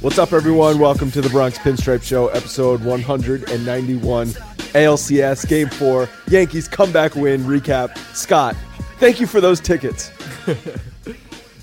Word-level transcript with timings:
What's 0.00 0.18
up, 0.18 0.32
everyone? 0.32 0.78
Welcome 0.78 1.10
to 1.12 1.20
the 1.20 1.28
Bronx 1.30 1.58
Pinstripe 1.58 2.02
Show, 2.02 2.28
episode 2.28 2.84
191, 2.84 4.26
ALCS 4.28 5.48
Game 5.48 5.68
4, 5.68 6.08
Yankees 6.28 6.68
comeback 6.68 7.14
win 7.14 7.42
recap. 7.42 7.96
Scott, 8.14 8.54
thank 8.98 9.20
you 9.20 9.26
for 9.26 9.40
those 9.40 9.60
tickets. 9.60 10.10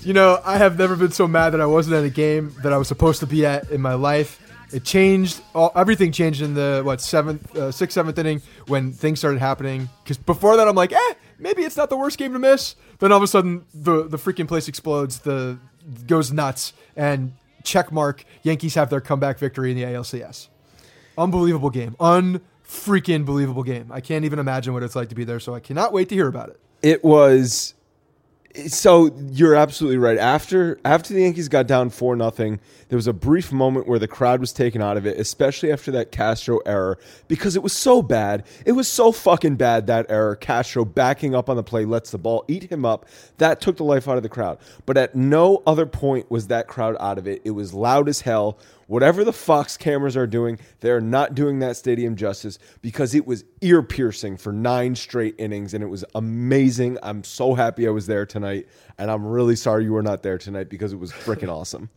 You 0.04 0.12
know, 0.12 0.38
I 0.44 0.58
have 0.58 0.78
never 0.78 0.96
been 0.96 1.12
so 1.12 1.26
mad 1.26 1.54
that 1.54 1.62
I 1.62 1.66
wasn't 1.66 1.96
at 1.96 2.04
a 2.04 2.10
game 2.10 2.54
that 2.62 2.74
I 2.74 2.76
was 2.76 2.88
supposed 2.88 3.20
to 3.20 3.26
be 3.26 3.46
at 3.46 3.70
in 3.70 3.80
my 3.80 3.94
life. 3.94 4.38
It 4.70 4.84
changed. 4.84 5.40
All, 5.54 5.72
everything 5.74 6.12
changed 6.12 6.42
in 6.42 6.52
the 6.52 6.82
what 6.84 7.00
seventh, 7.00 7.56
uh, 7.56 7.72
sixth, 7.72 7.94
seventh 7.94 8.18
inning 8.18 8.42
when 8.66 8.92
things 8.92 9.18
started 9.18 9.38
happening. 9.40 9.88
Because 10.02 10.18
before 10.18 10.58
that, 10.58 10.68
I'm 10.68 10.74
like, 10.74 10.92
eh, 10.92 11.14
maybe 11.38 11.62
it's 11.62 11.78
not 11.78 11.88
the 11.88 11.96
worst 11.96 12.18
game 12.18 12.34
to 12.34 12.38
miss. 12.38 12.76
Then 12.98 13.12
all 13.12 13.16
of 13.16 13.22
a 13.22 13.26
sudden, 13.26 13.64
the 13.72 14.06
the 14.06 14.18
freaking 14.18 14.46
place 14.46 14.68
explodes. 14.68 15.20
The 15.20 15.56
goes 16.06 16.30
nuts 16.30 16.74
and 16.96 17.32
check 17.64 17.90
mark. 17.90 18.24
Yankees 18.42 18.74
have 18.74 18.90
their 18.90 19.00
comeback 19.00 19.38
victory 19.38 19.70
in 19.70 19.76
the 19.76 19.82
ALCS. 19.84 20.48
Unbelievable 21.18 21.70
game. 21.70 21.96
Unfreaking 21.98 23.24
believable 23.24 23.62
game. 23.62 23.90
I 23.90 24.00
can't 24.00 24.24
even 24.24 24.38
imagine 24.38 24.72
what 24.72 24.82
it's 24.82 24.94
like 24.94 25.08
to 25.08 25.14
be 25.14 25.24
there. 25.24 25.40
So 25.40 25.54
I 25.54 25.60
cannot 25.60 25.92
wait 25.92 26.08
to 26.10 26.14
hear 26.14 26.28
about 26.28 26.50
it. 26.50 26.60
It 26.82 27.02
was 27.02 27.74
so 28.68 29.10
you're 29.30 29.56
absolutely 29.56 29.98
right. 29.98 30.16
After 30.16 30.78
after 30.84 31.12
the 31.12 31.22
Yankees 31.22 31.48
got 31.48 31.66
down 31.66 31.90
four 31.90 32.14
nothing, 32.14 32.60
there 32.88 32.96
was 32.96 33.06
a 33.06 33.12
brief 33.12 33.50
moment 33.50 33.88
where 33.88 33.98
the 33.98 34.06
crowd 34.06 34.38
was 34.40 34.52
taken 34.52 34.80
out 34.80 34.96
of 34.96 35.06
it, 35.06 35.18
especially 35.18 35.72
after 35.72 35.90
that 35.92 36.12
Castro 36.12 36.58
error, 36.64 36.98
because 37.26 37.56
it 37.56 37.62
was 37.62 37.72
so 37.72 38.00
bad. 38.00 38.44
It 38.64 38.72
was 38.72 38.86
so 38.86 39.10
fucking 39.10 39.56
bad 39.56 39.88
that 39.88 40.06
error. 40.08 40.36
Castro 40.36 40.84
backing 40.84 41.34
up 41.34 41.48
on 41.48 41.56
the 41.56 41.64
play 41.64 41.84
lets 41.84 42.10
the 42.10 42.18
ball 42.18 42.44
eat 42.46 42.70
him 42.70 42.84
up. 42.84 43.06
That 43.38 43.60
took 43.60 43.76
the 43.76 43.84
life 43.84 44.08
out 44.08 44.16
of 44.16 44.22
the 44.22 44.28
crowd. 44.28 44.58
But 44.86 44.96
at 44.96 45.16
no 45.16 45.62
other 45.66 45.86
point 45.86 46.30
was 46.30 46.46
that 46.46 46.68
crowd 46.68 46.96
out 47.00 47.18
of 47.18 47.26
it. 47.26 47.42
It 47.44 47.52
was 47.52 47.74
loud 47.74 48.08
as 48.08 48.20
hell. 48.20 48.58
Whatever 48.86 49.24
the 49.24 49.32
Fox 49.32 49.76
cameras 49.76 50.16
are 50.16 50.26
doing, 50.26 50.58
they're 50.80 51.00
not 51.00 51.34
doing 51.34 51.58
that 51.60 51.76
stadium 51.76 52.16
justice 52.16 52.58
because 52.82 53.14
it 53.14 53.26
was 53.26 53.44
ear 53.60 53.82
piercing 53.82 54.36
for 54.36 54.52
nine 54.52 54.94
straight 54.94 55.34
innings 55.38 55.74
and 55.74 55.82
it 55.82 55.88
was 55.88 56.04
amazing. 56.14 56.98
I'm 57.02 57.24
so 57.24 57.54
happy 57.54 57.86
I 57.86 57.90
was 57.90 58.06
there 58.06 58.26
tonight, 58.26 58.68
and 58.98 59.10
I'm 59.10 59.24
really 59.24 59.56
sorry 59.56 59.84
you 59.84 59.92
were 59.92 60.02
not 60.02 60.22
there 60.22 60.38
tonight 60.38 60.68
because 60.68 60.92
it 60.92 60.98
was 60.98 61.12
freaking 61.12 61.48
awesome. 61.52 61.90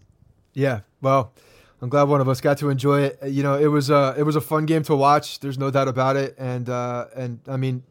Yeah, 0.53 0.81
well, 1.01 1.33
I'm 1.81 1.89
glad 1.89 2.03
one 2.03 2.21
of 2.21 2.27
us 2.27 2.41
got 2.41 2.57
to 2.59 2.69
enjoy 2.69 3.01
it. 3.01 3.19
You 3.27 3.43
know, 3.43 3.57
it 3.57 3.67
was 3.67 3.89
a 3.89 4.15
it 4.17 4.23
was 4.23 4.35
a 4.35 4.41
fun 4.41 4.65
game 4.65 4.83
to 4.83 4.95
watch. 4.95 5.39
There's 5.39 5.59
no 5.59 5.69
doubt 5.69 5.87
about 5.87 6.15
it. 6.15 6.35
And 6.37 6.69
uh, 6.69 7.05
and 7.15 7.39
I 7.47 7.57
mean, 7.57 7.83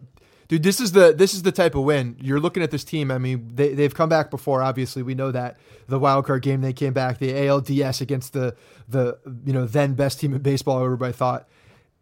dude, 0.48 0.62
this 0.62 0.80
is 0.80 0.92
the 0.92 1.12
this 1.12 1.34
is 1.34 1.42
the 1.42 1.52
type 1.52 1.74
of 1.74 1.82
win 1.82 2.16
you're 2.20 2.40
looking 2.40 2.62
at. 2.62 2.70
This 2.70 2.84
team. 2.84 3.10
I 3.10 3.18
mean, 3.18 3.50
they 3.54 3.74
they've 3.74 3.94
come 3.94 4.08
back 4.08 4.30
before. 4.30 4.62
Obviously, 4.62 5.02
we 5.02 5.14
know 5.14 5.30
that 5.30 5.58
the 5.88 5.98
wild 5.98 6.26
card 6.26 6.42
game 6.42 6.60
they 6.60 6.72
came 6.72 6.92
back. 6.92 7.18
The 7.18 7.32
ALDS 7.32 8.00
against 8.00 8.32
the 8.32 8.56
the 8.88 9.18
you 9.44 9.52
know 9.52 9.66
then 9.66 9.94
best 9.94 10.20
team 10.20 10.34
in 10.34 10.42
baseball. 10.42 10.82
Everybody 10.82 11.12
thought. 11.12 11.48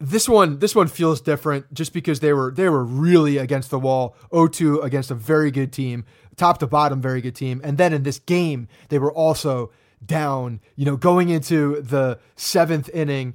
This 0.00 0.28
one, 0.28 0.58
this 0.58 0.74
one 0.74 0.88
feels 0.88 1.20
different 1.20 1.72
just 1.72 1.92
because 1.92 2.20
they 2.20 2.32
were 2.32 2.50
they 2.50 2.68
were 2.68 2.84
really 2.84 3.38
against 3.38 3.70
the 3.70 3.78
wall. 3.78 4.16
0-2 4.32 4.82
against 4.82 5.10
a 5.10 5.14
very 5.14 5.52
good 5.52 5.72
team, 5.72 6.04
top 6.36 6.58
to 6.58 6.66
bottom, 6.66 7.00
very 7.00 7.20
good 7.20 7.36
team. 7.36 7.60
And 7.62 7.78
then 7.78 7.92
in 7.92 8.02
this 8.02 8.18
game, 8.18 8.66
they 8.88 8.98
were 8.98 9.12
also 9.12 9.70
down, 10.04 10.60
you 10.74 10.84
know, 10.84 10.96
going 10.96 11.28
into 11.28 11.80
the 11.80 12.18
seventh 12.36 12.90
inning 12.92 13.34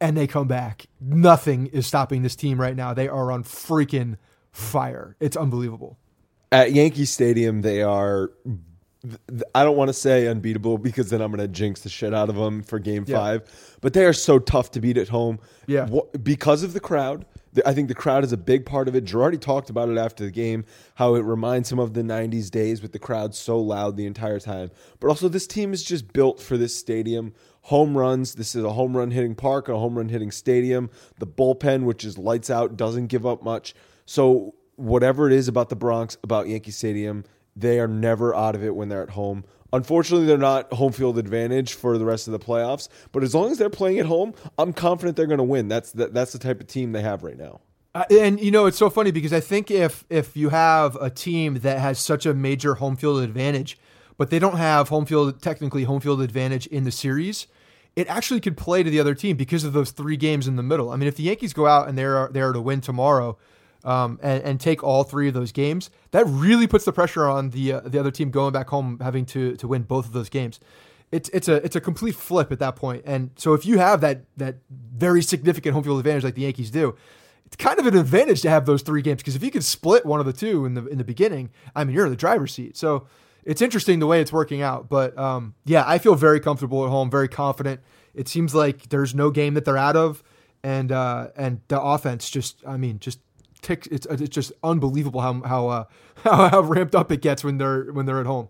and 0.00 0.16
they 0.16 0.26
come 0.26 0.46
back. 0.46 0.86
Nothing 1.00 1.66
is 1.66 1.86
stopping 1.86 2.22
this 2.22 2.36
team 2.36 2.60
right 2.60 2.76
now. 2.76 2.94
They 2.94 3.08
are 3.08 3.32
on 3.32 3.44
freaking 3.44 4.16
fire. 4.56 5.16
It's 5.20 5.36
unbelievable. 5.36 5.98
At 6.50 6.72
Yankee 6.72 7.04
Stadium, 7.04 7.60
they 7.62 7.82
are. 7.82 8.30
I 9.54 9.62
don't 9.62 9.76
want 9.76 9.88
to 9.88 9.92
say 9.92 10.26
unbeatable 10.26 10.78
because 10.78 11.10
then 11.10 11.20
I'm 11.20 11.30
going 11.30 11.46
to 11.46 11.48
jinx 11.48 11.82
the 11.82 11.88
shit 11.88 12.12
out 12.12 12.28
of 12.28 12.34
them 12.34 12.62
for 12.62 12.78
Game 12.78 13.04
Yeah. 13.06 13.16
Five. 13.16 13.78
But 13.80 13.92
they 13.92 14.04
are 14.04 14.12
so 14.12 14.38
tough 14.38 14.72
to 14.72 14.80
beat 14.80 14.96
at 14.96 15.08
home. 15.08 15.38
Yeah. 15.66 15.88
Because 16.22 16.62
of 16.62 16.72
the 16.72 16.80
crowd. 16.80 17.26
I 17.64 17.72
think 17.72 17.88
the 17.88 17.94
crowd 17.94 18.22
is 18.22 18.32
a 18.32 18.36
big 18.36 18.66
part 18.66 18.86
of 18.86 18.94
it. 18.94 19.06
Girardi 19.06 19.40
talked 19.40 19.70
about 19.70 19.88
it 19.88 19.96
after 19.96 20.24
the 20.24 20.30
game, 20.30 20.66
how 20.96 21.14
it 21.14 21.20
reminds 21.20 21.72
him 21.72 21.78
of 21.78 21.94
the 21.94 22.02
'90s 22.02 22.50
days 22.50 22.82
with 22.82 22.92
the 22.92 22.98
crowd 22.98 23.34
so 23.34 23.58
loud 23.58 23.96
the 23.96 24.04
entire 24.04 24.38
time. 24.40 24.70
But 25.00 25.08
also, 25.08 25.28
this 25.28 25.46
team 25.46 25.72
is 25.72 25.82
just 25.82 26.12
built 26.12 26.38
for 26.38 26.58
this 26.58 26.76
stadium. 26.76 27.32
Home 27.62 27.96
runs. 27.96 28.34
This 28.34 28.54
is 28.54 28.62
a 28.62 28.72
home 28.72 28.94
run 28.94 29.10
hitting 29.10 29.34
park, 29.34 29.68
a 29.68 29.78
home 29.78 29.96
run 29.96 30.10
hitting 30.10 30.30
stadium. 30.30 30.90
The 31.18 31.26
bullpen, 31.26 31.84
which 31.84 32.04
is 32.04 32.18
lights 32.18 32.50
out, 32.50 32.76
doesn't 32.76 33.06
give 33.06 33.24
up 33.24 33.42
much. 33.42 33.74
So 34.06 34.54
whatever 34.76 35.26
it 35.26 35.32
is 35.32 35.48
about 35.48 35.68
the 35.68 35.76
Bronx, 35.76 36.16
about 36.22 36.48
Yankee 36.48 36.70
Stadium, 36.70 37.24
they 37.54 37.80
are 37.80 37.88
never 37.88 38.34
out 38.34 38.54
of 38.54 38.64
it 38.64 38.74
when 38.74 38.88
they're 38.88 39.02
at 39.02 39.10
home. 39.10 39.44
Unfortunately, 39.72 40.26
they're 40.26 40.38
not 40.38 40.72
home 40.72 40.92
field 40.92 41.18
advantage 41.18 41.74
for 41.74 41.98
the 41.98 42.04
rest 42.04 42.28
of 42.28 42.32
the 42.32 42.38
playoffs. 42.38 42.88
But 43.12 43.22
as 43.22 43.34
long 43.34 43.50
as 43.50 43.58
they're 43.58 43.68
playing 43.68 43.98
at 43.98 44.06
home, 44.06 44.32
I'm 44.58 44.72
confident 44.72 45.16
they're 45.16 45.26
going 45.26 45.38
to 45.38 45.44
win. 45.44 45.68
That's 45.68 45.92
the, 45.92 46.08
that's 46.08 46.32
the 46.32 46.38
type 46.38 46.60
of 46.60 46.66
team 46.66 46.92
they 46.92 47.02
have 47.02 47.22
right 47.24 47.36
now. 47.36 47.60
Uh, 47.96 48.04
and 48.10 48.38
you 48.40 48.50
know 48.50 48.66
it's 48.66 48.76
so 48.76 48.90
funny 48.90 49.10
because 49.10 49.32
I 49.32 49.40
think 49.40 49.70
if 49.70 50.04
if 50.10 50.36
you 50.36 50.50
have 50.50 50.96
a 50.96 51.08
team 51.08 51.60
that 51.60 51.78
has 51.78 51.98
such 51.98 52.26
a 52.26 52.34
major 52.34 52.74
home 52.74 52.94
field 52.94 53.22
advantage, 53.22 53.78
but 54.18 54.28
they 54.28 54.38
don't 54.38 54.58
have 54.58 54.90
home 54.90 55.06
field 55.06 55.40
technically 55.40 55.84
home 55.84 56.00
field 56.00 56.20
advantage 56.20 56.66
in 56.66 56.84
the 56.84 56.90
series, 56.90 57.46
it 57.96 58.06
actually 58.08 58.40
could 58.40 58.58
play 58.58 58.82
to 58.82 58.90
the 58.90 59.00
other 59.00 59.14
team 59.14 59.38
because 59.38 59.64
of 59.64 59.72
those 59.72 59.92
three 59.92 60.18
games 60.18 60.46
in 60.46 60.56
the 60.56 60.62
middle. 60.62 60.90
I 60.90 60.96
mean, 60.96 61.08
if 61.08 61.16
the 61.16 61.22
Yankees 61.22 61.54
go 61.54 61.66
out 61.66 61.88
and 61.88 61.96
they're 61.96 62.28
they're 62.28 62.52
to 62.52 62.60
win 62.60 62.82
tomorrow, 62.82 63.38
um, 63.86 64.18
and, 64.22 64.42
and 64.42 64.60
take 64.60 64.82
all 64.82 65.04
three 65.04 65.28
of 65.28 65.34
those 65.34 65.52
games, 65.52 65.90
that 66.10 66.26
really 66.26 66.66
puts 66.66 66.84
the 66.84 66.92
pressure 66.92 67.26
on 67.26 67.50
the 67.50 67.74
uh, 67.74 67.80
the 67.80 67.98
other 67.98 68.10
team 68.10 68.30
going 68.30 68.52
back 68.52 68.68
home 68.68 68.98
having 69.00 69.24
to 69.26 69.56
to 69.56 69.68
win 69.68 69.84
both 69.84 70.06
of 70.06 70.12
those 70.12 70.28
games. 70.28 70.60
It's 71.12 71.28
it's 71.30 71.48
a 71.48 71.64
it's 71.64 71.76
a 71.76 71.80
complete 71.80 72.16
flip 72.16 72.50
at 72.50 72.58
that 72.58 72.74
point. 72.74 73.04
And 73.06 73.30
so 73.36 73.54
if 73.54 73.64
you 73.64 73.78
have 73.78 74.00
that 74.00 74.24
that 74.36 74.56
very 74.70 75.22
significant 75.22 75.72
home 75.72 75.84
field 75.84 75.98
advantage 75.98 76.24
like 76.24 76.34
the 76.34 76.42
Yankees 76.42 76.70
do, 76.70 76.96
it's 77.46 77.54
kind 77.54 77.78
of 77.78 77.86
an 77.86 77.96
advantage 77.96 78.42
to 78.42 78.50
have 78.50 78.66
those 78.66 78.82
three 78.82 79.02
games 79.02 79.18
because 79.22 79.36
if 79.36 79.42
you 79.44 79.52
can 79.52 79.62
split 79.62 80.04
one 80.04 80.18
of 80.18 80.26
the 80.26 80.32
two 80.32 80.66
in 80.66 80.74
the 80.74 80.84
in 80.86 80.98
the 80.98 81.04
beginning, 81.04 81.50
I 81.76 81.84
mean 81.84 81.94
you're 81.94 82.06
in 82.06 82.10
the 82.10 82.16
driver's 82.16 82.52
seat. 82.52 82.76
So 82.76 83.06
it's 83.44 83.62
interesting 83.62 84.00
the 84.00 84.08
way 84.08 84.20
it's 84.20 84.32
working 84.32 84.62
out. 84.62 84.88
But 84.88 85.16
um, 85.16 85.54
yeah, 85.64 85.84
I 85.86 85.98
feel 85.98 86.16
very 86.16 86.40
comfortable 86.40 86.84
at 86.84 86.90
home, 86.90 87.08
very 87.08 87.28
confident. 87.28 87.80
It 88.14 88.26
seems 88.26 88.52
like 88.52 88.88
there's 88.88 89.14
no 89.14 89.30
game 89.30 89.54
that 89.54 89.64
they're 89.64 89.76
out 89.76 89.94
of, 89.94 90.24
and 90.64 90.90
uh, 90.90 91.28
and 91.36 91.60
the 91.68 91.80
offense 91.80 92.28
just 92.28 92.66
I 92.66 92.76
mean 92.76 92.98
just 92.98 93.20
It's 93.70 94.06
it's 94.06 94.28
just 94.28 94.52
unbelievable 94.62 95.20
how 95.20 95.42
how 95.42 95.68
uh, 95.68 95.84
how, 96.24 96.48
how 96.48 96.60
ramped 96.60 96.94
up 96.94 97.10
it 97.12 97.20
gets 97.22 97.42
when 97.44 97.58
they're 97.58 97.84
when 97.92 98.06
they're 98.06 98.20
at 98.20 98.26
home. 98.26 98.48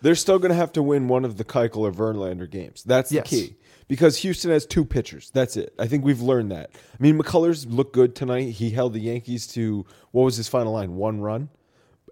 They're 0.00 0.14
still 0.14 0.38
going 0.38 0.50
to 0.50 0.56
have 0.56 0.72
to 0.74 0.82
win 0.82 1.08
one 1.08 1.24
of 1.24 1.38
the 1.38 1.44
Keuchel 1.44 1.78
or 1.78 1.90
Verlander 1.90 2.48
games. 2.48 2.84
That's 2.84 3.10
the 3.10 3.16
Yes. 3.16 3.28
key. 3.28 3.56
Because 3.88 4.18
Houston 4.18 4.50
has 4.52 4.64
two 4.66 4.84
pitchers. 4.84 5.30
That's 5.32 5.56
it. 5.56 5.74
I 5.78 5.86
think 5.88 6.04
we've 6.04 6.20
learned 6.20 6.52
that. 6.52 6.70
I 6.74 7.02
mean, 7.02 7.18
McCullers 7.18 7.66
looked 7.68 7.94
good 7.94 8.14
tonight. 8.14 8.50
He 8.50 8.70
held 8.70 8.92
the 8.92 9.00
Yankees 9.00 9.46
to 9.48 9.86
what 10.12 10.22
was 10.24 10.36
his 10.36 10.46
final 10.46 10.74
line? 10.74 10.94
One 10.94 11.20
run, 11.20 11.48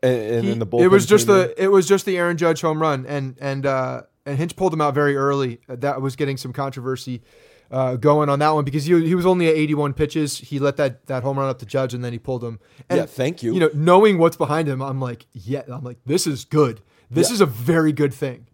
and, 0.03 0.15
and 0.21 0.43
He- 0.45 0.49
then 0.51 0.59
the 0.59 0.67
bullpen. 0.67 0.83
it 0.83 0.89
was 0.89 1.07
just 1.07 1.27
came 1.27 1.37
in. 1.37 1.43
the 1.43 1.63
it 1.65 1.69
was 1.69 1.87
just 1.87 2.07
the 2.07 2.17
Aaron 2.17 2.37
Judge 2.39 2.61
home 2.63 2.81
run, 2.81 3.05
and 3.07 3.37
and 3.41 3.67
uh, 3.67 4.03
and 4.25 4.37
Hinch 4.39 4.57
pulled 4.57 4.73
him 4.73 4.81
out 4.81 4.95
very 4.95 5.15
early. 5.15 5.61
That 5.69 6.01
was 6.03 6.17
getting 6.17 6.39
some 6.39 6.53
controversy 6.53 7.23
uh, 7.71 7.97
going 7.97 8.29
on 8.29 8.39
that 8.39 8.51
one 8.51 8.65
because 8.65 8.85
he 8.85 9.07
he 9.07 9.15
was 9.15 9.27
only 9.27 9.49
at 9.49 9.55
81 9.57 9.95
pitches. 9.95 10.39
He 10.39 10.59
let 10.59 10.77
that 10.77 11.07
that 11.07 11.23
home 11.23 11.39
run 11.39 11.49
up 11.49 11.59
to 11.61 11.67
Judge, 11.67 11.95
and 11.95 12.05
then 12.05 12.13
he 12.13 12.19
pulled 12.19 12.43
him. 12.45 12.59
And, 12.89 12.99
Yeah, 12.99 13.07
thank 13.07 13.43
you. 13.43 13.53
You 13.55 13.61
know, 13.61 13.71
knowing 13.75 14.19
what's 14.19 14.37
behind 14.37 14.69
him, 14.69 14.81
I'm 14.83 15.01
like, 15.01 15.27
yeah, 15.33 15.63
I'm 15.69 15.83
like, 15.85 15.99
this 16.07 16.27
is 16.27 16.45
good. 16.45 16.81
This 17.11 17.29
Yeah. 17.31 17.35
is 17.35 17.41
a 17.41 17.47
very 17.47 17.93
good 17.93 18.13
thing. 18.15 18.47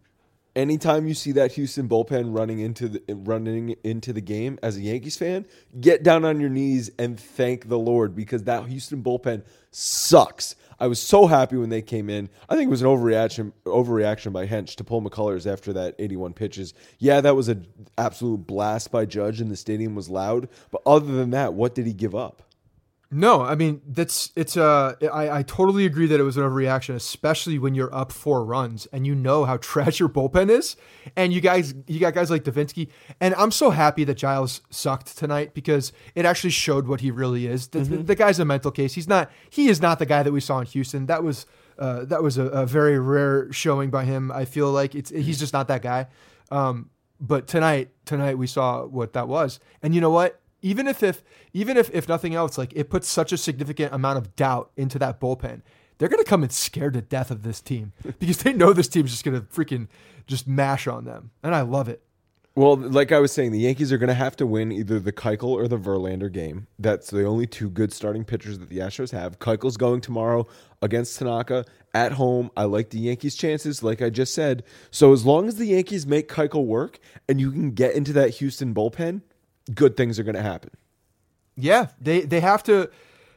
Anytime 0.55 1.09
you 1.09 1.15
see 1.15 1.33
that 1.33 1.53
Houston 1.53 1.89
bullpen 1.89 2.37
running 2.37 2.59
into 2.59 2.89
the 2.89 3.15
running 3.15 3.75
into 3.83 4.13
the 4.13 4.21
game 4.21 4.59
as 4.63 4.77
a 4.77 4.83
Yankees 4.83 5.17
fan, 5.17 5.47
get 5.81 6.03
down 6.03 6.27
on 6.27 6.41
your 6.41 6.51
knees 6.51 6.91
and 6.99 7.19
thank 7.19 7.69
the 7.69 7.79
Lord 7.79 8.15
because 8.15 8.45
that 8.45 8.67
Houston 8.67 9.03
bullpen 9.03 9.45
sucks. 9.71 10.55
I 10.79 10.89
was 10.89 11.01
so 11.01 11.27
happy 11.27 11.57
when 11.57 11.71
they 11.71 11.81
came 11.81 12.11
in. 12.11 12.29
I 12.51 12.57
think 12.57 12.67
it 12.67 12.71
was 12.71 12.83
an 12.83 12.89
overreaction 12.89 13.53
overreaction 13.65 14.33
by 14.35 14.45
Hinch 14.45 14.77
to 14.77 14.85
pull 14.85 15.01
McCullers 15.01 15.51
after 15.51 15.73
that 15.73 15.95
81 15.99 16.35
pitches. 16.35 16.75
Yeah, 16.99 17.23
that 17.23 17.35
was 17.35 17.49
an 17.49 17.67
absolute 17.97 18.47
blast 18.47 18.91
by 18.91 19.07
Judge 19.07 19.41
and 19.41 19.51
the 19.51 19.57
stadium 19.57 19.95
was 19.95 20.11
loud, 20.11 20.51
but 20.71 20.83
other 20.85 21.15
than 21.15 21.31
that, 21.31 21.55
what 21.55 21.75
did 21.75 21.87
he 21.87 21.95
give 21.95 22.15
up? 22.15 22.43
No, 23.15 23.43
I 23.43 23.57
mean 23.57 23.83
that's 23.87 24.33
it's 24.37 24.57
uh 24.57 24.95
I, 25.13 25.39
I 25.39 25.43
totally 25.43 25.85
agree 25.85 26.07
that 26.07 26.19
it 26.19 26.23
was 26.23 26.39
an 26.39 26.45
overreaction, 26.45 26.95
especially 26.95 27.59
when 27.59 27.75
you're 27.75 27.95
up 27.95 28.11
four 28.11 28.43
runs 28.43 28.87
and 28.87 29.07
you 29.07 29.15
know 29.15 29.45
how 29.45 29.57
trash 29.59 30.01
your 30.01 30.09
bullpen 30.09 30.49
is, 30.49 30.77
and 31.15 31.31
you 31.31 31.43
guys 31.43 31.75
you 31.87 32.01
got 32.01 32.15
guys 32.15 32.31
like 32.31 32.45
Devenski, 32.45 32.89
and 33.21 33.35
I'm 33.35 33.51
so 33.51 33.69
happy 33.69 34.05
that 34.05 34.15
Giles 34.15 34.63
sucked 34.71 35.19
tonight 35.19 35.53
because 35.53 35.93
it 36.15 36.25
actually 36.25 36.51
showed 36.51 36.87
what 36.87 37.03
he 37.03 37.11
really 37.11 37.47
is. 37.47 37.69
The, 37.69 37.81
the 37.81 38.15
guy's 38.15 38.39
a 38.39 38.47
mental 38.47 38.71
case. 38.71 38.95
He's 38.95 39.09
not 39.09 39.31
he 39.51 39.69
is 39.69 39.83
not 39.83 39.99
the 39.99 40.07
guy 40.07 40.23
that 40.23 40.33
we 40.33 40.41
saw 40.41 40.61
in 40.61 40.67
Houston. 40.67 41.05
That 41.05 41.23
was 41.23 41.45
uh, 41.79 42.07
that 42.07 42.23
was 42.23 42.39
a, 42.39 42.47
a 42.47 42.67
very 42.67 42.99
rare 42.99 43.53
showing 43.53 43.91
by 43.91 44.05
him. 44.05 44.33
I 44.33 44.47
feel 44.47 44.73
like 44.73 44.95
it's 44.95 45.11
he's 45.11 45.39
just 45.39 45.53
not 45.53 45.69
that 45.69 45.83
guy. 45.83 46.07
Um, 46.51 46.89
but 47.21 47.47
tonight 47.47 47.91
tonight 48.07 48.39
we 48.39 48.47
saw 48.47 48.87
what 48.87 49.13
that 49.13 49.29
was, 49.29 49.61
and 49.83 49.95
you 49.95 50.01
know 50.01 50.11
what? 50.11 50.42
Even 50.63 50.87
if, 50.87 51.03
if 51.03 51.23
even 51.53 51.77
if 51.77 51.91
if 51.93 52.09
nothing 52.09 52.35
else, 52.35 52.57
like 52.57 52.73
it 52.75 52.89
puts 52.89 53.09
such 53.09 53.33
a 53.33 53.37
significant 53.37 53.93
amount 53.93 54.19
of 54.19 54.35
doubt 54.37 54.71
into 54.77 54.99
that 55.01 55.21
bullpen. 55.21 55.63
They're 55.99 56.09
gonna 56.09 56.25
come 56.25 56.43
in 56.43 56.51
scared 56.51 56.95
to 56.95 57.03
death 57.03 57.31
of 57.31 57.43
this 57.43 57.61
team 57.61 57.93
because 58.19 58.39
they 58.39 58.53
know 58.53 58.73
this 58.73 58.89
team's 58.89 59.11
just 59.11 59.25
gonna 59.25 59.43
freaking 59.43 59.89
just 60.27 60.49
mash 60.49 60.87
on 60.87 61.05
them, 61.05 61.31
and 61.43 61.55
I 61.55 61.61
love 61.61 61.89
it. 61.89 62.03
Well, 62.55 62.77
like 62.77 63.13
I 63.13 63.19
was 63.19 63.33
saying, 63.33 63.53
the 63.53 63.61
Yankees 63.61 63.93
are 63.93 63.99
going 63.99 64.09
to 64.09 64.15
have 64.15 64.37
to 64.37 64.47
win 64.47 64.73
either 64.73 65.01
the 65.01 65.13
Keuchel 65.13 65.49
or 65.49 65.69
the 65.69 65.79
Verlander 65.79 66.31
game. 66.31 66.67
That's 66.79 67.09
the 67.09 67.25
only 67.25 67.47
two 67.47 67.71
good 67.71 67.95
starting 67.95 68.27
pitchers 68.27 68.59
that 68.59 68.69
the 68.69 68.77
Astros 68.77 69.11
have. 69.11 69.39
Keuchel's 69.39 69.79
going 69.79 70.03
tomorrow 70.03 70.47
against 70.83 71.19
Tanaka 71.19 71.65
at 71.95 72.13
home. 72.13 72.51
I 72.55 72.65
like 72.65 72.91
the 72.91 72.99
Yankees' 72.99 73.37
chances, 73.37 73.83
like 73.83 74.03
I 74.03 74.11
just 74.11 74.35
said. 74.35 74.65
So 74.91 75.15
as 75.15 75.25
long 75.25 75.49
as 75.49 75.57
the 75.57 75.65
Yankees 75.65 76.07
make 76.07 76.29
Keuchel 76.29 76.67
work 76.67 76.99
and 77.27 77.41
you 77.41 77.51
can 77.53 77.71
get 77.71 77.95
into 77.95 78.13
that 78.13 78.31
Houston 78.31 78.75
bullpen, 78.75 79.23
good 79.75 79.97
things 79.97 80.19
are 80.19 80.23
going 80.23 80.35
to 80.35 80.43
happen. 80.43 80.71
Yeah, 81.57 81.89
they 82.01 82.21
they 82.23 82.41
have 82.41 82.63
to 82.65 82.91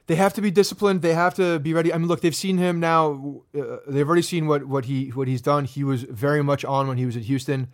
they 0.07 0.15
have 0.15 0.33
to 0.33 0.41
be 0.41 0.51
disciplined. 0.51 1.01
They 1.01 1.13
have 1.13 1.33
to 1.35 1.59
be 1.59 1.73
ready. 1.73 1.93
I 1.93 1.97
mean, 1.97 2.07
look, 2.07 2.21
they've 2.21 2.35
seen 2.35 2.57
him 2.57 2.79
now. 2.79 3.41
Uh, 3.57 3.77
they've 3.87 4.07
already 4.07 4.21
seen 4.21 4.47
what 4.47 4.65
what 4.65 4.85
he 4.85 5.09
what 5.09 5.27
he's 5.27 5.41
done. 5.41 5.65
He 5.65 5.83
was 5.83 6.03
very 6.03 6.43
much 6.43 6.63
on 6.63 6.87
when 6.87 6.97
he 6.97 7.05
was 7.05 7.17
at 7.17 7.23
Houston. 7.23 7.67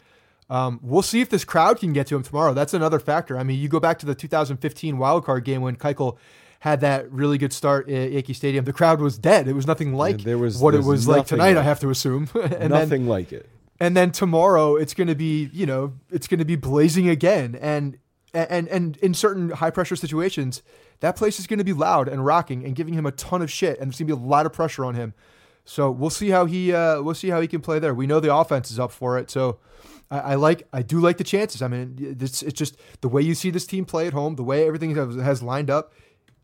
Um, 0.50 0.80
we'll 0.84 1.02
see 1.04 1.22
if 1.22 1.30
this 1.30 1.46
crowd 1.46 1.80
can 1.80 1.94
get 1.94 2.08
to 2.08 2.16
him 2.16 2.24
tomorrow. 2.24 2.54
That's 2.54 2.74
another 2.74 3.00
factor. 3.00 3.38
I 3.38 3.44
mean, 3.44 3.60
you 3.60 3.70
go 3.70 3.80
back 3.80 4.00
to 4.00 4.06
the 4.06 4.16
2015 4.16 4.98
wild 4.98 5.24
card 5.24 5.46
game 5.46 5.62
when 5.62 5.78
Keuchel 5.78 6.18
had 6.60 6.82
that 6.82 7.10
really 7.12 7.38
good 7.38 7.54
start 7.54 7.90
at 7.90 8.12
Yankee 8.12 8.34
Stadium. 8.34 8.66
The 8.66 8.74
crowd 8.74 9.00
was 9.00 9.18
dead. 9.18 9.48
It 9.48 9.54
was 9.54 9.66
nothing 9.66 9.94
like 9.94 10.22
there 10.24 10.38
was- 10.38 10.58
what 10.58 10.76
it 10.76 10.84
was 10.84 11.08
like 11.08 11.26
tonight. 11.28 11.56
I 11.56 11.64
have 11.64 11.80
to 11.82 11.90
assume. 11.90 12.28
and 12.36 12.70
Nothing 12.72 12.90
then, 12.90 13.08
like 13.08 13.32
it. 13.32 13.48
and 13.80 13.96
then 13.96 14.12
tomorrow 14.12 14.76
it's 14.76 14.94
going 14.94 15.08
to 15.08 15.16
be 15.16 15.50
you 15.54 15.66
know 15.66 15.94
it's 16.12 16.28
going 16.28 16.40
to 16.40 16.46
be 16.46 16.56
blazing 16.58 17.08
again 17.08 17.58
and 17.62 17.98
and 18.34 18.68
and 18.68 18.98
in 18.98 19.14
certain 19.14 19.50
high 19.50 19.72
pressure 19.72 19.96
situations 19.96 20.62
that 21.00 21.16
place 21.16 21.40
is 21.40 21.48
going 21.48 21.58
to 21.58 21.66
be 21.66 21.74
loud 21.74 22.08
and 22.08 22.26
rocking 22.26 22.64
and 22.64 22.76
giving 22.76 22.94
him 22.94 23.06
a 23.06 23.12
ton 23.12 23.42
of 23.42 23.52
shit 23.52 23.80
and 23.80 23.88
there's 23.88 24.00
going 24.00 24.08
to 24.08 24.16
be 24.16 24.22
a 24.22 24.28
lot 24.28 24.46
of 24.46 24.54
pressure 24.54 24.86
on 24.86 24.96
him 24.96 25.14
so 25.66 25.92
we'll 25.92 26.10
see 26.10 26.30
how 26.30 26.46
he 26.46 26.74
uh, 26.74 27.02
we'll 27.02 27.16
see 27.16 27.30
how 27.30 27.42
he 27.42 27.48
can 27.48 27.62
play 27.62 27.80
there 27.80 27.94
we 27.94 28.08
know 28.08 28.20
the 28.20 28.34
offense 28.34 28.72
is 28.72 28.80
up 28.80 28.92
for 28.92 29.18
it 29.18 29.30
so 29.30 29.60
I, 30.10 30.20
I 30.20 30.36
like 30.36 30.68
I 30.72 30.82
do 30.82 31.00
like 31.00 31.18
the 31.18 31.24
chances 31.24 31.62
I 31.62 31.68
mean 31.68 32.18
it's, 32.20 32.42
it's 32.42 32.58
just 32.58 32.78
the 33.02 33.10
way 33.10 33.22
you 33.22 33.36
see 33.36 33.50
this 33.50 33.66
team 33.66 33.86
play 33.86 34.08
at 34.08 34.14
home 34.14 34.36
the 34.36 34.44
way 34.44 34.66
everything 34.66 34.96
has, 34.96 35.44
lined 35.44 35.70
up 35.70 35.94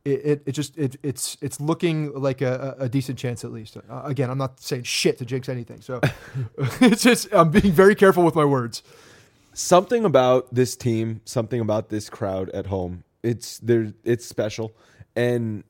it, 0.04 0.26
it, 0.26 0.44
it 0.46 0.52
just 0.54 0.78
it, 0.78 0.96
it's 1.04 1.38
it's 1.42 1.60
looking 1.60 2.14
like 2.14 2.42
a, 2.42 2.76
a 2.80 2.84
a 2.86 2.90
decent 2.90 3.20
chance 3.20 3.44
at 3.44 3.52
least. 3.52 3.76
Uh, 3.76 4.04
again, 4.06 4.30
I'm 4.30 4.38
not 4.38 4.58
saying 4.62 4.84
shit 4.84 5.18
to 5.18 5.26
jinx 5.26 5.50
anything, 5.50 5.82
so 5.82 6.00
it's 6.80 7.04
just 7.04 7.28
I'm 7.34 7.52
being 7.52 7.74
very 7.74 7.94
careful 7.94 8.24
with 8.24 8.34
my 8.34 8.46
words. 8.46 8.84
Something 9.58 10.06
about 10.06 10.54
this 10.54 10.76
team, 10.76 11.22
something 11.26 11.60
about 11.60 11.90
this 11.90 12.10
crowd 12.10 12.50
at 12.52 12.68
home. 12.68 13.04
It's 13.24 13.58
there. 13.60 13.94
It's 14.04 14.26
special, 14.26 14.72
and 15.16 15.64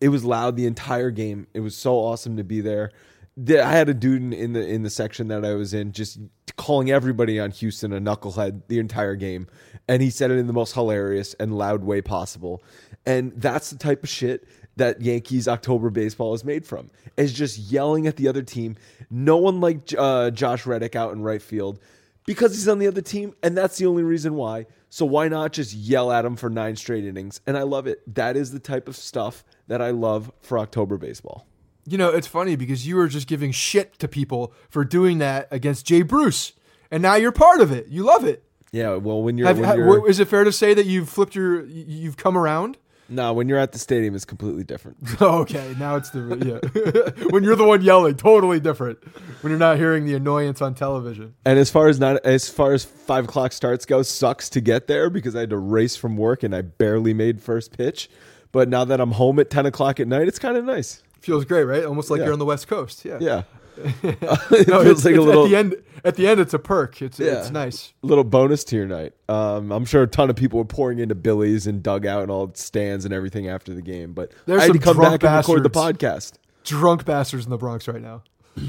it 0.00 0.08
was 0.08 0.24
loud 0.24 0.56
the 0.56 0.66
entire 0.66 1.10
game. 1.10 1.48
It 1.52 1.60
was 1.60 1.76
so 1.76 1.96
awesome 1.96 2.36
to 2.36 2.44
be 2.44 2.60
there. 2.60 2.92
I 3.36 3.72
had 3.72 3.88
a 3.88 3.94
dude 3.94 4.32
in- 4.32 4.52
the 4.52 4.66
in 4.66 4.84
the 4.84 4.90
section 4.90 5.28
that 5.28 5.44
I 5.44 5.54
was 5.54 5.74
in 5.74 5.92
just 5.92 6.18
calling 6.56 6.90
everybody 6.90 7.40
on 7.40 7.50
Houston 7.50 7.92
a 7.92 8.00
knucklehead 8.00 8.62
the 8.68 8.78
entire 8.78 9.16
game, 9.16 9.48
and 9.88 10.00
he 10.00 10.10
said 10.10 10.30
it 10.30 10.38
in 10.38 10.46
the 10.46 10.52
most 10.52 10.74
hilarious 10.74 11.34
and 11.34 11.58
loud 11.58 11.82
way 11.82 12.00
possible. 12.00 12.62
And 13.04 13.32
that's 13.36 13.70
the 13.70 13.76
type 13.76 14.04
of 14.04 14.08
shit 14.08 14.46
that 14.76 15.02
Yankees 15.02 15.46
October 15.48 15.90
baseball 15.90 16.34
is 16.34 16.44
made 16.44 16.64
from. 16.64 16.90
Is 17.16 17.32
just 17.32 17.58
yelling 17.58 18.06
at 18.06 18.16
the 18.16 18.28
other 18.28 18.42
team. 18.42 18.76
No 19.10 19.36
one 19.36 19.60
like 19.60 19.92
uh, 19.98 20.30
Josh 20.30 20.64
Reddick 20.66 20.94
out 20.94 21.12
in 21.12 21.22
right 21.22 21.42
field 21.42 21.80
because 22.26 22.54
he's 22.54 22.68
on 22.68 22.78
the 22.78 22.86
other 22.86 23.00
team, 23.00 23.34
and 23.42 23.56
that's 23.56 23.78
the 23.78 23.86
only 23.86 24.02
reason 24.02 24.34
why. 24.34 24.66
So 24.88 25.04
why 25.04 25.28
not 25.28 25.52
just 25.52 25.74
yell 25.74 26.12
at 26.12 26.24
him 26.24 26.36
for 26.36 26.48
nine 26.48 26.76
straight 26.76 27.04
innings? 27.04 27.40
And 27.46 27.56
I 27.56 27.62
love 27.62 27.86
it. 27.86 28.02
That 28.14 28.36
is 28.36 28.52
the 28.52 28.60
type 28.60 28.88
of 28.88 28.96
stuff 28.96 29.44
that 29.66 29.82
I 29.82 29.90
love 29.90 30.32
for 30.40 30.58
October 30.58 30.98
baseball. 30.98 31.46
You 31.86 31.98
know, 31.98 32.10
it's 32.10 32.26
funny 32.26 32.56
because 32.56 32.86
you 32.86 32.96
were 32.96 33.08
just 33.08 33.26
giving 33.26 33.50
shit 33.52 33.98
to 33.98 34.08
people 34.08 34.54
for 34.70 34.84
doing 34.84 35.18
that 35.18 35.48
against 35.50 35.84
Jay 35.86 36.02
Bruce, 36.02 36.52
and 36.90 37.02
now 37.02 37.16
you're 37.16 37.32
part 37.32 37.60
of 37.60 37.72
it. 37.72 37.88
You 37.88 38.04
love 38.04 38.24
it. 38.24 38.44
Yeah, 38.72 38.96
well, 38.96 39.22
when 39.22 39.38
you're, 39.38 39.46
Have, 39.46 39.58
when 39.58 39.78
you're 39.78 40.08
is 40.08 40.18
it 40.18 40.28
fair 40.28 40.44
to 40.44 40.50
say 40.50 40.74
that 40.74 40.86
you've 40.86 41.08
flipped 41.08 41.34
your 41.34 41.64
you've 41.66 42.16
come 42.16 42.36
around? 42.36 42.76
No, 43.08 43.32
when 43.32 43.48
you're 43.48 43.58
at 43.58 43.72
the 43.72 43.78
stadium, 43.78 44.14
it's 44.14 44.24
completely 44.24 44.64
different. 44.64 44.96
Oh, 45.20 45.38
okay, 45.40 45.74
now 45.78 45.96
it's 45.96 46.10
the 46.10 46.20
yeah. 46.20 47.24
when 47.30 47.44
you're 47.44 47.56
the 47.56 47.64
one 47.64 47.82
yelling, 47.82 48.16
totally 48.16 48.60
different. 48.60 48.98
When 49.42 49.50
you're 49.50 49.58
not 49.58 49.78
hearing 49.78 50.04
the 50.04 50.14
annoyance 50.14 50.60
on 50.60 50.74
television. 50.74 51.34
And 51.46 51.58
as 51.58 51.70
far 51.70 51.88
as 51.88 52.00
not 52.00 52.24
as 52.26 52.48
far 52.48 52.72
as 52.72 52.84
five 52.84 53.24
o'clock 53.24 53.52
starts 53.52 53.86
go, 53.86 54.02
sucks 54.02 54.48
to 54.50 54.60
get 54.60 54.86
there 54.86 55.08
because 55.08 55.36
I 55.36 55.40
had 55.40 55.50
to 55.50 55.56
race 55.56 55.96
from 55.96 56.16
work 56.16 56.42
and 56.42 56.54
I 56.54 56.62
barely 56.62 57.14
made 57.14 57.40
first 57.40 57.76
pitch. 57.76 58.10
But 58.52 58.68
now 58.68 58.84
that 58.84 59.00
I'm 59.00 59.12
home 59.12 59.38
at 59.38 59.50
ten 59.50 59.66
o'clock 59.66 60.00
at 60.00 60.08
night, 60.08 60.28
it's 60.28 60.38
kind 60.38 60.56
of 60.56 60.64
nice. 60.64 61.02
Feels 61.24 61.44
great, 61.44 61.64
right? 61.64 61.84
Almost 61.84 62.10
like 62.10 62.18
Yeah. 62.18 62.24
you're 62.24 62.32
on 62.34 62.38
the 62.38 62.44
West 62.44 62.68
Coast. 62.68 63.04
Yeah. 63.04 63.18
Yeah. 63.20 63.42
it 64.02 64.68
No, 64.68 64.82
feels 64.82 64.86
it's, 64.86 65.04
like 65.04 65.16
a 65.16 65.20
little 65.20 65.44
at 65.46 65.50
the 65.50 65.56
end. 65.56 65.76
At 66.04 66.16
the 66.16 66.28
end, 66.28 66.38
it's 66.38 66.52
a 66.54 66.58
perk. 66.58 67.00
It's 67.00 67.18
Yeah. 67.18 67.38
it's 67.40 67.50
nice. 67.50 67.92
little 68.02 68.22
bonus 68.24 68.62
to 68.64 68.76
your 68.76 68.86
night. 68.86 69.14
Um, 69.28 69.72
I'm 69.72 69.84
sure 69.86 70.02
a 70.02 70.06
ton 70.06 70.28
of 70.30 70.36
people 70.36 70.58
were 70.58 70.64
pouring 70.66 70.98
into 70.98 71.14
Billy's 71.14 71.66
and 71.66 71.82
dugout 71.82 72.22
and 72.22 72.30
all 72.30 72.52
stands 72.54 73.04
and 73.06 73.12
everything 73.14 73.48
after 73.48 73.72
the 73.74 73.82
game, 73.82 74.12
but 74.12 74.32
There's 74.46 74.60
I 74.62 74.64
had 74.66 74.72
to 74.74 74.78
come 74.78 74.98
back 74.98 75.20
drunk 75.20 75.24
and 75.24 75.36
record 75.36 75.62
the 75.62 75.70
podcast. 75.70 76.34
Drunk 76.62 77.04
bastards 77.04 77.44
in 77.46 77.50
the 77.50 77.56
Bronx 77.58 77.88
right 77.88 78.02
now. 78.02 78.22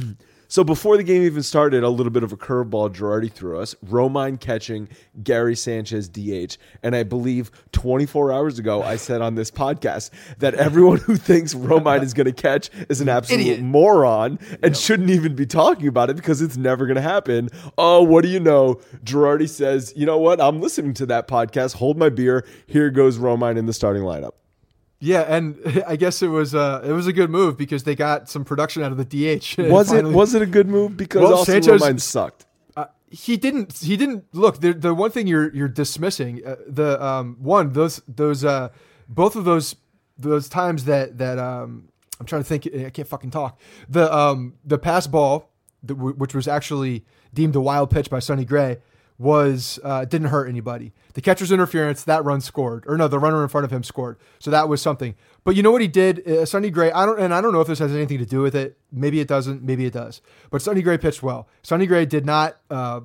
So 0.47 0.63
before 0.63 0.97
the 0.97 1.03
game 1.03 1.23
even 1.23 1.43
started, 1.43 1.83
a 1.83 1.89
little 1.89 2.11
bit 2.11 2.23
of 2.23 2.31
a 2.31 2.37
curveball 2.37 2.93
Girardi 2.93 3.31
threw 3.31 3.59
us. 3.59 3.75
Romine 3.85 4.39
catching 4.39 4.89
Gary 5.23 5.55
Sanchez 5.55 6.07
DH. 6.07 6.57
And 6.83 6.95
I 6.95 7.03
believe 7.03 7.51
24 7.71 8.31
hours 8.31 8.59
ago, 8.59 8.83
I 8.83 8.95
said 8.95 9.21
on 9.21 9.35
this 9.35 9.51
podcast 9.51 10.11
that 10.39 10.53
everyone 10.55 10.97
who 10.97 11.15
thinks 11.15 11.53
Romine 11.53 12.03
is 12.03 12.13
going 12.13 12.25
to 12.25 12.33
catch 12.33 12.69
is 12.89 13.01
an 13.01 13.09
absolute 13.09 13.41
Idiot. 13.41 13.61
moron 13.61 14.39
and 14.61 14.77
shouldn't 14.77 15.09
even 15.09 15.35
be 15.35 15.45
talking 15.45 15.87
about 15.87 16.09
it 16.09 16.15
because 16.15 16.41
it's 16.41 16.57
never 16.57 16.85
going 16.85 16.95
to 16.95 17.01
happen. 17.01 17.49
Oh, 17.77 18.03
what 18.03 18.23
do 18.23 18.29
you 18.29 18.39
know? 18.39 18.75
Girardi 19.03 19.49
says, 19.49 19.93
you 19.95 20.05
know 20.05 20.17
what? 20.17 20.39
I'm 20.39 20.61
listening 20.61 20.93
to 20.95 21.05
that 21.07 21.27
podcast. 21.27 21.75
Hold 21.75 21.97
my 21.97 22.09
beer. 22.09 22.45
Here 22.67 22.89
goes 22.89 23.17
Romine 23.17 23.57
in 23.57 23.65
the 23.65 23.73
starting 23.73 24.03
lineup. 24.03 24.31
Yeah, 24.99 25.21
and 25.21 25.57
I 25.87 25.95
guess 25.95 26.21
it 26.21 26.27
was 26.27 26.55
uh, 26.55 26.81
it 26.85 26.91
was 26.91 27.07
a 27.07 27.13
good 27.13 27.29
move 27.29 27.57
because 27.57 27.83
they 27.83 27.95
got 27.95 28.29
some 28.29 28.45
production 28.45 28.83
out 28.83 28.91
of 28.91 28.97
the 28.97 29.05
DH. 29.05 29.57
Was 29.57 29.91
it 29.91 30.05
was 30.05 30.33
it 30.33 30.41
a 30.41 30.45
good 30.45 30.67
move? 30.67 30.97
Because 30.97 31.21
Well, 31.21 31.33
also 31.35 31.51
Sanchez- 31.51 31.81
Romine 31.81 31.99
sucked. 32.01 32.45
Uh, 32.77 32.85
he 33.09 33.37
didn't. 33.37 33.73
He 33.79 33.97
didn't 33.97 34.25
look. 34.33 34.61
The 34.61 34.73
the 34.73 34.93
one 34.93 35.11
thing 35.11 35.27
you're 35.27 35.53
you're 35.53 35.67
dismissing 35.67 36.41
uh, 36.45 36.55
the 36.67 37.03
um 37.03 37.37
one 37.39 37.73
those 37.73 38.01
those 38.07 38.43
uh 38.45 38.69
both 39.09 39.35
of 39.35 39.43
those 39.45 39.75
those 40.17 40.47
times 40.49 40.85
that 40.85 41.17
that 41.17 41.37
um 41.39 41.89
I'm 42.19 42.25
trying 42.25 42.43
to 42.43 42.47
think. 42.47 42.67
I 42.73 42.89
can't 42.89 43.07
fucking 43.07 43.31
talk. 43.31 43.59
The 43.89 44.13
um 44.15 44.53
the 44.63 44.77
pass 44.77 45.07
ball, 45.07 45.51
which 45.87 46.33
was 46.33 46.47
actually 46.47 47.05
deemed 47.33 47.55
a 47.55 47.61
wild 47.61 47.89
pitch 47.89 48.09
by 48.09 48.19
Sonny 48.19 48.45
Gray, 48.45 48.77
was 49.17 49.79
uh, 49.84 50.05
didn't 50.05 50.27
hurt 50.27 50.48
anybody. 50.48 50.91
The 51.13 51.22
catcher's 51.22 51.51
interference, 51.51 52.03
that 52.03 52.25
run 52.25 52.41
scored, 52.41 52.84
or 52.88 52.98
no, 52.98 53.07
the 53.07 53.19
runner 53.19 53.41
in 53.43 53.50
front 53.50 53.63
of 53.63 53.72
him 53.72 53.84
scored. 53.84 54.17
So 54.39 54.51
that 54.51 54.67
was 54.67 54.81
something. 54.81 55.15
But 55.43 55.55
you 55.55 55.63
know 55.63 55.72
what 55.72 55.81
he 55.81 55.88
did? 55.88 56.27
Uh, 56.27 56.45
Sonny 56.45 56.69
Gray. 56.69 56.91
I 56.91 57.05
don't, 57.05 57.19
and 57.19 57.34
I 57.34 57.41
don't 57.41 57.53
know 57.53 57.62
if 57.62 57.67
this 57.67 57.79
has 57.79 57.93
anything 57.93 58.17
to 58.17 58.25
do 58.25 58.41
with 58.41 58.55
it. 58.55 58.77
Maybe 58.91 59.19
it 59.19 59.27
doesn't. 59.27 59.63
Maybe 59.63 59.86
it 59.86 59.93
does. 59.93 60.22
But 60.50 60.62
Sonny 60.62 60.81
Gray 60.81 60.98
pitched 60.98 61.24
well. 61.24 61.48
Sonny 61.63 61.86
Gray 61.86 62.05
did 62.05 62.25
not. 62.25 62.57
Uh, 62.69 63.01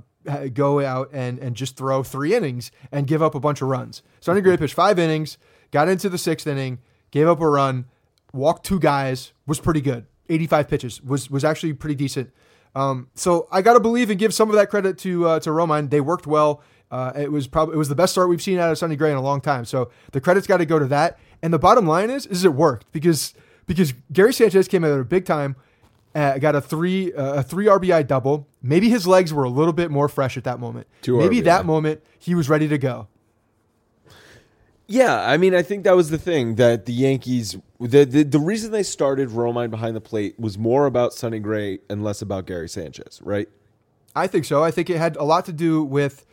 Go 0.53 0.85
out 0.85 1.09
and, 1.15 1.39
and 1.39 1.57
just 1.57 1.79
throw 1.79 2.03
three 2.03 2.35
innings 2.35 2.71
and 2.93 3.07
give 3.07 3.23
up 3.23 3.35
a 3.35 3.41
bunch 3.41 3.63
of 3.63 3.69
runs. 3.69 4.03
Sonny 4.21 4.43
Gray 4.43 4.59
pitched 4.59 4.75
five 4.75 4.99
innings, 4.99 5.39
got 5.71 5.89
into 5.89 6.11
the 6.11 6.19
sixth 6.19 6.47
inning, 6.47 6.79
gave 7.11 7.27
up 7.27 7.41
a 7.41 7.49
run, 7.49 7.87
walked 8.35 8.67
two 8.67 8.79
guys, 8.79 9.33
was 9.47 9.61
pretty 9.61 9.81
good. 9.81 10.05
85 10.29 10.69
pitches 10.69 11.03
was 11.03 11.31
was 11.31 11.43
actually 11.43 11.73
pretty 11.73 11.95
decent. 11.95 12.33
Um, 12.75 13.09
so 13.15 13.49
I 13.51 13.63
got 13.63 13.75
to 13.75 13.81
believe 13.81 14.11
and 14.11 14.19
give 14.19 14.33
some 14.33 14.49
of 14.49 14.57
that 14.57 14.71
credit 14.71 14.99
to 14.99 15.27
uh, 15.27 15.41
to 15.41 15.51
Romine. 15.51 15.91
They 15.91 16.01
worked 16.01 16.27
well. 16.27 16.63
Uh, 16.91 17.13
it 17.17 17.31
was 17.31 17.47
probably 17.47 17.75
it 17.75 17.79
was 17.79 17.89
the 17.89 17.95
best 17.95 18.13
start 18.13 18.29
we've 18.29 18.43
seen 18.43 18.59
out 18.59 18.71
of 18.71 18.79
Sonny 18.79 18.97
Gray 18.97 19.11
in 19.11 19.17
a 19.17 19.23
long 19.23 19.41
time. 19.41 19.65
So 19.65 19.91
the 20.13 20.21
credit's 20.21 20.47
got 20.47 20.59
to 20.59 20.67
go 20.67 20.79
to 20.79 20.87
that. 20.87 21.19
And 21.43 21.53
the 21.53 21.59
bottom 21.59 21.87
line 21.87 22.11
is, 22.11 22.27
is 22.27 22.45
it 22.45 22.53
worked 22.55 22.91
because 22.93 23.35
because 23.67 23.95
Gary 24.13 24.33
Sanchez 24.33 24.69
came 24.69 24.85
out 24.85 24.99
a 24.99 25.05
big 25.05 25.25
time, 25.25 25.57
uh, 26.15 26.39
got 26.39 26.55
a 26.55 26.61
three 26.61 27.13
uh, 27.13 27.35
a 27.35 27.43
three 27.43 27.67
RBI 27.67 28.07
double. 28.07 28.49
Maybe 28.63 28.89
his 28.89 29.07
legs 29.07 29.33
were 29.33 29.45
a 29.45 29.49
little 29.51 29.73
bit 29.73 29.91
more 29.91 30.09
fresh 30.09 30.37
at 30.37 30.45
that 30.45 30.59
moment. 30.61 30.87
Two 31.03 31.19
Maybe 31.19 31.41
RBI. 31.41 31.45
that 31.45 31.67
moment 31.67 32.03
he 32.19 32.35
was 32.35 32.49
ready 32.49 32.69
to 32.69 32.79
go. 32.79 33.09
Yeah, 34.93 35.21
I 35.25 35.37
mean, 35.37 35.55
I 35.55 35.63
think 35.63 35.85
that 35.85 35.95
was 35.95 36.11
the 36.11 36.19
thing 36.19 36.57
that 36.57 36.87
the 36.87 36.93
Yankees, 36.93 37.57
the 37.79 38.05
the, 38.05 38.25
the 38.25 38.41
reason 38.41 38.73
they 38.73 38.83
started 38.83 39.29
Romine 39.29 39.71
behind 39.71 39.95
the 39.95 40.01
plate 40.01 40.35
was 40.37 40.59
more 40.59 40.87
about 40.87 41.13
Sonny 41.15 41.39
Gray 41.39 41.79
and 41.89 42.03
less 42.03 42.23
about 42.23 42.45
Gary 42.45 42.69
Sanchez, 42.69 43.21
right? 43.23 43.49
I 44.17 44.27
think 44.27 44.45
so. 44.45 44.65
I 44.65 44.73
think 44.73 44.91
it 44.91 44.99
had 44.99 45.15
a 45.15 45.23
lot 45.23 45.45
to 45.45 45.53
do 45.53 45.85
with. 45.85 46.27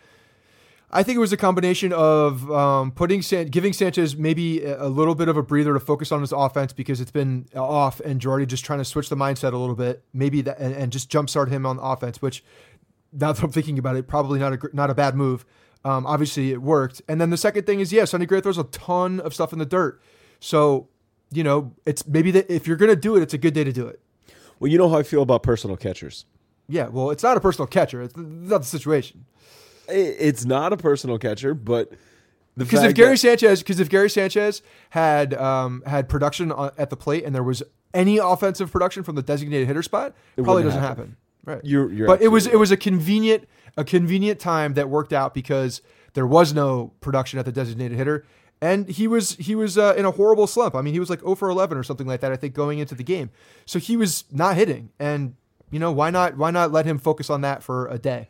I 0.90 1.04
think 1.04 1.18
it 1.18 1.20
was 1.20 1.32
a 1.32 1.38
combination 1.38 1.94
of 1.94 2.52
um, 2.52 2.90
putting 2.94 3.22
San- 3.22 3.50
giving 3.50 3.74
Sanchez 3.74 4.18
maybe 4.18 4.66
a 4.66 4.88
little 4.88 5.14
bit 5.14 5.28
of 5.28 5.38
a 5.38 5.44
breather 5.44 5.74
to 5.76 5.80
focus 5.80 6.12
on 6.12 6.22
his 6.22 6.32
offense 6.32 6.74
because 6.74 7.00
it's 7.00 7.12
been 7.12 7.46
off, 7.56 8.00
and 8.00 8.20
Girardi 8.20 8.48
just 8.48 8.66
trying 8.66 8.80
to 8.80 8.86
switch 8.86 9.10
the 9.10 9.16
mindset 9.16 9.54
a 9.54 9.58
little 9.58 9.76
bit, 9.76 10.02
maybe 10.14 10.42
that, 10.42 10.58
and, 10.58 10.74
and 10.74 10.92
just 10.92 11.12
jumpstart 11.12 11.50
him 11.50 11.68
on 11.68 11.78
offense. 11.78 12.24
Which, 12.24 12.44
now 13.14 13.34
that 13.34 13.44
I'm 13.44 13.52
thinking 13.52 13.78
about 13.78 13.98
it, 13.98 14.08
probably 14.08 14.40
not 14.40 14.54
a 14.54 14.70
not 14.74 14.90
a 14.90 14.96
bad 14.96 15.14
move. 15.14 15.46
Um, 15.86 16.06
obviously, 16.06 16.52
it 16.52 16.62
worked. 16.62 17.02
And 17.08 17.20
then 17.22 17.30
the 17.30 17.38
second 17.38 17.66
thing 17.66 17.80
is, 17.80 17.94
yeah, 17.94 18.06
Sonny 18.06 18.26
Gray 18.26 18.42
throws 18.42 18.58
a 18.58 18.64
ton 18.66 19.20
of 19.20 19.34
stuff 19.34 19.54
in 19.54 19.60
the 19.60 19.66
dirt, 19.66 20.02
so 20.40 20.88
you 21.32 21.44
know 21.44 21.74
it's 21.86 22.08
maybe 22.08 22.32
that 22.32 22.50
if 22.52 22.68
you're 22.68 22.78
gonna 22.78 22.96
do 22.96 23.16
it, 23.16 23.22
it's 23.22 23.34
a 23.34 23.38
good 23.38 23.54
day 23.54 23.64
to 23.64 23.72
do 23.74 23.88
it. 23.88 24.00
Well, 24.60 24.72
you 24.72 24.78
know 24.78 24.90
how 24.90 24.98
I 24.98 25.04
feel 25.04 25.22
about 25.22 25.44
personal 25.44 25.78
catchers. 25.78 26.26
Yeah, 26.68 26.88
well, 26.88 27.12
it's 27.12 27.24
not 27.24 27.38
a 27.38 27.40
personal 27.40 27.68
catcher. 27.68 28.02
It's 28.02 28.18
not 28.18 28.60
the 28.60 28.66
situation. 28.68 29.26
It's 29.88 30.44
not 30.46 30.74
a 30.74 30.78
personal 30.78 31.18
catcher, 31.18 31.54
but 31.54 31.94
Because 32.58 32.84
if 32.84 32.94
Gary 32.96 33.12
that- 33.12 33.18
Sanchez, 33.18 33.60
because 33.62 33.80
if 33.80 33.88
Gary 33.90 34.10
Sanchez 34.10 34.62
had 34.90 35.34
um, 35.36 35.84
had 35.86 36.10
production 36.10 36.52
at 36.78 36.90
the 36.90 36.98
plate 36.98 37.24
and 37.24 37.34
there 37.34 37.44
was 37.44 37.64
any 37.94 38.18
offensive 38.18 38.70
production 38.72 39.04
from 39.04 39.16
the 39.16 39.22
designated 39.22 39.68
hitter 39.68 39.84
spot, 39.84 40.14
it 40.36 40.44
probably 40.44 40.64
doesn't 40.64 40.82
happen. 40.82 41.04
happen. 41.06 41.18
Right. 41.46 41.62
You're- 41.64 41.96
you're 41.96 42.08
but 42.08 42.22
it 42.22 42.28
was 42.28 42.48
it 42.48 42.58
was 42.60 42.72
a 42.72 42.78
convenient 42.78 43.48
a 43.78 43.84
convenient 43.84 44.40
time 44.40 44.74
that 44.74 44.90
worked 44.90 45.14
out 45.14 45.34
because 45.34 45.82
there 46.14 46.28
was 46.28 46.54
no 46.54 46.94
production 47.00 47.40
at 47.40 47.46
the 47.46 47.52
designated 47.52 47.98
hitter, 47.98 48.26
and 48.60 48.90
he 48.90 49.08
was 49.08 49.36
he 49.36 49.56
was 49.56 49.78
uh, 49.78 49.94
in 49.96 50.06
a 50.06 50.12
horrible 50.12 50.48
slump. 50.48 50.76
I 50.76 50.82
mean, 50.82 50.94
he 50.94 51.00
was 51.00 51.10
like 51.10 51.20
0 51.20 51.36
for 51.36 51.50
11 51.50 51.78
or 51.78 51.84
something 51.84 52.08
like 52.08 52.22
that. 52.22 52.32
I 52.32 52.36
think 52.36 52.54
going 52.54 52.80
into 52.80 52.96
the 52.96 53.04
game, 53.04 53.30
so 53.66 53.80
he 53.80 53.96
was 53.96 54.26
not 54.32 54.56
hitting, 54.56 54.90
and 55.00 55.36
you 55.70 55.80
know 55.80 55.92
why 55.92 56.10
not 56.10 56.36
why 56.38 56.52
not 56.52 56.72
let 56.72 56.86
him 56.86 56.98
focus 56.98 57.30
on 57.30 57.42
that 57.42 57.62
for 57.62 57.88
a 57.88 58.00
day. 58.00 58.30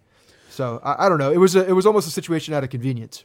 So 0.49 0.81
I, 0.83 1.05
I 1.05 1.09
don't 1.09 1.17
know. 1.17 1.31
It 1.31 1.37
was 1.37 1.55
a, 1.55 1.65
it 1.67 1.73
was 1.73 1.85
almost 1.85 2.07
a 2.07 2.11
situation 2.11 2.53
out 2.53 2.63
of 2.63 2.69
convenience. 2.69 3.23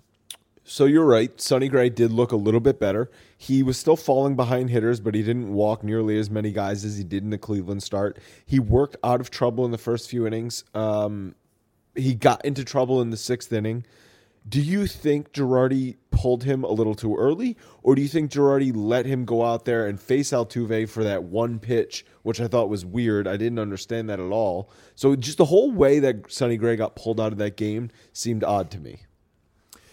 So 0.64 0.84
you're 0.84 1.04
right. 1.04 1.40
Sonny 1.40 1.68
Gray 1.68 1.90
did 1.90 2.12
look 2.12 2.30
a 2.30 2.36
little 2.36 2.60
bit 2.60 2.78
better. 2.78 3.10
He 3.36 3.64
was 3.64 3.76
still 3.76 3.96
falling 3.96 4.36
behind 4.36 4.70
hitters, 4.70 5.00
but 5.00 5.14
he 5.14 5.22
didn't 5.22 5.52
walk 5.52 5.82
nearly 5.82 6.16
as 6.18 6.30
many 6.30 6.52
guys 6.52 6.84
as 6.84 6.96
he 6.96 7.02
did 7.02 7.24
in 7.24 7.30
the 7.30 7.38
Cleveland 7.38 7.82
start. 7.82 8.18
He 8.46 8.60
worked 8.60 8.96
out 9.02 9.20
of 9.20 9.28
trouble 9.30 9.64
in 9.64 9.72
the 9.72 9.78
first 9.78 10.08
few 10.08 10.24
innings. 10.24 10.62
Um, 10.72 11.34
he 11.94 12.14
got 12.14 12.44
into 12.44 12.64
trouble 12.64 13.00
in 13.00 13.10
the 13.10 13.16
sixth 13.16 13.52
inning. 13.52 13.84
Do 14.48 14.60
you 14.60 14.88
think 14.88 15.32
Girardi 15.32 15.96
pulled 16.10 16.42
him 16.42 16.64
a 16.64 16.72
little 16.72 16.96
too 16.96 17.14
early, 17.16 17.56
or 17.82 17.94
do 17.94 18.02
you 18.02 18.08
think 18.08 18.32
Girardi 18.32 18.72
let 18.74 19.06
him 19.06 19.24
go 19.24 19.44
out 19.44 19.66
there 19.66 19.86
and 19.86 20.00
face 20.00 20.30
Altuve 20.30 20.88
for 20.88 21.04
that 21.04 21.22
one 21.22 21.60
pitch, 21.60 22.04
which 22.22 22.40
I 22.40 22.48
thought 22.48 22.68
was 22.68 22.84
weird? 22.84 23.28
I 23.28 23.36
didn't 23.36 23.60
understand 23.60 24.10
that 24.10 24.18
at 24.18 24.32
all. 24.32 24.68
So 24.96 25.14
just 25.14 25.38
the 25.38 25.44
whole 25.44 25.70
way 25.70 26.00
that 26.00 26.32
Sonny 26.32 26.56
Gray 26.56 26.74
got 26.74 26.96
pulled 26.96 27.20
out 27.20 27.30
of 27.30 27.38
that 27.38 27.56
game 27.56 27.90
seemed 28.12 28.42
odd 28.42 28.68
to 28.72 28.80
me. 28.80 29.02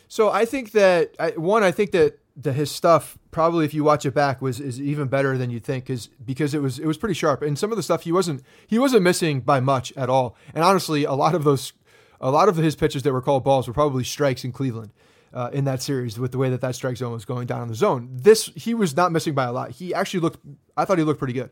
So 0.07 0.31
I 0.31 0.45
think 0.45 0.71
that 0.71 1.15
I, 1.19 1.29
one, 1.31 1.61
I 1.63 1.71
think 1.71 1.91
that 1.91 2.17
the, 2.35 2.51
his 2.51 2.71
stuff 2.71 3.19
probably, 3.29 3.65
if 3.65 3.73
you 3.75 3.83
watch 3.83 4.05
it 4.05 4.15
back, 4.15 4.41
was 4.41 4.59
is 4.59 4.81
even 4.81 5.07
better 5.07 5.37
than 5.37 5.51
you 5.51 5.59
think, 5.59 5.89
is 5.89 6.07
because 6.25 6.55
it 6.55 6.61
was 6.61 6.79
it 6.79 6.87
was 6.87 6.97
pretty 6.97 7.13
sharp, 7.13 7.43
and 7.43 7.59
some 7.59 7.71
of 7.71 7.77
the 7.77 7.83
stuff 7.83 8.03
he 8.03 8.11
wasn't 8.11 8.41
he 8.65 8.79
wasn't 8.79 9.03
missing 9.03 9.41
by 9.41 9.59
much 9.59 9.93
at 9.95 10.09
all. 10.09 10.35
And 10.55 10.63
honestly, 10.63 11.03
a 11.03 11.13
lot 11.13 11.35
of 11.35 11.43
those, 11.43 11.73
a 12.21 12.31
lot 12.31 12.49
of 12.49 12.57
his 12.57 12.75
pitches 12.75 13.03
that 13.03 13.13
were 13.13 13.21
called 13.21 13.43
balls 13.43 13.67
were 13.67 13.73
probably 13.73 14.03
strikes 14.03 14.43
in 14.43 14.51
Cleveland. 14.51 14.91
Uh, 15.31 15.47
in 15.53 15.63
that 15.63 15.79
series, 15.79 16.17
with 16.17 16.31
the 16.31 16.39
way 16.39 16.49
that 16.49 16.59
that 16.59 16.73
strike 16.73 16.97
zone 16.97 17.13
was 17.13 17.23
going 17.23 17.45
down 17.45 17.61
in 17.61 17.67
the 17.67 17.75
zone, 17.75 18.09
this 18.11 18.47
he 18.55 18.73
was 18.73 18.97
not 18.97 19.11
missing 19.11 19.35
by 19.35 19.43
a 19.43 19.51
lot. 19.51 19.69
He 19.69 19.93
actually 19.93 20.21
looked, 20.21 20.39
I 20.75 20.85
thought 20.85 20.97
he 20.97 21.03
looked 21.03 21.19
pretty 21.19 21.35
good, 21.35 21.51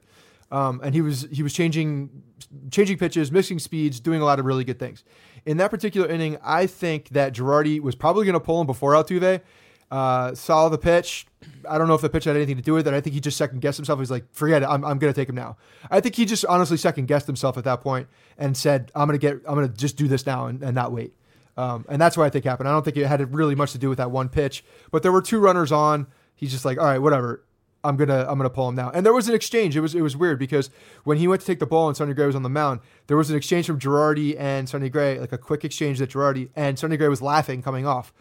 um, 0.49 0.81
and 0.83 0.95
he 0.95 1.01
was 1.01 1.27
he 1.31 1.43
was 1.43 1.53
changing 1.53 2.23
changing 2.71 2.97
pitches, 2.97 3.31
mixing 3.31 3.59
speeds, 3.59 3.99
doing 3.99 4.19
a 4.19 4.25
lot 4.25 4.39
of 4.39 4.45
really 4.45 4.63
good 4.63 4.79
things. 4.79 5.03
In 5.45 5.57
that 5.57 5.69
particular 5.69 6.07
inning, 6.07 6.39
I 6.43 6.65
think 6.65 7.09
that 7.09 7.33
Girardi 7.33 7.79
was 7.79 7.93
probably 7.93 8.25
going 8.25 8.33
to 8.33 8.39
pull 8.39 8.59
him 8.59 8.65
before 8.65 8.93
Altuve. 8.93 9.41
Uh, 9.89 10.35
saw 10.35 10.67
the 10.69 10.77
pitch. 10.77 11.27
I 11.69 11.77
don't 11.77 11.87
know 11.87 11.93
if 11.93 12.01
the 12.01 12.09
pitch 12.09 12.25
had 12.25 12.35
anything 12.35 12.57
to 12.57 12.61
do 12.61 12.73
with 12.73 12.87
it. 12.87 12.93
I 12.93 13.01
think 13.01 13.13
he 13.13 13.19
just 13.19 13.37
second 13.37 13.61
guessed 13.61 13.77
himself. 13.77 13.99
He's 13.99 14.11
like, 14.11 14.25
forget 14.33 14.63
it. 14.63 14.65
I'm, 14.65 14.83
I'm 14.83 14.99
going 14.99 15.13
to 15.13 15.19
take 15.19 15.29
him 15.29 15.35
now. 15.35 15.57
I 15.89 16.01
think 16.01 16.15
he 16.15 16.25
just 16.25 16.45
honestly 16.45 16.77
second 16.77 17.07
guessed 17.07 17.27
himself 17.27 17.57
at 17.57 17.63
that 17.63 17.81
point 17.81 18.07
and 18.37 18.57
said, 18.57 18.91
I'm 18.95 19.07
going 19.07 19.17
to 19.19 19.25
get, 19.25 19.41
I'm 19.47 19.55
going 19.55 19.67
to 19.67 19.73
just 19.73 19.95
do 19.95 20.07
this 20.07 20.25
now 20.25 20.47
and, 20.47 20.61
and 20.61 20.75
not 20.75 20.91
wait. 20.91 21.13
Um, 21.55 21.85
and 21.89 22.01
that's 22.01 22.17
what 22.17 22.25
I 22.25 22.29
think 22.29 22.45
happened. 22.45 22.69
I 22.69 22.71
don't 22.71 22.83
think 22.83 22.97
it 22.97 23.07
had 23.07 23.33
really 23.33 23.55
much 23.55 23.71
to 23.71 23.77
do 23.77 23.89
with 23.89 23.97
that 23.97 24.11
one 24.11 24.29
pitch, 24.29 24.63
but 24.91 25.03
there 25.03 25.11
were 25.11 25.21
two 25.21 25.39
runners 25.39 25.71
on. 25.71 26.07
He's 26.35 26.51
just 26.51 26.65
like, 26.65 26.77
all 26.77 26.85
right, 26.85 26.99
whatever. 26.99 27.43
I'm 27.83 27.95
gonna 27.95 28.25
I'm 28.27 28.37
gonna 28.37 28.49
pull 28.49 28.67
him 28.67 28.75
now. 28.75 28.89
And 28.89 29.05
there 29.05 29.13
was 29.13 29.29
an 29.29 29.35
exchange. 29.35 29.77
It 29.77 29.81
was 29.81 29.95
it 29.95 30.01
was 30.01 30.17
weird 30.17 30.39
because 30.39 30.69
when 31.03 31.17
he 31.17 31.27
went 31.27 31.41
to 31.41 31.47
take 31.47 31.59
the 31.59 31.65
ball 31.65 31.87
and 31.87 31.95
Sonny 31.95 32.13
Gray 32.13 32.25
was 32.25 32.35
on 32.35 32.43
the 32.43 32.49
mound, 32.49 32.81
there 33.05 33.15
was 33.15 33.29
an 33.29 33.37
exchange 33.37 33.65
from 33.65 33.79
Girardi 33.79 34.35
and 34.37 34.67
Sonny 34.67 34.89
Gray, 34.89 35.19
like 35.19 35.31
a 35.31 35.37
quick 35.37 35.63
exchange 35.63 35.99
that 35.99 36.09
Girardi 36.09 36.49
and 36.55 36.77
Sonny 36.77 36.97
Gray 36.97 37.07
was 37.07 37.21
laughing 37.21 37.61
coming 37.61 37.85
off, 37.85 38.13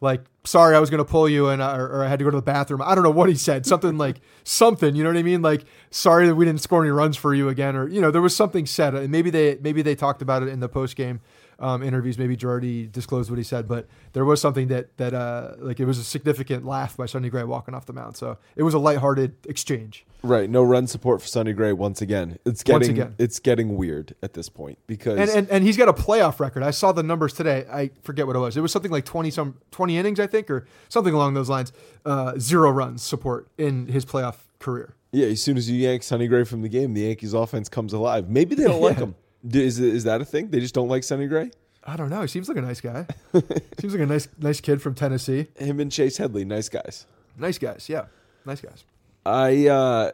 like 0.00 0.22
sorry 0.44 0.76
I 0.76 0.78
was 0.78 0.90
gonna 0.90 1.04
pull 1.04 1.28
you 1.28 1.48
and 1.48 1.62
uh, 1.62 1.76
or, 1.76 1.86
or 1.86 2.04
I 2.04 2.08
had 2.08 2.18
to 2.18 2.24
go 2.24 2.30
to 2.30 2.36
the 2.36 2.42
bathroom. 2.42 2.82
I 2.82 2.94
don't 2.94 3.04
know 3.04 3.10
what 3.10 3.28
he 3.28 3.34
said. 3.34 3.66
Something 3.66 3.98
like 3.98 4.20
something. 4.44 4.94
You 4.94 5.02
know 5.02 5.10
what 5.10 5.18
I 5.18 5.22
mean? 5.22 5.42
Like 5.42 5.64
sorry 5.90 6.26
that 6.26 6.34
we 6.34 6.44
didn't 6.44 6.60
score 6.60 6.82
any 6.82 6.90
runs 6.90 7.16
for 7.16 7.34
you 7.34 7.48
again, 7.48 7.76
or 7.76 7.88
you 7.88 8.00
know 8.00 8.10
there 8.10 8.22
was 8.22 8.36
something 8.36 8.66
said. 8.66 8.94
And 8.94 9.10
maybe 9.10 9.30
they 9.30 9.58
maybe 9.60 9.82
they 9.82 9.94
talked 9.94 10.22
about 10.22 10.42
it 10.42 10.48
in 10.48 10.60
the 10.60 10.68
post 10.68 10.96
game. 10.96 11.20
Um, 11.58 11.82
interviews. 11.82 12.18
Maybe 12.18 12.36
Girardi 12.36 12.90
disclosed 12.90 13.30
what 13.30 13.36
he 13.38 13.44
said, 13.44 13.66
but 13.68 13.86
there 14.12 14.24
was 14.24 14.40
something 14.40 14.68
that 14.68 14.96
that 14.98 15.14
uh, 15.14 15.52
like 15.58 15.80
it 15.80 15.84
was 15.84 15.98
a 15.98 16.04
significant 16.04 16.64
laugh 16.66 16.96
by 16.96 17.06
Sonny 17.06 17.28
Gray 17.30 17.44
walking 17.44 17.74
off 17.74 17.86
the 17.86 17.92
mound. 17.92 18.16
So 18.16 18.38
it 18.56 18.62
was 18.62 18.74
a 18.74 18.78
lighthearted 18.78 19.34
exchange. 19.48 20.04
Right, 20.22 20.48
no 20.48 20.62
run 20.62 20.86
support 20.86 21.20
for 21.20 21.28
Sonny 21.28 21.52
Gray 21.52 21.74
once 21.74 22.00
again. 22.00 22.38
It's 22.46 22.62
getting 22.62 22.78
Once 22.80 22.88
again. 22.88 23.14
it's 23.18 23.38
getting 23.40 23.76
weird 23.76 24.14
at 24.22 24.32
this 24.32 24.48
point 24.48 24.78
because 24.86 25.18
And, 25.18 25.30
and 25.30 25.50
and 25.50 25.64
he's 25.64 25.76
got 25.76 25.88
a 25.88 25.92
playoff 25.92 26.40
record. 26.40 26.62
I 26.62 26.70
saw 26.70 26.92
the 26.92 27.02
numbers 27.02 27.34
today. 27.34 27.66
I 27.70 27.90
forget 28.02 28.26
what 28.26 28.34
it 28.36 28.38
was. 28.38 28.56
It 28.56 28.60
was 28.60 28.72
something 28.72 28.90
like 28.90 29.04
twenty 29.04 29.30
some 29.30 29.58
twenty 29.70 29.98
innings, 29.98 30.18
I 30.18 30.26
think, 30.26 30.48
or 30.50 30.66
something 30.88 31.12
along 31.12 31.34
those 31.34 31.50
lines. 31.50 31.72
Uh, 32.06 32.38
zero 32.38 32.70
runs 32.70 33.02
support 33.02 33.48
in 33.58 33.86
his 33.88 34.04
playoff 34.04 34.36
career. 34.58 34.94
yeah, 35.12 35.26
as 35.26 35.42
soon 35.42 35.58
as 35.58 35.68
you 35.70 35.76
yank 35.78 36.02
Sonny 36.02 36.26
Gray 36.26 36.44
from 36.44 36.62
the 36.62 36.68
game, 36.70 36.94
the 36.94 37.02
Yankees 37.02 37.34
offense 37.34 37.68
comes 37.68 37.92
alive. 37.92 38.30
Maybe 38.30 38.54
they 38.54 38.64
don't 38.64 38.80
like 38.88 38.96
him. 38.96 39.14
Is 39.52 39.78
is 39.78 40.04
that 40.04 40.20
a 40.20 40.24
thing? 40.24 40.48
They 40.48 40.60
just 40.60 40.74
don't 40.74 40.88
like 40.88 41.04
Sonny 41.04 41.26
Gray? 41.26 41.50
I 41.86 41.96
don't 41.96 42.08
know. 42.08 42.22
He 42.22 42.28
seems 42.28 42.48
like 42.48 42.56
a 42.56 42.62
nice 42.62 42.80
guy. 42.80 43.06
seems 43.78 43.92
like 43.92 44.02
a 44.02 44.06
nice 44.06 44.28
nice 44.38 44.60
kid 44.60 44.80
from 44.80 44.94
Tennessee. 44.94 45.48
Him 45.58 45.80
and 45.80 45.92
Chase 45.92 46.16
Headley, 46.16 46.44
nice 46.44 46.68
guys. 46.68 47.06
Nice 47.36 47.58
guys. 47.58 47.88
Yeah, 47.88 48.06
nice 48.46 48.60
guys. 48.60 48.84
I 49.26 49.68
uh 49.68 50.12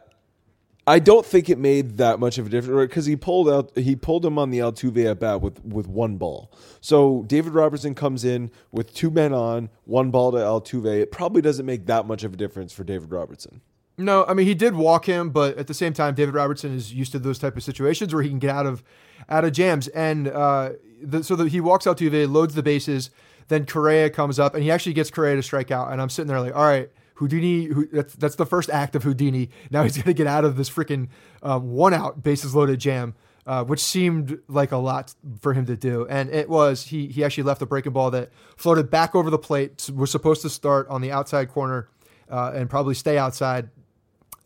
I 0.87 0.99
don't 0.99 1.25
think 1.25 1.49
it 1.49 1.57
made 1.59 1.97
that 1.97 2.19
much 2.19 2.37
of 2.37 2.47
a 2.47 2.49
difference 2.49 2.89
because 2.89 3.05
he 3.05 3.15
pulled 3.15 3.49
out 3.49 3.77
he 3.77 3.95
pulled 3.95 4.25
him 4.25 4.37
on 4.37 4.49
the 4.49 4.59
Altuve 4.59 5.09
at 5.09 5.19
bat 5.19 5.39
with 5.39 5.63
with 5.63 5.87
one 5.87 6.17
ball. 6.17 6.51
So 6.81 7.23
David 7.27 7.53
Robertson 7.53 7.95
comes 7.95 8.25
in 8.25 8.51
with 8.71 8.93
two 8.93 9.11
men 9.11 9.33
on, 9.33 9.69
one 9.85 10.11
ball 10.11 10.31
to 10.31 10.39
Altuve. 10.39 10.99
It 10.99 11.11
probably 11.11 11.41
doesn't 11.41 11.65
make 11.65 11.85
that 11.85 12.05
much 12.05 12.23
of 12.23 12.33
a 12.33 12.37
difference 12.37 12.73
for 12.73 12.83
David 12.83 13.11
Robertson. 13.11 13.61
No, 13.97 14.25
I 14.25 14.33
mean 14.33 14.47
he 14.47 14.55
did 14.55 14.75
walk 14.75 15.05
him, 15.05 15.29
but 15.29 15.57
at 15.57 15.67
the 15.67 15.73
same 15.73 15.93
time, 15.93 16.15
David 16.15 16.33
Robertson 16.33 16.75
is 16.75 16.91
used 16.93 17.11
to 17.11 17.19
those 17.19 17.37
type 17.37 17.55
of 17.55 17.63
situations 17.63 18.13
where 18.13 18.23
he 18.23 18.29
can 18.29 18.39
get 18.39 18.55
out 18.55 18.65
of 18.65 18.83
out 19.31 19.45
of 19.45 19.53
jams, 19.53 19.87
and 19.89 20.27
uh, 20.27 20.71
the, 21.01 21.23
so 21.23 21.35
the, 21.35 21.47
he 21.47 21.59
walks 21.59 21.85
Altuve 21.85 22.31
loads 22.31 22.53
the 22.53 22.63
bases. 22.63 23.09
Then 23.47 23.65
Correa 23.65 24.09
comes 24.09 24.39
up, 24.39 24.53
and 24.53 24.63
he 24.63 24.71
actually 24.71 24.93
gets 24.93 25.09
Correa 25.09 25.35
to 25.35 25.43
strike 25.43 25.71
out. 25.71 25.91
And 25.91 26.01
I'm 26.01 26.09
sitting 26.09 26.27
there 26.27 26.39
like, 26.39 26.55
all 26.55 26.63
right, 26.63 26.89
Houdini. 27.15 27.65
Who, 27.65 27.87
that's 27.87 28.13
that's 28.15 28.35
the 28.35 28.45
first 28.45 28.69
act 28.69 28.95
of 28.95 29.03
Houdini. 29.03 29.49
Now 29.71 29.83
he's 29.83 29.97
gonna 30.01 30.13
get 30.13 30.27
out 30.27 30.45
of 30.45 30.55
this 30.57 30.69
freaking 30.69 31.09
um, 31.41 31.71
one 31.71 31.93
out 31.93 32.21
bases 32.21 32.53
loaded 32.53 32.79
jam. 32.79 33.15
Uh, 33.43 33.63
which 33.63 33.79
seemed 33.79 34.37
like 34.47 34.71
a 34.71 34.77
lot 34.77 35.15
for 35.39 35.55
him 35.55 35.65
to 35.65 35.75
do, 35.75 36.05
and 36.07 36.29
it 36.29 36.47
was. 36.47 36.85
He 36.85 37.07
he 37.07 37.23
actually 37.23 37.41
left 37.43 37.59
a 37.63 37.65
breaking 37.65 37.91
ball 37.91 38.11
that 38.11 38.29
floated 38.55 38.91
back 38.91 39.15
over 39.15 39.31
the 39.31 39.39
plate. 39.39 39.89
Was 39.95 40.11
supposed 40.11 40.43
to 40.43 40.49
start 40.49 40.87
on 40.89 41.01
the 41.01 41.11
outside 41.11 41.49
corner, 41.49 41.89
uh, 42.29 42.51
and 42.53 42.69
probably 42.69 42.93
stay 42.93 43.17
outside 43.17 43.71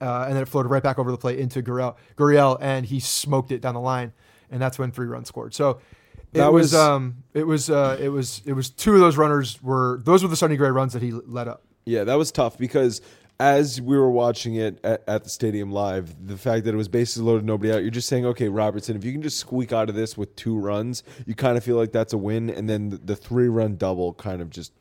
uh, 0.01 0.25
and 0.27 0.35
then 0.35 0.43
it 0.43 0.47
floated 0.47 0.69
right 0.69 0.83
back 0.83 0.99
over 0.99 1.11
the 1.11 1.17
plate 1.17 1.39
into 1.39 1.61
Gurriel, 1.61 1.95
Gurriel, 2.15 2.57
and 2.59 2.85
he 2.85 2.99
smoked 2.99 3.51
it 3.51 3.61
down 3.61 3.73
the 3.73 3.79
line, 3.79 4.13
and 4.55 4.61
that's 4.61 4.79
when 4.79 4.89
three 4.91 5.07
runs 5.07 5.27
scored. 5.27 5.53
So 5.53 5.81
it 6.33 6.37
That 6.39 6.53
was, 6.53 6.71
was- 6.71 6.75
um, 6.75 7.17
it 7.33 7.45
was 7.45 7.69
uh, 7.69 7.97
it 7.99 8.07
was 8.09 8.41
it 8.45 8.53
was 8.53 8.69
two 8.69 8.93
of 8.93 9.01
those 9.01 9.17
runners 9.17 9.61
were 9.61 9.99
those 10.05 10.23
were 10.23 10.29
the 10.29 10.37
Sonny 10.37 10.55
Gray 10.55 10.69
runs 10.71 10.93
that 10.93 11.01
he 11.01 11.11
let 11.11 11.47
up. 11.49 11.63
Yeah, 11.85 12.05
that 12.05 12.15
was 12.15 12.31
tough 12.31 12.57
because 12.57 13.01
as 13.37 13.81
we 13.81 13.97
were 13.97 14.09
watching 14.09 14.55
it 14.55 14.79
at, 14.85 15.03
at 15.09 15.23
the 15.25 15.29
stadium 15.29 15.69
live, 15.73 16.15
the 16.25 16.37
fact 16.37 16.63
that 16.63 16.73
it 16.73 16.77
was 16.77 16.87
bases 16.87 17.21
loaded, 17.21 17.43
nobody 17.45 17.69
out, 17.73 17.81
you're 17.81 17.91
just 17.91 18.07
saying, 18.07 18.25
okay, 18.25 18.47
Robertson, 18.47 18.95
if 18.95 19.03
you 19.03 19.11
can 19.11 19.21
just 19.21 19.37
squeak 19.37 19.73
out 19.73 19.89
of 19.89 19.95
this 19.95 20.17
with 20.17 20.33
two 20.37 20.57
runs, 20.57 21.03
you 21.25 21.35
kind 21.35 21.57
of 21.57 21.63
feel 21.65 21.75
like 21.75 21.91
that's 21.91 22.13
a 22.13 22.17
win. 22.17 22.49
And 22.49 22.69
then 22.69 22.91
the, 22.91 22.97
the 22.97 23.15
three 23.17 23.49
run 23.49 23.75
double 23.75 24.13
kind 24.13 24.41
of 24.41 24.49
just 24.49 24.71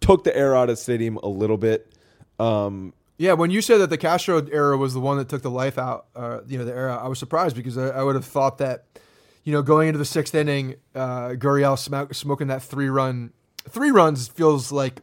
took 0.00 0.22
the 0.22 0.34
air 0.36 0.54
out 0.54 0.70
of 0.70 0.76
the 0.76 0.82
stadium 0.82 1.16
a 1.24 1.28
little 1.28 1.56
bit. 1.56 1.92
Um, 2.38 2.94
Yeah, 3.16 3.34
when 3.34 3.50
you 3.50 3.60
said 3.62 3.78
that 3.78 3.90
the 3.90 3.98
Castro 3.98 4.44
era 4.50 4.76
was 4.76 4.92
the 4.92 5.00
one 5.00 5.18
that 5.18 5.28
took 5.28 5.42
the 5.42 5.50
life 5.50 5.78
out, 5.78 6.06
uh, 6.16 6.40
you 6.48 6.58
know, 6.58 6.64
the 6.64 6.72
era, 6.74 6.96
I 7.00 7.06
was 7.06 7.18
surprised 7.18 7.54
because 7.54 7.78
I, 7.78 7.88
I 7.90 8.02
would 8.02 8.16
have 8.16 8.24
thought 8.24 8.58
that, 8.58 8.86
you 9.44 9.52
know, 9.52 9.62
going 9.62 9.86
into 9.88 9.98
the 9.98 10.04
sixth 10.04 10.34
inning, 10.34 10.74
uh, 10.96 11.28
Gurriel 11.30 11.78
sm- 11.78 12.12
smoking 12.12 12.48
that 12.48 12.62
three 12.62 12.88
run, 12.88 13.32
three 13.68 13.92
runs 13.92 14.26
feels 14.26 14.72
like, 14.72 15.00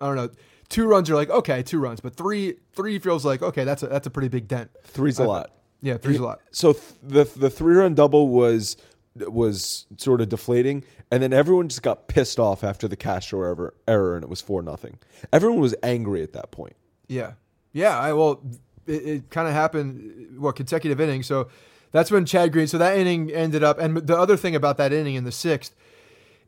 I 0.00 0.06
don't 0.06 0.16
know, 0.16 0.30
two 0.70 0.86
runs 0.86 1.10
are 1.10 1.14
like 1.14 1.28
okay, 1.30 1.62
two 1.62 1.78
runs, 1.78 2.00
but 2.00 2.14
three 2.16 2.54
three 2.72 2.98
feels 2.98 3.24
like 3.24 3.42
okay, 3.42 3.64
that's 3.64 3.82
a 3.82 3.86
that's 3.86 4.06
a 4.06 4.10
pretty 4.10 4.28
big 4.28 4.48
dent. 4.48 4.70
three's 4.84 5.20
a 5.20 5.24
I- 5.24 5.26
lot. 5.26 5.50
Yeah, 5.82 5.96
three's 5.98 6.18
a 6.18 6.22
lot. 6.24 6.40
So 6.52 6.72
th- 6.72 6.84
the 7.02 7.24
the 7.38 7.50
three 7.50 7.74
run 7.74 7.94
double 7.94 8.28
was 8.28 8.76
was 9.16 9.86
sort 9.98 10.20
of 10.20 10.28
deflating, 10.28 10.84
and 11.10 11.22
then 11.22 11.32
everyone 11.32 11.68
just 11.68 11.82
got 11.82 12.08
pissed 12.08 12.38
off 12.40 12.64
after 12.64 12.88
the 12.88 12.96
Castro 12.96 13.40
error, 13.42 13.74
error 13.86 14.14
and 14.14 14.22
it 14.24 14.30
was 14.30 14.40
four 14.40 14.62
nothing. 14.62 14.98
Everyone 15.32 15.60
was 15.60 15.74
angry 15.82 16.22
at 16.22 16.32
that 16.32 16.50
point. 16.52 16.76
Yeah, 17.08 17.32
yeah. 17.72 17.98
I 17.98 18.12
well, 18.12 18.42
it, 18.86 19.06
it 19.06 19.30
kind 19.30 19.48
of 19.48 19.54
happened. 19.54 20.38
What 20.38 20.56
consecutive 20.56 21.00
innings? 21.00 21.26
So 21.26 21.48
that's 21.90 22.10
when 22.10 22.24
Chad 22.26 22.52
Green. 22.52 22.66
So 22.66 22.78
that 22.78 22.96
inning 22.96 23.30
ended 23.30 23.62
up, 23.62 23.78
and 23.78 23.96
the 23.96 24.16
other 24.16 24.36
thing 24.36 24.56
about 24.56 24.78
that 24.78 24.92
inning 24.92 25.14
in 25.14 25.24
the 25.24 25.32
sixth 25.32 25.74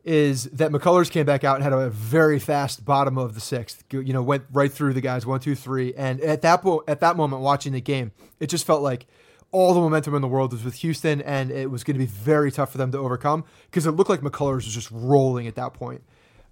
is 0.03 0.43
that 0.45 0.71
McCullers 0.71 1.09
came 1.09 1.25
back 1.25 1.43
out 1.43 1.55
and 1.55 1.63
had 1.63 1.73
a 1.73 1.89
very 1.89 2.37
fast 2.37 2.85
bottom 2.85 3.17
of 3.17 3.33
the 3.33 3.39
sixth. 3.39 3.83
You 3.91 4.13
know, 4.13 4.21
went 4.21 4.43
right 4.51 4.71
through 4.71 4.93
the 4.93 5.01
guys 5.01 5.25
one, 5.25 5.39
two, 5.39 5.55
three, 5.55 5.93
and 5.95 6.21
at 6.21 6.41
that 6.43 6.61
po- 6.61 6.83
at 6.87 6.99
that 6.99 7.17
moment, 7.17 7.41
watching 7.41 7.73
the 7.73 7.81
game, 7.81 8.11
it 8.39 8.47
just 8.47 8.65
felt 8.65 8.81
like 8.81 9.07
all 9.51 9.73
the 9.73 9.79
momentum 9.79 10.13
in 10.15 10.21
the 10.21 10.27
world 10.27 10.51
was 10.51 10.63
with 10.63 10.75
Houston, 10.75 11.21
and 11.21 11.49
it 11.49 11.71
was 11.71 11.83
going 11.83 11.95
to 11.95 11.99
be 11.99 12.05
very 12.05 12.51
tough 12.51 12.71
for 12.71 12.77
them 12.77 12.91
to 12.91 12.97
overcome 12.97 13.45
because 13.65 13.87
it 13.87 13.91
looked 13.91 14.09
like 14.09 14.21
McCullers 14.21 14.65
was 14.65 14.73
just 14.73 14.89
rolling 14.91 15.47
at 15.47 15.55
that 15.55 15.73
point. 15.73 16.03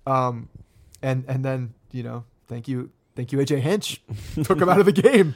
Um, 0.08 0.50
and 1.02 1.24
and 1.28 1.46
then 1.46 1.74
you 1.92 2.02
know, 2.02 2.26
thank 2.48 2.68
you, 2.68 2.90
thank 3.16 3.32
you, 3.32 3.40
AJ 3.40 3.60
Hinch 3.60 4.02
took 4.44 4.60
him 4.60 4.70
out 4.70 4.80
of 4.80 4.86
the 4.86 4.92
game 4.92 5.36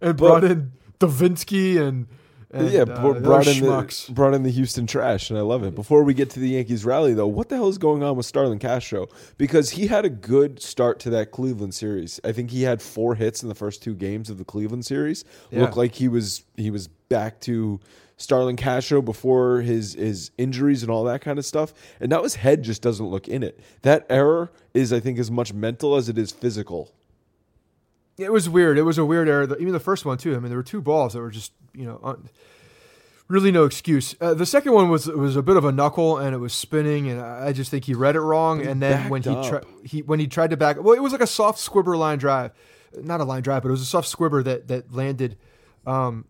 and 0.00 0.16
brought 0.16 0.44
in 0.44 0.72
Devenski 1.00 1.80
and, 1.80 2.06
and 2.50 2.70
yeah, 2.70 2.82
uh, 2.82 2.84
brought 3.20 3.46
in 3.46 3.60
the 3.60 4.10
brought 4.10 4.34
in 4.34 4.44
the 4.44 4.50
Houston 4.50 4.86
trash, 4.86 5.28
and 5.28 5.38
I 5.38 5.42
love 5.42 5.64
it. 5.64 5.74
Before 5.74 6.04
we 6.04 6.14
get 6.14 6.30
to 6.30 6.40
the 6.40 6.50
Yankees 6.50 6.84
rally, 6.84 7.12
though, 7.12 7.26
what 7.26 7.48
the 7.48 7.56
hell 7.56 7.68
is 7.68 7.78
going 7.78 8.02
on 8.02 8.16
with 8.16 8.26
Starlin 8.26 8.60
Castro? 8.60 9.08
Because 9.36 9.70
he 9.70 9.88
had 9.88 10.04
a 10.04 10.10
good 10.10 10.62
start 10.62 11.00
to 11.00 11.10
that 11.10 11.32
Cleveland 11.32 11.74
series. 11.74 12.20
I 12.22 12.32
think 12.32 12.50
he 12.50 12.62
had 12.62 12.80
four 12.80 13.16
hits 13.16 13.42
in 13.42 13.48
the 13.48 13.54
first 13.54 13.82
two 13.82 13.94
games 13.94 14.30
of 14.30 14.38
the 14.38 14.44
Cleveland 14.44 14.86
series. 14.86 15.24
Yeah. 15.50 15.62
Looked 15.62 15.76
like 15.76 15.94
he 15.94 16.06
was 16.06 16.44
he 16.56 16.70
was 16.70 16.86
back 16.86 17.40
to 17.40 17.80
Starlin 18.16 18.56
Castro 18.56 19.02
before 19.02 19.60
his 19.60 19.94
his 19.94 20.30
injuries 20.38 20.82
and 20.82 20.90
all 20.90 21.04
that 21.04 21.20
kind 21.20 21.38
of 21.38 21.44
stuff. 21.44 21.74
And 22.00 22.10
now 22.10 22.22
his 22.22 22.36
head 22.36 22.62
just 22.62 22.82
doesn't 22.82 23.06
look 23.06 23.26
in 23.26 23.42
it. 23.42 23.58
That 23.82 24.06
error 24.08 24.52
is, 24.72 24.92
I 24.92 25.00
think, 25.00 25.18
as 25.18 25.30
much 25.30 25.52
mental 25.52 25.96
as 25.96 26.08
it 26.08 26.18
is 26.18 26.30
physical. 26.30 26.92
It 28.18 28.32
was 28.32 28.48
weird. 28.48 28.78
It 28.78 28.82
was 28.82 28.98
a 28.98 29.04
weird 29.04 29.28
error. 29.28 29.44
Even 29.58 29.72
the 29.72 29.80
first 29.80 30.04
one 30.04 30.18
too. 30.18 30.36
I 30.36 30.38
mean, 30.38 30.48
there 30.48 30.58
were 30.58 30.62
two 30.62 30.80
balls 30.80 31.14
that 31.14 31.20
were 31.20 31.30
just 31.30 31.52
you 31.74 31.84
know, 31.84 32.00
un- 32.02 32.28
really 33.28 33.50
no 33.50 33.64
excuse. 33.64 34.14
Uh, 34.20 34.34
the 34.34 34.46
second 34.46 34.72
one 34.72 34.88
was 34.88 35.06
was 35.06 35.36
a 35.36 35.42
bit 35.42 35.56
of 35.56 35.64
a 35.64 35.72
knuckle 35.72 36.18
and 36.18 36.34
it 36.34 36.38
was 36.38 36.52
spinning, 36.52 37.08
and 37.08 37.20
I 37.20 37.52
just 37.52 37.70
think 37.70 37.84
he 37.84 37.94
read 37.94 38.16
it 38.16 38.20
wrong. 38.20 38.64
And 38.64 38.80
then 38.80 39.08
when 39.08 39.22
he 39.22 39.30
tri- 39.48 39.62
he 39.84 40.02
when 40.02 40.20
he 40.20 40.26
tried 40.26 40.50
to 40.50 40.56
back, 40.56 40.82
well, 40.82 40.94
it 40.94 41.02
was 41.02 41.12
like 41.12 41.20
a 41.20 41.26
soft 41.26 41.58
squibber 41.58 41.96
line 41.96 42.18
drive, 42.18 42.52
not 42.96 43.20
a 43.20 43.24
line 43.24 43.42
drive, 43.42 43.62
but 43.62 43.68
it 43.68 43.72
was 43.72 43.82
a 43.82 43.86
soft 43.86 44.08
squibber 44.08 44.42
that 44.42 44.68
that 44.68 44.92
landed. 44.92 45.36
Um, 45.86 46.26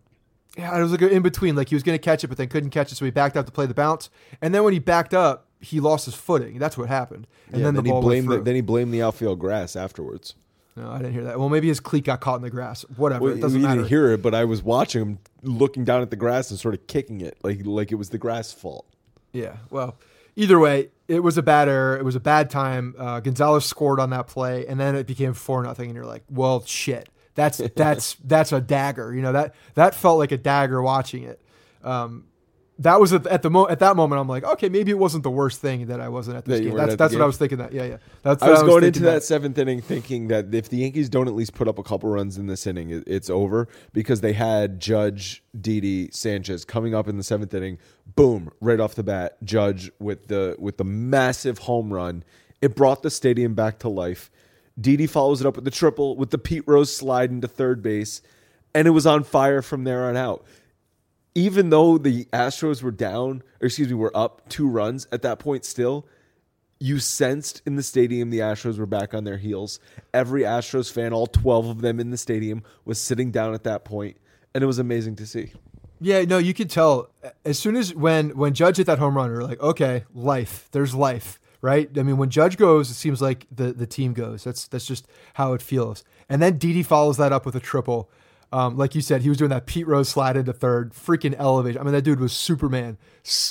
yeah, 0.57 0.77
it 0.77 0.81
was 0.81 0.91
like 0.91 1.01
in 1.01 1.21
between. 1.21 1.55
Like 1.55 1.69
he 1.69 1.75
was 1.75 1.83
going 1.83 1.97
to 1.97 2.03
catch 2.03 2.23
it, 2.23 2.27
but 2.27 2.37
then 2.37 2.47
couldn't 2.47 2.69
catch 2.71 2.91
it, 2.91 2.95
so 2.95 3.05
he 3.05 3.11
backed 3.11 3.37
up 3.37 3.45
to 3.45 3.51
play 3.51 3.65
the 3.65 3.73
bounce. 3.73 4.09
And 4.41 4.53
then 4.53 4.63
when 4.63 4.73
he 4.73 4.79
backed 4.79 5.13
up, 5.13 5.47
he 5.59 5.79
lost 5.79 6.05
his 6.05 6.15
footing. 6.15 6.59
That's 6.59 6.77
what 6.77 6.87
happened. 6.87 7.27
And 7.47 7.57
Yeah, 7.57 7.65
then, 7.65 7.75
the 7.75 7.81
he 7.83 7.89
ball 7.89 8.01
blamed 8.01 8.29
the, 8.29 8.41
then 8.41 8.55
he 8.55 8.61
blamed 8.61 8.93
the 8.93 9.01
outfield 9.01 9.39
grass 9.39 9.75
afterwards. 9.75 10.35
No, 10.75 10.91
I 10.91 10.97
didn't 10.97 11.13
hear 11.13 11.23
that. 11.23 11.39
Well, 11.39 11.49
maybe 11.49 11.69
his 11.69 11.79
cleat 11.79 12.03
got 12.03 12.19
caught 12.19 12.35
in 12.35 12.41
the 12.41 12.49
grass. 12.49 12.81
Whatever. 12.97 13.23
Well, 13.23 13.33
it 13.33 13.41
doesn't 13.41 13.61
matter. 13.61 13.81
didn't 13.81 13.89
hear 13.89 14.11
it, 14.11 14.21
but 14.21 14.35
I 14.35 14.43
was 14.43 14.61
watching 14.61 15.01
him 15.01 15.19
looking 15.41 15.85
down 15.85 16.01
at 16.01 16.09
the 16.09 16.17
grass 16.17 16.49
and 16.51 16.59
sort 16.59 16.73
of 16.73 16.85
kicking 16.87 17.21
it 17.21 17.37
like 17.43 17.65
like 17.65 17.91
it 17.91 17.95
was 17.95 18.09
the 18.09 18.17
grass 18.17 18.51
fault. 18.51 18.85
Yeah. 19.31 19.57
Well, 19.69 19.97
either 20.35 20.59
way, 20.59 20.89
it 21.07 21.21
was 21.21 21.37
a 21.37 21.43
bad 21.43 21.69
error. 21.69 21.97
It 21.97 22.03
was 22.03 22.15
a 22.15 22.19
bad 22.19 22.49
time. 22.49 22.93
Uh, 22.97 23.21
Gonzalez 23.21 23.65
scored 23.65 23.99
on 23.99 24.09
that 24.09 24.27
play, 24.27 24.67
and 24.67 24.79
then 24.79 24.95
it 24.95 25.07
became 25.07 25.33
four 25.33 25.63
nothing. 25.63 25.89
And 25.89 25.95
you're 25.95 26.05
like, 26.05 26.23
well, 26.29 26.63
shit. 26.65 27.09
That's 27.35 27.57
that's 27.75 28.15
that's 28.23 28.51
a 28.51 28.59
dagger. 28.59 29.13
You 29.13 29.21
know 29.21 29.31
that 29.31 29.55
that 29.75 29.95
felt 29.95 30.19
like 30.19 30.33
a 30.33 30.37
dagger 30.37 30.81
watching 30.81 31.23
it. 31.23 31.41
Um, 31.83 32.25
that 32.79 32.99
was 32.99 33.13
at, 33.13 33.25
at 33.27 33.41
the 33.41 33.49
mo- 33.49 33.67
at 33.67 33.79
that 33.79 33.95
moment. 33.95 34.19
I'm 34.19 34.27
like, 34.27 34.43
okay, 34.43 34.67
maybe 34.67 34.91
it 34.91 34.97
wasn't 34.97 35.23
the 35.23 35.31
worst 35.31 35.61
thing 35.61 35.87
that 35.87 36.01
I 36.01 36.09
wasn't 36.09 36.37
at 36.37 36.45
this 36.45 36.59
That 36.59 36.65
game. 36.65 36.75
That's 36.75 36.95
that's 36.95 37.13
what 37.13 37.21
I 37.21 37.25
was 37.25 37.37
thinking. 37.37 37.57
That 37.59 37.71
yeah 37.71 37.85
yeah. 37.85 37.97
That's 38.21 38.43
I 38.43 38.49
was 38.49 38.61
what 38.61 38.67
going 38.67 38.83
into 38.83 38.99
that 39.01 39.23
seventh 39.23 39.57
inning 39.57 39.81
thinking 39.81 40.27
that 40.27 40.53
if 40.53 40.69
the 40.69 40.77
Yankees 40.77 41.09
don't 41.09 41.27
at 41.27 41.33
least 41.33 41.53
put 41.53 41.67
up 41.67 41.79
a 41.79 41.83
couple 41.83 42.09
runs 42.09 42.37
in 42.37 42.47
this 42.47 42.67
inning, 42.67 43.03
it's 43.07 43.29
over 43.29 43.67
because 43.93 44.21
they 44.21 44.33
had 44.33 44.79
Judge, 44.79 45.43
Didi, 45.59 46.09
Sanchez 46.11 46.65
coming 46.65 46.93
up 46.93 47.07
in 47.07 47.17
the 47.17 47.23
seventh 47.23 47.53
inning. 47.53 47.77
Boom! 48.15 48.51
Right 48.59 48.79
off 48.79 48.95
the 48.95 49.03
bat, 49.03 49.37
Judge 49.43 49.89
with 49.99 50.27
the 50.27 50.55
with 50.59 50.77
the 50.77 50.83
massive 50.83 51.59
home 51.59 51.93
run. 51.93 52.23
It 52.61 52.75
brought 52.75 53.03
the 53.03 53.11
stadium 53.11 53.53
back 53.53 53.79
to 53.79 53.89
life. 53.89 54.29
Didi 54.79 55.07
follows 55.07 55.39
it 55.39 55.47
up 55.47 55.55
with 55.55 55.63
the 55.63 55.71
triple 55.71 56.17
with 56.17 56.31
the 56.31 56.37
Pete 56.37 56.63
Rose 56.67 56.93
slide 56.93 57.31
into 57.31 57.47
third 57.47 57.81
base, 57.81 58.21
and 58.73 58.85
it 58.85 58.91
was 58.91 59.07
on 59.07 59.23
fire 59.23 59.61
from 59.61 59.85
there 59.85 60.03
on 60.05 60.17
out. 60.17 60.45
Even 61.35 61.69
though 61.69 61.97
the 61.97 62.25
Astros 62.25 62.81
were 62.81 62.91
down, 62.91 63.43
or 63.61 63.67
excuse 63.67 63.89
me, 63.89 63.93
were 63.93 64.15
up 64.15 64.47
two 64.49 64.67
runs 64.67 65.07
at 65.11 65.21
that 65.21 65.37
point, 65.37 65.65
still 65.65 66.07
you 66.79 66.99
sensed 66.99 67.61
in 67.65 67.75
the 67.75 67.83
stadium 67.83 68.29
the 68.29 68.39
Astros 68.39 68.77
were 68.77 68.85
back 68.85 69.13
on 69.13 69.23
their 69.23 69.37
heels. 69.37 69.79
Every 70.13 70.41
Astros 70.41 70.91
fan, 70.91 71.13
all 71.13 71.27
12 71.27 71.67
of 71.67 71.81
them 71.81 71.99
in 71.99 72.11
the 72.11 72.17
stadium, 72.17 72.63
was 72.83 73.01
sitting 73.01 73.31
down 73.31 73.53
at 73.53 73.63
that 73.63 73.85
point, 73.85 74.17
and 74.53 74.63
it 74.63 74.67
was 74.67 74.79
amazing 74.79 75.15
to 75.17 75.25
see. 75.25 75.51
Yeah, 76.01 76.23
no, 76.23 76.37
you 76.37 76.53
could 76.53 76.69
tell 76.69 77.09
as 77.45 77.57
soon 77.57 77.75
as 77.77 77.95
when 77.95 78.31
when 78.31 78.53
Judge 78.53 78.77
hit 78.77 78.87
that 78.87 78.99
home 78.99 79.15
run, 79.15 79.31
we 79.31 79.37
are 79.37 79.43
like, 79.43 79.61
okay, 79.61 80.03
life. 80.13 80.67
There's 80.71 80.93
life, 80.93 81.39
right? 81.61 81.89
I 81.97 82.03
mean, 82.03 82.17
when 82.17 82.29
Judge 82.29 82.57
goes, 82.57 82.91
it 82.91 82.95
seems 82.95 83.21
like 83.21 83.47
the 83.49 83.71
the 83.71 83.87
team 83.87 84.13
goes. 84.13 84.43
That's 84.43 84.67
that's 84.67 84.85
just 84.85 85.07
how 85.35 85.53
it 85.53 85.61
feels. 85.61 86.03
And 86.27 86.41
then 86.41 86.57
Didi 86.57 86.83
follows 86.83 87.15
that 87.17 87.31
up 87.31 87.45
with 87.45 87.55
a 87.55 87.61
triple. 87.61 88.09
Um, 88.55 88.77
like 88.77 88.95
you 88.95 89.01
said, 89.01 89.21
he 89.21 89.27
was 89.27 89.37
doing 89.37 89.49
that 89.49 89.65
Pete 89.65 89.85
Rose 89.85 90.07
slide 90.07 90.37
into 90.37 90.53
third, 90.53 90.93
freaking 90.93 91.37
elevation. 91.37 91.81
I 91.81 91.83
mean, 91.83 91.91
that 91.91 92.03
dude 92.03 92.21
was 92.21 92.31
Superman. 92.31 92.97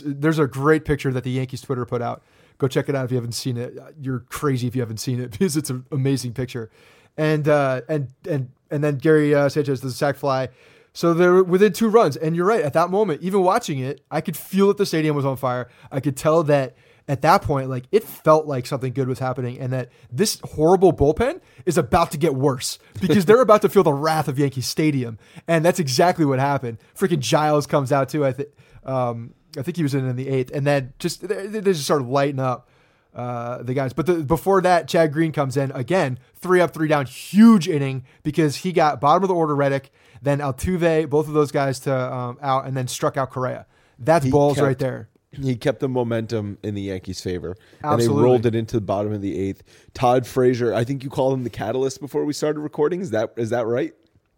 There's 0.02 0.38
a 0.38 0.46
great 0.46 0.86
picture 0.86 1.12
that 1.12 1.24
the 1.24 1.30
Yankees 1.30 1.60
Twitter 1.60 1.84
put 1.84 2.00
out. 2.00 2.22
Go 2.56 2.68
check 2.68 2.88
it 2.88 2.94
out 2.94 3.04
if 3.04 3.10
you 3.10 3.18
haven't 3.18 3.32
seen 3.32 3.58
it. 3.58 3.76
You're 4.00 4.20
crazy 4.20 4.66
if 4.66 4.74
you 4.74 4.80
haven't 4.80 5.00
seen 5.00 5.20
it 5.20 5.30
because 5.38 5.58
it's 5.58 5.68
an 5.68 5.84
amazing 5.92 6.32
picture. 6.32 6.70
And 7.18 7.46
uh, 7.46 7.82
and 7.86 8.12
and 8.26 8.48
and 8.70 8.82
then 8.82 8.96
Gary 8.96 9.34
uh, 9.34 9.50
Sanchez 9.50 9.82
does 9.82 9.92
a 9.92 9.94
sac 9.94 10.16
fly. 10.16 10.48
So 10.94 11.12
they're 11.12 11.44
within 11.44 11.74
two 11.74 11.90
runs. 11.90 12.16
And 12.16 12.34
you're 12.34 12.46
right. 12.46 12.62
At 12.62 12.72
that 12.72 12.88
moment, 12.88 13.20
even 13.20 13.42
watching 13.42 13.80
it, 13.80 14.00
I 14.10 14.22
could 14.22 14.38
feel 14.38 14.68
that 14.68 14.78
the 14.78 14.86
stadium 14.86 15.14
was 15.14 15.26
on 15.26 15.36
fire. 15.36 15.68
I 15.92 16.00
could 16.00 16.16
tell 16.16 16.42
that 16.44 16.76
at 17.06 17.22
that 17.22 17.42
point, 17.42 17.68
like 17.68 17.84
it 17.92 18.02
felt 18.04 18.46
like 18.46 18.66
something 18.66 18.92
good 18.92 19.08
was 19.08 19.18
happening, 19.18 19.58
and 19.58 19.72
that 19.72 19.90
this 20.10 20.40
horrible 20.42 20.92
bullpen 20.92 21.40
is 21.66 21.76
about 21.76 22.10
to 22.12 22.18
get 22.18 22.34
worse 22.34 22.78
because 23.00 23.24
they're 23.26 23.40
about 23.42 23.62
to 23.62 23.68
feel 23.68 23.82
the 23.82 23.92
wrath 23.92 24.28
of 24.28 24.38
Yankee 24.38 24.62
Stadium, 24.62 25.18
and 25.46 25.64
that's 25.64 25.78
exactly 25.78 26.24
what 26.24 26.38
happened. 26.38 26.78
Freaking 26.96 27.20
Giles 27.20 27.66
comes 27.66 27.92
out 27.92 28.08
too. 28.08 28.24
I 28.24 28.32
think 28.32 28.48
um, 28.84 29.34
I 29.56 29.62
think 29.62 29.76
he 29.76 29.82
was 29.82 29.94
in 29.94 30.08
in 30.08 30.16
the 30.16 30.28
eighth, 30.28 30.50
and 30.52 30.66
then 30.66 30.94
just 30.98 31.26
they, 31.26 31.46
they 31.46 31.60
just 31.60 31.84
started 31.84 32.08
lighting 32.08 32.40
up 32.40 32.68
uh, 33.14 33.62
the 33.62 33.74
guys. 33.74 33.92
But 33.92 34.06
the, 34.06 34.14
before 34.24 34.60
that, 34.62 34.88
Chad 34.88 35.12
Green 35.12 35.30
comes 35.32 35.56
in 35.56 35.70
again, 35.72 36.18
three 36.36 36.60
up, 36.60 36.72
three 36.72 36.88
down, 36.88 37.06
huge 37.06 37.68
inning 37.68 38.04
because 38.22 38.56
he 38.56 38.72
got 38.72 39.00
bottom 39.00 39.22
of 39.22 39.28
the 39.28 39.34
order 39.34 39.54
Reddick, 39.54 39.90
then 40.22 40.38
Altuve, 40.38 41.08
both 41.10 41.28
of 41.28 41.34
those 41.34 41.52
guys 41.52 41.80
to 41.80 41.94
um, 41.94 42.38
out, 42.40 42.66
and 42.66 42.76
then 42.76 42.88
struck 42.88 43.16
out 43.16 43.30
Correa. 43.30 43.66
That's 43.98 44.24
He 44.24 44.30
balls 44.30 44.54
kept- 44.56 44.66
right 44.66 44.78
there. 44.78 45.08
He 45.42 45.56
kept 45.56 45.80
the 45.80 45.88
momentum 45.88 46.58
in 46.62 46.74
the 46.74 46.82
Yankees' 46.82 47.20
favor, 47.20 47.56
and 47.82 48.00
they 48.00 48.08
rolled 48.08 48.46
it 48.46 48.54
into 48.54 48.76
the 48.76 48.80
bottom 48.82 49.12
of 49.12 49.20
the 49.22 49.38
eighth. 49.38 49.62
Todd 49.94 50.26
Frazier, 50.26 50.72
I 50.74 50.84
think 50.84 51.04
you 51.04 51.10
called 51.10 51.34
him 51.34 51.44
the 51.44 51.50
catalyst 51.50 52.00
before 52.00 52.24
we 52.24 52.32
started 52.32 52.60
recording. 52.60 53.00
Is 53.00 53.10
that 53.10 53.32
is 53.36 53.50
that 53.50 53.66
right? 53.66 53.92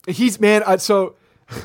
He's 0.08 0.38
man. 0.40 0.62
I, 0.66 0.76
so 0.76 1.16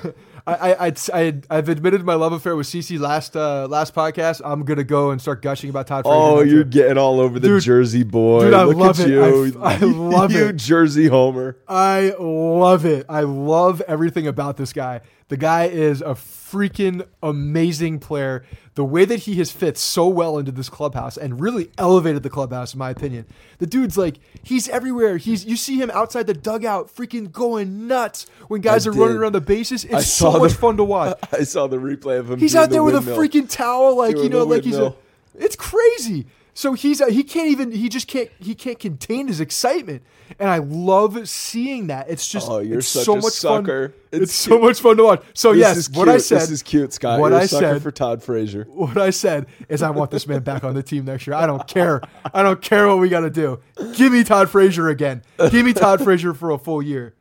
I, 0.48 0.88
I, 0.88 0.94
I, 1.13 1.34
I've 1.52 1.70
admitted 1.70 2.04
my 2.04 2.15
love 2.15 2.34
affair 2.34 2.56
with 2.56 2.65
CC 2.65 3.00
last 3.00 3.36
uh, 3.38 3.67
last 3.67 3.94
podcast. 3.94 4.41
I'm 4.44 4.63
gonna 4.63 4.84
go 4.84 5.12
and 5.12 5.22
start 5.22 5.41
gushing 5.44 5.70
about 5.70 5.86
Todd. 5.88 6.04
Frazier 6.04 6.15
Oh, 6.17 6.41
you're 6.41 6.63
getting 6.63 6.98
all 6.98 7.20
over 7.20 7.39
the 7.39 7.48
Dude- 7.48 7.62
Jersey 7.63 8.04
boy. 8.04 8.46
dude, 8.46 8.54
I 8.56 8.63
Look 8.63 8.78
love 8.78 9.00
at 9.00 9.08
it. 9.08 9.12
you. 9.12 9.60
I- 9.62 9.76
I 9.76 9.78
love 9.82 10.32
you 10.32 10.48
it. 10.48 10.56
Jersey 10.56 11.08
homer. 11.08 11.58
I 11.67 12.13
love 12.20 12.86
it. 12.86 13.06
I 13.10 13.22
love 13.22 13.82
everything 13.88 14.26
about 14.28 14.58
this 14.58 14.74
guy. 14.74 15.02
The 15.28 15.38
guy 15.38 15.65
is 15.65 16.02
a 16.02 16.15
freaking 16.15 17.06
amazing 17.24 18.00
player. 18.00 18.44
The 18.76 18.86
way 18.86 19.04
that 19.04 19.22
he 19.22 19.36
has 19.36 19.52
fit 19.52 19.78
so 19.78 20.08
well 20.08 20.38
into 20.38 20.52
this 20.54 20.70
clubhouse 20.70 21.18
and 21.18 21.42
really 21.42 21.70
elevated 21.78 22.24
the 22.24 22.30
clubhouse, 22.30 22.74
in 22.74 22.80
my 22.80 22.90
opinion. 22.90 23.26
The 23.58 23.66
dude's 23.66 23.98
like 23.98 24.18
he's 24.44 24.70
everywhere. 24.70 25.18
He's 25.18 25.46
you 25.46 25.58
see 25.58 25.78
him 25.82 25.92
outside 25.92 26.26
the 26.26 26.34
dugout, 26.34 26.88
freaking 26.88 27.32
going 27.34 27.88
nuts 27.88 28.28
when 28.48 28.62
guys 28.62 28.88
I 28.88 28.92
are 28.92 28.94
running 28.94 29.18
around 29.18 29.34
the 29.34 29.42
bases. 29.42 29.84
It's 29.84 30.08
so 30.08 30.32
much 30.40 30.54
the- 30.54 30.58
fun 30.58 30.78
to 30.78 30.84
watch. 30.86 31.18
I 31.34 31.44
saw 31.44 31.68
the 31.68 31.78
replay 31.78 32.18
of 32.18 32.32
him. 32.32 32.40
He's 32.40 32.56
out 32.56 32.70
there 32.70 32.80
the 32.80 32.86
with 32.86 32.96
a 32.96 33.12
freaking 33.12 33.50
towel, 33.50 33.98
like 33.98 34.16
Doing 34.16 34.24
you 34.26 34.30
know, 34.30 34.46
like 34.46 34.64
he's 34.64 34.78
a. 34.78 34.96
It's 35.38 35.58
crazy. 35.58 36.28
So 36.54 36.74
he's 36.74 37.00
a, 37.00 37.10
he 37.10 37.24
can't 37.24 37.48
even 37.48 37.72
he 37.72 37.88
just 37.88 38.08
can't 38.08 38.30
he 38.40 38.56
can't 38.56 38.78
contain 38.78 39.28
his 39.30 39.40
excitement, 39.40 40.04
and 40.38 40.50
I 40.50 40.58
love 40.58 41.30
seeing 41.30 41.88
that. 41.88 42.10
It's 42.10 42.28
just 42.28 42.50
Oh, 42.50 42.60
you're 42.60 42.80
it's 42.80 42.88
such 42.88 43.06
so 43.06 43.14
a 43.14 43.22
much 43.22 43.34
sucker. 43.34 43.90
fun. 43.90 43.98
It's 44.12 44.24
It's, 44.24 44.34
so 44.34 44.60
much 44.60 44.82
fun 44.82 44.98
to 44.98 45.04
watch. 45.04 45.24
So 45.34 45.54
This 45.54 45.62
yes, 45.62 45.78
is 45.78 45.90
what 45.92 46.10
I 46.10 46.18
said. 46.18 46.42
This 46.42 46.50
is 46.52 46.62
cute, 46.64 46.92
Scott. 46.92 47.20
What 47.22 47.32
I 47.34 47.46
said 47.46 47.82
for 47.82 47.92
Todd 47.92 48.22
Frazier. 48.22 48.66
What 48.70 48.98
I 48.98 49.12
said 49.12 49.46
is 49.70 49.82
I 49.82 49.92
want 49.92 50.12
this 50.12 50.28
man 50.28 50.42
back 50.44 50.64
on 50.66 50.74
the 50.74 50.84
team 50.84 51.06
next 51.06 51.26
year. 51.26 51.36
I 51.36 51.46
don't 51.48 51.66
care. 51.68 52.02
I 52.34 52.44
don't 52.44 52.62
care 52.62 52.88
what 52.88 53.00
we 53.00 53.08
got 53.08 53.22
to 53.22 53.30
do. 53.30 53.60
Give 53.96 54.12
me 54.12 54.24
Todd 54.26 54.50
Frazier 54.50 54.90
again. 54.90 55.24
Give 55.52 55.66
me 55.66 55.72
Todd 55.74 56.04
Frazier 56.04 56.34
for 56.34 56.52
a 56.52 56.58
full 56.58 56.82
year. 56.82 57.14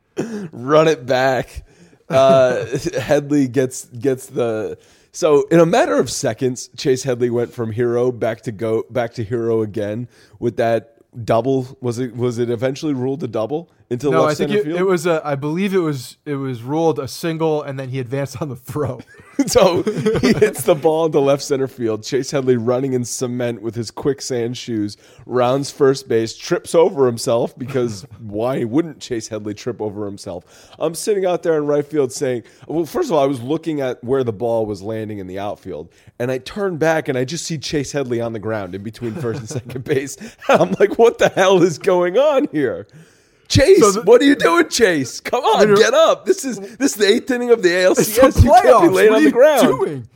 run 0.51 0.87
it 0.89 1.05
back. 1.05 1.63
Uh, 2.09 2.65
Headley 2.99 3.47
gets 3.47 3.85
gets 3.85 4.25
the 4.25 4.77
so 5.11 5.43
in 5.47 5.59
a 5.59 5.65
matter 5.65 5.97
of 5.97 6.09
seconds, 6.09 6.69
Chase 6.77 7.03
Headley 7.03 7.29
went 7.29 7.53
from 7.53 7.71
hero 7.71 8.11
back 8.11 8.41
to 8.41 8.51
go 8.51 8.83
back 8.89 9.13
to 9.15 9.23
hero 9.23 9.61
again 9.61 10.07
with 10.39 10.57
that 10.57 10.97
double. 11.25 11.77
Was 11.81 11.99
it 11.99 12.15
was 12.15 12.37
it 12.37 12.49
eventually 12.49 12.93
ruled 12.93 13.23
a 13.23 13.27
double 13.27 13.69
into 13.91 14.09
No, 14.09 14.21
left 14.23 14.31
I 14.31 14.45
think 14.45 14.57
center 14.57 14.69
it, 14.71 14.77
it 14.77 14.83
was 14.83 15.05
a. 15.05 15.21
I 15.23 15.35
believe 15.35 15.73
it 15.73 15.79
was 15.79 16.15
it 16.25 16.35
was 16.35 16.63
ruled 16.63 16.97
a 16.97 17.09
single, 17.09 17.61
and 17.61 17.77
then 17.77 17.89
he 17.89 17.99
advanced 17.99 18.41
on 18.41 18.47
the 18.47 18.55
throw. 18.55 19.01
so 19.47 19.83
he 19.83 20.33
hits 20.33 20.63
the 20.63 20.75
ball 20.75 21.05
into 21.05 21.19
left 21.19 21.43
center 21.43 21.67
field. 21.67 22.03
Chase 22.03 22.31
Headley 22.31 22.55
running 22.55 22.93
in 22.93 23.03
cement 23.03 23.61
with 23.61 23.75
his 23.75 23.91
quicksand 23.91 24.55
shoes, 24.55 24.95
rounds 25.25 25.71
first 25.71 26.07
base, 26.07 26.37
trips 26.37 26.73
over 26.73 27.05
himself 27.05 27.57
because 27.57 28.03
why 28.19 28.63
wouldn't 28.63 29.01
Chase 29.01 29.27
Headley 29.27 29.53
trip 29.53 29.81
over 29.81 30.05
himself? 30.05 30.71
I'm 30.79 30.95
sitting 30.95 31.25
out 31.25 31.43
there 31.43 31.57
in 31.57 31.67
right 31.67 31.85
field 31.85 32.13
saying, 32.13 32.43
well, 32.67 32.85
first 32.85 33.09
of 33.09 33.17
all, 33.17 33.23
I 33.23 33.27
was 33.27 33.41
looking 33.41 33.81
at 33.81 34.01
where 34.01 34.23
the 34.23 34.33
ball 34.33 34.65
was 34.65 34.81
landing 34.81 35.17
in 35.17 35.27
the 35.27 35.39
outfield, 35.39 35.91
and 36.17 36.31
I 36.31 36.37
turn 36.37 36.77
back 36.77 37.09
and 37.09 37.17
I 37.17 37.25
just 37.25 37.45
see 37.45 37.57
Chase 37.57 37.91
Headley 37.91 38.21
on 38.21 38.31
the 38.31 38.39
ground 38.39 38.73
in 38.73 38.83
between 38.83 39.15
first 39.15 39.41
and 39.41 39.49
second 39.49 39.83
base. 39.83 40.15
I'm 40.47 40.71
like, 40.79 40.97
what 40.97 41.17
the 41.17 41.27
hell 41.27 41.61
is 41.61 41.77
going 41.77 42.17
on 42.17 42.47
here? 42.53 42.87
Chase, 43.51 43.79
So 43.79 43.91
the- 43.91 44.01
what 44.03 44.21
are 44.21 44.25
you 44.25 44.35
doing, 44.35 44.69
Chase? 44.69 45.19
Come 45.19 45.43
on, 45.43 45.75
get 45.75 45.93
up. 45.93 46.25
This 46.25 46.45
is 46.45 46.57
this 46.77 46.93
is 46.93 46.95
the 46.95 47.07
eighth 47.07 47.29
inning 47.29 47.51
of 47.51 47.61
the 47.61 47.69
ALCS. 47.69 48.15
The 48.35 48.41
You 48.43 48.51
can't 48.61 48.81
be 48.83 48.89
laying 48.89 48.93
what 48.93 49.07
on 49.09 49.13
are 49.15 49.19
the 49.19 49.21
you 49.25 49.31
ground. 49.31 49.61
doing? 49.67 50.07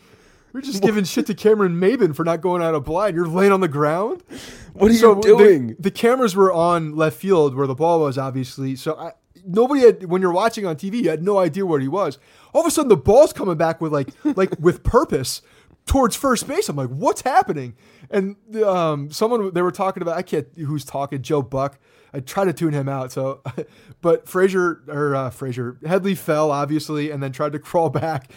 We're 0.54 0.62
just 0.62 0.82
giving 0.82 1.04
shit 1.04 1.26
to 1.28 1.34
Cameron 1.34 1.76
Maybin 1.82 2.16
for 2.16 2.24
not 2.24 2.40
going 2.40 2.62
out 2.64 2.76
of 2.76 2.86
blind. 2.86 3.14
You're 3.14 3.28
laying 3.28 3.52
on 3.52 3.60
the 3.60 3.68
ground. 3.68 4.24
What 4.72 4.90
are 4.90 4.94
So 4.94 5.10
you 5.10 5.16
the- 5.16 5.22
doing? 5.28 5.76
The, 5.78 5.92
cameras 5.92 6.34
were 6.34 6.54
on 6.54 6.96
left 6.96 7.18
field 7.18 7.56
where 7.56 7.68
the 7.68 7.76
ball 7.76 8.00
was, 8.00 8.18
obviously. 8.18 8.78
So 8.78 8.96
I, 8.96 9.12
nobody 9.46 9.82
had, 9.82 10.06
when 10.06 10.22
you're 10.22 10.32
watching 10.32 10.66
on 10.66 10.78
TV, 10.78 11.04
you 11.04 11.10
had 11.10 11.22
no 11.24 11.40
idea 11.40 11.66
where 11.66 11.82
he 11.82 11.90
was. 11.90 12.20
All 12.54 12.62
of 12.62 12.68
a 12.68 12.72
sudden, 12.72 12.88
the 12.88 12.96
ball's 12.96 13.34
coming 13.34 13.58
back 13.58 13.82
with 13.82 13.92
like, 13.92 14.08
like 14.24 14.58
with 14.58 14.82
purpose 14.84 15.42
towards 15.86 16.16
first 16.16 16.48
base. 16.48 16.70
I'm 16.70 16.76
like, 16.76 16.90
what's 16.90 17.22
happening? 17.22 17.76
And 18.10 18.36
um, 18.64 19.12
someone 19.12 19.54
they 19.54 19.62
were 19.62 19.72
talking 19.72 20.02
about. 20.04 20.18
I 20.18 20.22
can't 20.22 20.48
who's 20.56 20.86
talking. 20.86 21.22
Joe 21.22 21.42
Buck. 21.42 21.80
I 22.14 22.22
try 22.22 22.46
to 22.46 22.54
tune 22.54 22.74
him 22.74 22.88
out. 22.88 23.12
So, 23.12 23.42
but 24.02 24.28
Frazier 24.28 24.82
or 24.88 25.16
uh, 25.16 25.30
Frazier 25.30 25.78
Headley 25.86 26.16
fell 26.16 26.52
obviously, 26.52 27.12
and 27.12 27.22
then 27.22 27.32
tried 27.32 27.52
to 27.54 27.60
crawl 27.60 27.90
back, 27.90 28.30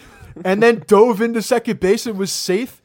and 0.43 0.61
then 0.61 0.83
dove 0.87 1.21
into 1.21 1.41
second 1.41 1.79
base 1.79 2.05
and 2.05 2.17
was 2.17 2.31
safe. 2.31 2.81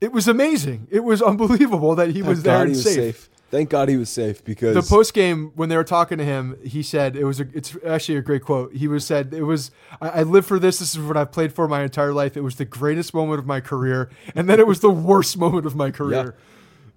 It 0.00 0.12
was 0.12 0.28
amazing. 0.28 0.88
It 0.90 1.04
was 1.04 1.22
unbelievable 1.22 1.94
that 1.94 2.10
he 2.10 2.22
was 2.22 2.42
there 2.42 2.58
God 2.58 2.60
and 2.66 2.70
he 2.70 2.76
was 2.76 2.84
safe. 2.84 3.16
safe. 3.16 3.30
Thank 3.50 3.70
God 3.70 3.88
he 3.88 3.96
was 3.96 4.10
safe 4.10 4.44
because 4.44 4.74
The 4.74 4.82
post 4.82 5.14
game 5.14 5.52
when 5.54 5.68
they 5.68 5.76
were 5.76 5.84
talking 5.84 6.18
to 6.18 6.24
him, 6.24 6.58
he 6.64 6.82
said 6.82 7.14
it 7.14 7.24
was 7.24 7.40
a, 7.40 7.46
it's 7.54 7.76
actually 7.86 8.18
a 8.18 8.22
great 8.22 8.42
quote. 8.42 8.72
He 8.74 8.88
was 8.88 9.06
said 9.06 9.32
it 9.32 9.44
was 9.44 9.70
I, 10.00 10.08
I 10.08 10.22
live 10.24 10.44
for 10.44 10.58
this. 10.58 10.80
This 10.80 10.94
is 10.94 11.00
what 11.00 11.16
I've 11.16 11.30
played 11.30 11.52
for 11.52 11.68
my 11.68 11.82
entire 11.82 12.12
life. 12.12 12.36
It 12.36 12.40
was 12.42 12.56
the 12.56 12.64
greatest 12.64 13.14
moment 13.14 13.38
of 13.38 13.46
my 13.46 13.60
career, 13.60 14.10
and 14.34 14.48
then 14.50 14.58
it 14.58 14.66
was 14.66 14.80
the 14.80 14.90
worst 14.90 15.38
moment 15.38 15.64
of 15.64 15.76
my 15.76 15.90
career. 15.92 16.34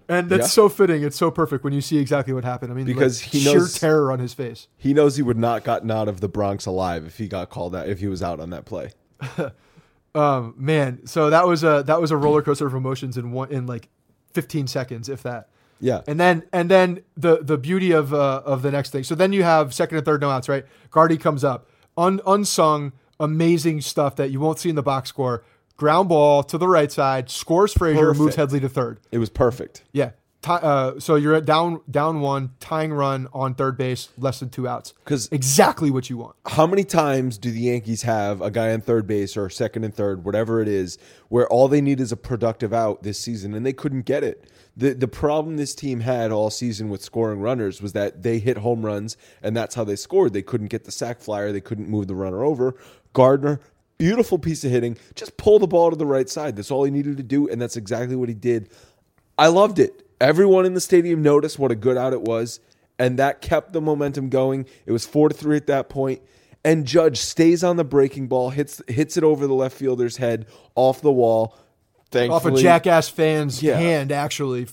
And 0.08 0.28
that's 0.28 0.42
Yeah. 0.42 0.46
so 0.48 0.68
fitting. 0.68 1.04
It's 1.04 1.16
so 1.16 1.30
perfect 1.30 1.62
when 1.62 1.72
you 1.72 1.80
see 1.80 1.98
exactly 1.98 2.34
what 2.34 2.42
happened. 2.42 2.72
I 2.72 2.74
mean, 2.74 2.84
Because 2.84 3.22
like, 3.22 3.30
he 3.30 3.38
sheer 3.40 3.54
knows- 3.60 3.78
terror 3.78 4.10
on 4.10 4.18
his 4.18 4.34
face. 4.34 4.66
he 4.76 4.92
knows 4.92 5.14
he 5.14 5.22
would 5.22 5.38
not 5.38 5.62
gotten 5.62 5.88
out 5.88 6.08
of 6.08 6.20
the 6.20 6.28
Bronx 6.28 6.66
alive 6.66 7.06
if 7.06 7.16
he 7.18 7.28
got 7.28 7.48
called 7.48 7.76
out 7.76 7.88
if 7.88 8.00
he 8.00 8.08
was 8.08 8.20
out 8.24 8.40
on 8.40 8.50
that 8.50 8.64
play. 8.64 8.90
Um, 10.12 10.54
man, 10.58 11.06
so 11.06 11.30
that 11.30 11.46
was 11.46 11.62
a 11.62 11.84
that 11.86 12.00
was 12.00 12.10
a 12.10 12.16
roller 12.16 12.42
coaster 12.42 12.66
of 12.66 12.74
emotions 12.74 13.16
in 13.16 13.30
one 13.30 13.52
in 13.52 13.66
like 13.66 13.88
15 14.32 14.66
seconds, 14.66 15.08
if 15.08 15.22
that. 15.22 15.48
Yeah. 15.80 16.02
And 16.06 16.20
then 16.20 16.42
and 16.52 16.70
then 16.70 17.02
the 17.16 17.38
the 17.42 17.56
beauty 17.58 17.92
of 17.92 18.12
uh, 18.14 18.42
of 18.44 18.62
the 18.62 18.70
next 18.70 18.90
thing. 18.90 19.02
So 19.04 19.14
then 19.14 19.32
you 19.32 19.42
have 19.42 19.72
second 19.74 19.96
and 19.98 20.04
third 20.04 20.20
no 20.20 20.30
outs, 20.30 20.48
right? 20.48 20.64
Guardy 20.90 21.16
comes 21.16 21.42
up, 21.44 21.68
Un, 21.96 22.20
unsung, 22.26 22.92
amazing 23.18 23.80
stuff 23.80 24.16
that 24.16 24.30
you 24.30 24.40
won't 24.40 24.58
see 24.58 24.68
in 24.68 24.74
the 24.76 24.82
box 24.82 25.08
score. 25.08 25.44
Ground 25.76 26.08
ball 26.10 26.42
to 26.42 26.58
the 26.58 26.68
right 26.68 26.92
side, 26.92 27.30
scores 27.30 27.72
Frazier, 27.72 28.12
moves 28.12 28.36
Headley 28.36 28.60
to 28.60 28.68
third. 28.68 29.00
It 29.10 29.18
was 29.18 29.30
perfect. 29.30 29.82
Yeah. 29.92 30.10
Uh, 30.46 30.98
so 30.98 31.16
you're 31.16 31.34
at 31.34 31.44
down 31.44 31.80
down 31.90 32.20
one, 32.20 32.50
tying 32.60 32.92
run 32.94 33.28
on 33.34 33.54
third 33.54 33.76
base, 33.76 34.08
less 34.16 34.40
than 34.40 34.48
two 34.48 34.66
outs. 34.66 34.94
'Cause- 35.04 35.28
exactly 35.32 35.90
what 35.90 36.08
you 36.08 36.16
want. 36.16 36.34
How 36.46 36.66
many 36.66 36.82
times 36.82 37.36
do 37.36 37.50
the 37.50 37.60
Yankees 37.60 38.02
have 38.02 38.40
a 38.40 38.50
guy 38.50 38.72
on 38.72 38.80
third 38.80 39.06
base 39.06 39.36
or 39.36 39.50
second 39.50 39.84
and 39.84 39.94
third, 39.94 40.24
whatever 40.24 40.62
it 40.62 40.68
is, 40.68 40.96
where 41.28 41.46
all 41.48 41.68
they 41.68 41.82
need 41.82 42.00
is 42.00 42.10
a 42.10 42.16
productive 42.16 42.72
out 42.72 43.02
this 43.02 43.18
season 43.18 43.52
and 43.54 43.66
they 43.66 43.74
couldn't 43.74 44.06
get 44.06 44.24
it? 44.24 44.44
The 44.80 44.94
the 44.94 45.08
problem 45.08 45.58
this 45.58 45.74
team 45.74 46.00
had 46.00 46.32
all 46.32 46.48
season 46.48 46.88
with 46.88 47.02
scoring 47.02 47.40
runners 47.40 47.82
was 47.82 47.92
that 47.92 48.22
they 48.22 48.38
hit 48.38 48.56
home 48.56 48.84
runs 48.84 49.18
and 49.42 49.54
that's 49.54 49.74
how 49.74 49.84
they 49.84 49.94
scored. 49.94 50.32
They 50.32 50.40
couldn't 50.40 50.68
get 50.68 50.84
the 50.84 50.90
sack 50.90 51.20
flyer, 51.20 51.52
they 51.52 51.60
couldn't 51.60 51.88
move 51.88 52.06
the 52.06 52.14
runner 52.14 52.42
over. 52.42 52.74
Gardner, 53.12 53.60
beautiful 53.98 54.38
piece 54.38 54.64
of 54.64 54.70
hitting, 54.70 54.96
just 55.14 55.36
pull 55.36 55.58
the 55.58 55.66
ball 55.66 55.90
to 55.90 55.96
the 55.96 56.06
right 56.06 56.30
side. 56.30 56.56
That's 56.56 56.70
all 56.70 56.84
he 56.84 56.90
needed 56.90 57.18
to 57.18 57.22
do, 57.22 57.46
and 57.46 57.60
that's 57.60 57.76
exactly 57.76 58.16
what 58.16 58.30
he 58.30 58.34
did. 58.34 58.70
I 59.36 59.48
loved 59.48 59.78
it. 59.78 60.06
Everyone 60.18 60.64
in 60.64 60.72
the 60.72 60.80
stadium 60.80 61.22
noticed 61.22 61.58
what 61.58 61.70
a 61.70 61.74
good 61.74 61.98
out 61.98 62.14
it 62.14 62.22
was, 62.22 62.60
and 62.98 63.18
that 63.18 63.42
kept 63.42 63.74
the 63.74 63.82
momentum 63.82 64.30
going. 64.30 64.64
It 64.86 64.92
was 64.92 65.04
four 65.04 65.28
to 65.28 65.34
three 65.34 65.58
at 65.58 65.66
that 65.66 65.90
point, 65.90 66.22
and 66.64 66.86
Judge 66.86 67.18
stays 67.18 67.62
on 67.62 67.76
the 67.76 67.84
breaking 67.84 68.28
ball, 68.28 68.48
hits 68.48 68.80
hits 68.88 69.18
it 69.18 69.24
over 69.24 69.46
the 69.46 69.54
left 69.54 69.76
fielder's 69.76 70.16
head 70.16 70.46
off 70.74 71.02
the 71.02 71.12
wall. 71.12 71.54
Off 72.14 72.42
Thankfully, 72.42 72.60
a 72.60 72.62
jackass 72.62 73.08
fan's 73.08 73.62
Yeah. 73.62 73.76
hand. 73.76 74.10
Actually, 74.12 74.66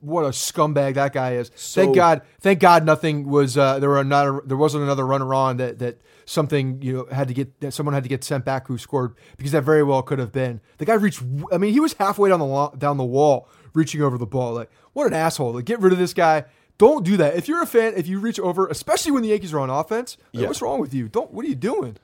what 0.00 0.24
a 0.24 0.28
scumbag 0.28 0.94
that 0.94 1.12
guy 1.12 1.32
is. 1.34 1.50
So- 1.56 1.82
thank 1.82 1.94
God, 1.96 2.22
thank 2.40 2.60
God, 2.60 2.84
nothing 2.84 3.28
was 3.28 3.58
uh, 3.58 3.78
there. 3.78 3.90
Were 3.90 4.04
not 4.04 4.46
there 4.48 4.56
wasn't 4.56 4.84
another 4.84 5.06
runner 5.06 5.34
on 5.34 5.56
that 5.58 5.78
that 5.80 6.00
something 6.24 6.80
you 6.82 6.92
know 6.92 7.06
had 7.10 7.26
to 7.28 7.34
get 7.34 7.58
that 7.60 7.72
someone 7.72 7.94
had 7.94 8.02
to 8.04 8.08
get 8.08 8.22
sent 8.22 8.44
back 8.44 8.68
who 8.68 8.78
scored 8.78 9.14
because 9.36 9.52
that 9.52 9.62
very 9.62 9.82
well 9.82 10.02
could 10.02 10.18
have 10.18 10.30
been 10.32 10.60
the 10.78 10.84
guy 10.84 10.94
reached. 10.94 11.22
I 11.52 11.58
mean, 11.58 11.72
he 11.72 11.80
was 11.80 11.94
halfway 11.94 12.28
down 12.28 12.38
the 12.38 12.46
lo- 12.46 12.74
down 12.78 12.96
the 12.96 13.04
wall 13.04 13.48
reaching 13.74 14.02
over 14.02 14.16
the 14.18 14.26
ball. 14.26 14.54
Like 14.54 14.70
what 14.92 15.06
an 15.06 15.14
asshole! 15.14 15.52
Like 15.54 15.64
get 15.64 15.80
rid 15.80 15.92
of 15.92 15.98
this 15.98 16.14
guy. 16.14 16.44
Don't 16.78 17.04
do 17.04 17.16
that. 17.16 17.34
If 17.34 17.48
you're 17.48 17.60
a 17.60 17.66
fan, 17.66 17.94
if 17.96 18.06
you 18.06 18.20
reach 18.20 18.38
over, 18.38 18.68
especially 18.68 19.10
when 19.10 19.22
the 19.24 19.30
Yankees 19.30 19.52
are 19.52 19.58
on 19.58 19.68
offense, 19.68 20.16
like, 20.32 20.42
Yeah. 20.42 20.46
what's 20.46 20.62
wrong 20.62 20.78
with 20.80 20.94
you? 20.94 21.08
Don't. 21.08 21.32
What 21.32 21.44
are 21.44 21.48
you 21.48 21.56
doing? 21.56 21.96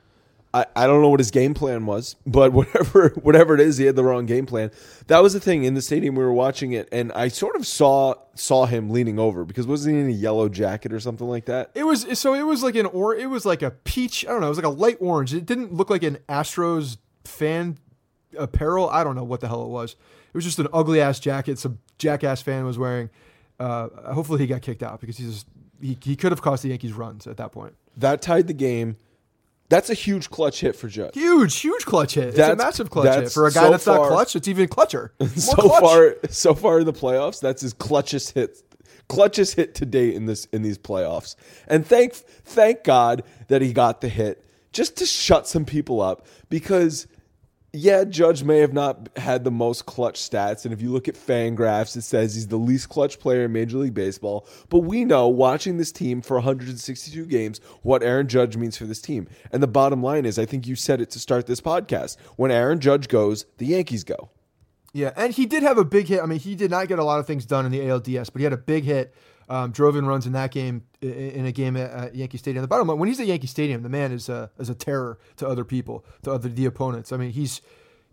I, 0.54 0.66
I 0.76 0.86
don't 0.86 1.02
know 1.02 1.08
what 1.08 1.18
his 1.18 1.32
game 1.32 1.52
plan 1.52 1.84
was, 1.84 2.14
but 2.24 2.52
whatever 2.54 3.08
whatever 3.20 3.54
it 3.54 3.60
is, 3.60 3.76
he 3.76 3.86
had 3.86 3.96
the 3.96 4.04
wrong 4.04 4.24
game 4.24 4.46
plan. 4.46 4.70
That 5.08 5.18
was 5.18 5.32
the 5.32 5.40
thing 5.40 5.64
in 5.64 5.74
the 5.74 5.82
stadium. 5.82 6.14
We 6.14 6.22
were 6.22 6.32
watching 6.32 6.72
it, 6.72 6.88
and 6.92 7.10
I 7.12 7.28
sort 7.28 7.56
of 7.56 7.66
saw 7.66 8.14
saw 8.36 8.66
him 8.66 8.88
leaning 8.90 9.18
over 9.18 9.44
because 9.44 9.66
wasn't 9.66 9.96
he 9.96 10.00
in 10.00 10.08
a 10.08 10.12
yellow 10.12 10.48
jacket 10.48 10.92
or 10.92 11.00
something 11.00 11.26
like 11.26 11.46
that? 11.46 11.72
It 11.74 11.84
was 11.84 12.18
so 12.18 12.34
it 12.34 12.44
was 12.44 12.62
like 12.62 12.76
an 12.76 12.86
or 12.86 13.16
it 13.16 13.28
was 13.28 13.44
like 13.44 13.62
a 13.62 13.72
peach. 13.72 14.24
I 14.24 14.28
don't 14.30 14.40
know. 14.40 14.46
It 14.46 14.50
was 14.50 14.58
like 14.58 14.66
a 14.66 14.70
light 14.70 14.98
orange. 15.00 15.34
It 15.34 15.44
didn't 15.44 15.74
look 15.74 15.90
like 15.90 16.04
an 16.04 16.18
Astros 16.28 16.98
fan 17.24 17.78
apparel. 18.38 18.88
I 18.88 19.02
don't 19.02 19.16
know 19.16 19.24
what 19.24 19.40
the 19.40 19.48
hell 19.48 19.64
it 19.64 19.68
was. 19.68 19.92
It 19.92 20.34
was 20.34 20.44
just 20.44 20.60
an 20.60 20.68
ugly 20.72 21.00
ass 21.00 21.18
jacket 21.18 21.58
some 21.58 21.78
jackass 21.98 22.42
fan 22.42 22.64
was 22.64 22.78
wearing. 22.78 23.10
Uh, 23.58 23.88
hopefully 24.12 24.38
he 24.38 24.46
got 24.46 24.62
kicked 24.62 24.84
out 24.84 25.00
because 25.00 25.16
he's 25.16 25.44
he, 25.80 25.98
he 26.00 26.14
could 26.14 26.30
have 26.30 26.42
cost 26.42 26.62
the 26.62 26.68
Yankees 26.68 26.92
runs 26.92 27.26
at 27.26 27.38
that 27.38 27.50
point. 27.50 27.74
That 27.96 28.22
tied 28.22 28.46
the 28.46 28.54
game. 28.54 28.96
That's 29.74 29.90
a 29.90 29.94
huge 29.94 30.30
clutch 30.30 30.60
hit 30.60 30.76
for 30.76 30.86
Judge. 30.86 31.14
Huge, 31.14 31.56
huge 31.56 31.84
clutch 31.84 32.14
hit. 32.14 32.28
It's 32.28 32.38
a 32.38 32.54
massive 32.54 32.90
clutch 32.90 33.12
hit 33.12 33.32
for 33.32 33.48
a 33.48 33.52
guy 33.52 33.64
so 33.64 33.70
that's 33.72 33.84
far- 33.84 33.98
not 33.98 34.08
clutch. 34.08 34.36
It's 34.36 34.46
even 34.46 34.68
clutcher. 34.68 35.10
More 35.18 35.28
so 35.28 35.54
clutch. 35.56 35.80
far 35.80 36.16
so 36.30 36.54
far 36.54 36.78
in 36.78 36.86
the 36.86 36.92
playoffs 36.92 37.40
that's 37.40 37.60
his 37.62 37.74
clutchest 37.74 38.34
hit 38.34 38.62
clutchest 39.08 39.56
hit 39.56 39.74
to 39.74 39.84
date 39.84 40.14
in 40.14 40.26
this 40.26 40.44
in 40.52 40.62
these 40.62 40.78
playoffs 40.78 41.34
and 41.66 41.84
thank 41.84 42.14
thank 42.14 42.84
god 42.84 43.24
that 43.48 43.62
he 43.62 43.72
got 43.72 44.00
the 44.00 44.08
hit 44.08 44.44
just 44.72 44.96
to 44.98 45.06
shut 45.06 45.48
some 45.48 45.64
people 45.64 46.00
up 46.00 46.24
because 46.48 47.06
yeah 47.74 48.04
judge 48.04 48.44
may 48.44 48.58
have 48.58 48.72
not 48.72 49.08
had 49.16 49.42
the 49.42 49.50
most 49.50 49.84
clutch 49.84 50.14
stats 50.14 50.64
and 50.64 50.72
if 50.72 50.80
you 50.80 50.92
look 50.92 51.08
at 51.08 51.16
fangraphs 51.16 51.96
it 51.96 52.02
says 52.02 52.34
he's 52.34 52.46
the 52.46 52.56
least 52.56 52.88
clutch 52.88 53.18
player 53.18 53.44
in 53.44 53.52
major 53.52 53.78
league 53.78 53.94
baseball 53.94 54.46
but 54.68 54.78
we 54.78 55.04
know 55.04 55.26
watching 55.26 55.76
this 55.76 55.90
team 55.90 56.22
for 56.22 56.36
162 56.36 57.26
games 57.26 57.60
what 57.82 58.02
aaron 58.02 58.28
judge 58.28 58.56
means 58.56 58.76
for 58.76 58.84
this 58.84 59.00
team 59.00 59.26
and 59.50 59.60
the 59.60 59.66
bottom 59.66 60.02
line 60.02 60.24
is 60.24 60.38
i 60.38 60.46
think 60.46 60.68
you 60.68 60.76
said 60.76 61.00
it 61.00 61.10
to 61.10 61.18
start 61.18 61.46
this 61.46 61.60
podcast 61.60 62.16
when 62.36 62.52
aaron 62.52 62.78
judge 62.78 63.08
goes 63.08 63.44
the 63.58 63.66
yankees 63.66 64.04
go 64.04 64.30
Yeah, 64.92 65.12
and 65.16 65.32
he 65.32 65.44
did 65.44 65.64
have 65.64 65.76
a 65.76 65.84
big 65.84 66.06
hit. 66.06 66.22
I 66.22 66.26
mean, 66.26 66.38
he 66.38 66.54
did 66.54 66.70
not 66.70 66.86
get 66.86 67.00
a 67.00 67.04
lot 67.04 67.18
of 67.18 67.26
things 67.26 67.44
done 67.44 67.66
in 67.66 67.72
the 67.72 67.80
ALDS, 67.80 68.32
but 68.32 68.38
he 68.38 68.44
had 68.44 68.52
a 68.52 68.56
big 68.56 68.84
hit. 68.84 69.12
Um, 69.48 69.72
drove 69.72 69.96
in 69.96 70.06
runs 70.06 70.26
in 70.26 70.32
that 70.32 70.50
game 70.50 70.84
in 71.00 71.44
a 71.46 71.52
game 71.52 71.76
at, 71.76 72.14
Yankee 72.14 72.38
Stadium. 72.38 72.62
The 72.62 72.68
bottom 72.68 72.88
line, 72.88 72.98
when 72.98 73.08
he's 73.08 73.20
at 73.20 73.26
Yankee 73.26 73.46
Stadium, 73.46 73.82
the 73.82 73.88
man 73.88 74.12
is 74.12 74.28
a 74.28 74.50
is 74.58 74.68
a 74.68 74.74
terror 74.74 75.18
to 75.36 75.46
other 75.46 75.64
people, 75.64 76.04
to 76.22 76.32
other 76.32 76.48
the 76.48 76.64
opponents. 76.64 77.12
I 77.12 77.16
mean, 77.16 77.30
he's 77.30 77.60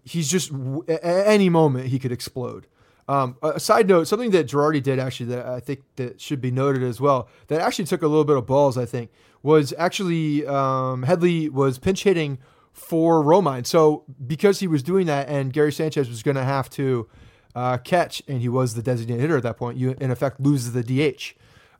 he's 0.03 0.29
just 0.29 0.51
at 0.87 1.27
any 1.27 1.49
moment 1.49 1.87
he 1.87 1.99
could 1.99 2.11
explode. 2.11 2.67
Um, 3.07 3.37
a 3.41 3.49
a 3.51 3.59
side 3.59 3.87
note, 3.87 4.07
something 4.07 4.31
that 4.31 4.47
Girardi 4.47 4.81
did 4.81 4.99
actually 4.99 5.27
that 5.27 5.45
I 5.45 5.59
think 5.59 5.81
that 5.95 6.21
should 6.21 6.41
be 6.41 6.51
noted 6.51 6.83
as 6.83 7.01
well, 7.01 7.29
that 7.47 7.61
actually 7.61 7.85
took 7.85 8.01
a 8.01 8.07
little 8.07 8.25
bit 8.25 8.37
of 8.37 8.45
balls. 8.45 8.77
I 8.77 8.85
think 8.85 9.11
was 9.43 9.73
actually 9.77 10.45
um, 10.45 11.03
Headley 11.03 11.49
was 11.49 11.79
pinch 11.79 12.03
hitting 12.03 12.39
for 12.73 13.23
Romine. 13.23 13.65
So 13.65 14.05
because 14.25 14.59
he 14.59 14.67
was 14.67 14.83
doing 14.83 15.07
that, 15.07 15.27
and 15.27 15.51
Gary 15.51 15.71
Sanchez 15.71 16.09
was 16.09 16.23
going 16.23 16.37
to 16.37 16.43
have 16.43 16.69
to 16.71 17.09
uh, 17.55 17.77
catch, 17.77 18.21
and 18.27 18.41
he 18.41 18.49
was 18.49 18.75
the 18.75 18.81
designated 18.81 19.21
hitter 19.21 19.37
at 19.37 19.43
that 19.43 19.57
point, 19.57 19.77
you 19.77 19.95
in 19.99 20.11
effect 20.11 20.39
lose 20.39 20.71
the 20.71 20.83
DH. 20.83 21.33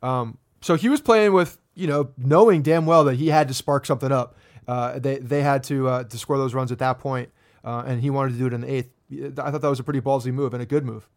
Um, 0.05 0.38
so 0.62 0.75
he 0.75 0.89
was 0.89 1.01
playing 1.01 1.34
with 1.34 1.57
you 1.75 1.88
know 1.88 2.12
knowing 2.17 2.62
damn 2.62 2.86
well 2.86 3.03
that 3.05 3.15
he 3.15 3.27
had 3.27 3.47
to 3.47 3.53
spark 3.53 3.86
something 3.86 4.12
up. 4.12 4.36
Uh, 4.67 4.99
they 4.99 5.17
they 5.17 5.41
had 5.41 5.63
to 5.65 5.88
uh, 5.88 6.03
to 6.03 6.17
score 6.17 6.38
those 6.38 6.53
runs 6.53 6.71
at 6.71 6.79
that 6.79 6.99
point, 6.99 7.29
uh, 7.63 7.84
and 7.86 8.01
he 8.01 8.10
wanted 8.10 8.34
to 8.34 8.38
do 8.38 8.47
it 8.47 8.53
in 8.53 8.62
the 8.62 8.71
eighth. 8.71 8.89
I 9.12 9.51
thought 9.51 9.62
that 9.62 9.69
was 9.69 9.79
a 9.79 9.84
pretty 9.84 10.01
ballsy 10.01 10.34
move 10.34 10.53
and 10.53 10.63
a 10.63 10.65
good 10.65 10.86
move. 10.86 11.10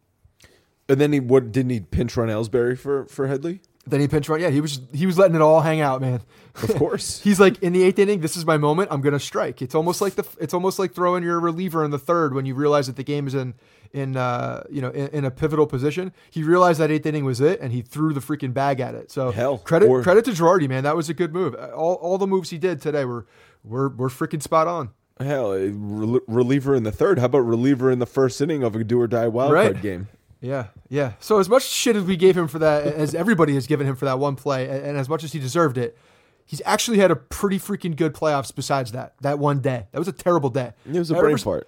And 0.87 0.99
then 0.99 1.13
he 1.13 1.19
what 1.19 1.51
didn't 1.51 1.71
he 1.71 1.79
pinch 1.79 2.15
run 2.17 2.29
Ellsbury 2.29 2.77
for 2.77 3.05
for 3.05 3.27
Headley? 3.27 3.61
Then 3.87 3.99
he 3.99 4.07
pinch 4.07 4.27
run. 4.29 4.39
Yeah, 4.41 4.49
he 4.49 4.61
was 4.61 4.81
he 4.93 5.05
was 5.05 5.17
letting 5.17 5.35
it 5.35 5.41
all 5.41 5.61
hang 5.61 5.79
out, 5.79 6.01
man. 6.01 6.21
Of 6.63 6.75
course. 6.75 7.19
He's 7.23 7.39
like 7.39 7.61
in 7.61 7.71
the 7.73 7.83
eighth 7.83 7.99
inning. 7.99 8.19
This 8.21 8.35
is 8.35 8.43
my 8.45 8.57
moment. 8.57 8.89
I'm 8.91 9.01
gonna 9.01 9.19
strike. 9.19 9.61
It's 9.61 9.75
almost 9.75 10.01
like 10.01 10.15
the 10.15 10.25
it's 10.39 10.53
almost 10.55 10.79
like 10.79 10.93
throwing 10.93 11.23
your 11.23 11.39
reliever 11.39 11.85
in 11.85 11.91
the 11.91 11.99
third 11.99 12.33
when 12.33 12.45
you 12.47 12.55
realize 12.55 12.87
that 12.87 12.95
the 12.95 13.03
game 13.03 13.27
is 13.27 13.35
in 13.35 13.53
in 13.93 14.17
uh, 14.17 14.63
you 14.71 14.81
know 14.81 14.89
in, 14.89 15.07
in 15.09 15.25
a 15.25 15.29
pivotal 15.29 15.67
position. 15.67 16.13
He 16.31 16.41
realized 16.41 16.79
that 16.79 16.89
eighth 16.89 17.05
inning 17.05 17.25
was 17.25 17.41
it, 17.41 17.59
and 17.61 17.71
he 17.71 17.83
threw 17.83 18.11
the 18.11 18.21
freaking 18.21 18.53
bag 18.55 18.79
at 18.79 18.95
it. 18.95 19.11
So 19.11 19.29
Hell, 19.31 19.59
credit 19.59 19.87
or- 19.87 20.01
credit 20.01 20.25
to 20.25 20.31
Girardi, 20.31 20.67
man. 20.67 20.83
That 20.83 20.95
was 20.95 21.07
a 21.09 21.13
good 21.13 21.31
move. 21.31 21.53
All, 21.53 21.93
all 21.95 22.17
the 22.17 22.27
moves 22.27 22.49
he 22.49 22.57
did 22.57 22.81
today 22.81 23.05
were 23.05 23.27
were 23.63 23.89
were 23.89 24.09
freaking 24.09 24.41
spot 24.41 24.67
on. 24.67 24.89
Hell, 25.19 25.51
reliever 25.53 26.75
in 26.75 26.83
the 26.83 26.91
third. 26.91 27.19
How 27.19 27.25
about 27.25 27.39
reliever 27.39 27.91
in 27.91 27.99
the 27.99 28.05
first 28.05 28.41
inning 28.41 28.63
of 28.63 28.75
a 28.75 28.83
do 28.83 28.99
or 28.99 29.07
die 29.07 29.27
wild 29.27 29.53
Right. 29.53 29.71
card 29.73 29.81
game? 29.81 30.07
Yeah, 30.45 30.67
yeah. 30.89 31.13
So 31.19 31.39
as 31.39 31.49
much 31.49 31.63
shit 31.63 31.95
as 31.95 32.03
we 32.03 32.15
gave 32.15 32.37
him 32.37 32.47
for 32.47 32.59
that, 32.59 32.85
as 32.85 33.15
everybody 33.15 33.55
has 33.55 33.65
given 33.65 33.87
him 33.87 33.95
for 33.95 34.05
that 34.05 34.19
one 34.19 34.35
play, 34.35 34.69
and 34.69 34.85
and 34.85 34.97
as 34.97 35.09
much 35.09 35.23
as 35.23 35.33
he 35.33 35.39
deserved 35.39 35.77
it, 35.77 35.97
he's 36.45 36.61
actually 36.65 36.99
had 36.99 37.09
a 37.09 37.15
pretty 37.15 37.57
freaking 37.57 37.95
good 37.95 38.13
playoffs. 38.13 38.53
Besides 38.55 38.91
that, 38.91 39.15
that 39.21 39.39
one 39.39 39.59
day, 39.59 39.87
that 39.91 39.97
was 39.97 40.07
a 40.07 40.11
terrible 40.11 40.49
day. 40.49 40.73
It 40.85 40.99
was 40.99 41.09
a 41.09 41.15
brain 41.15 41.37
fart. 41.37 41.67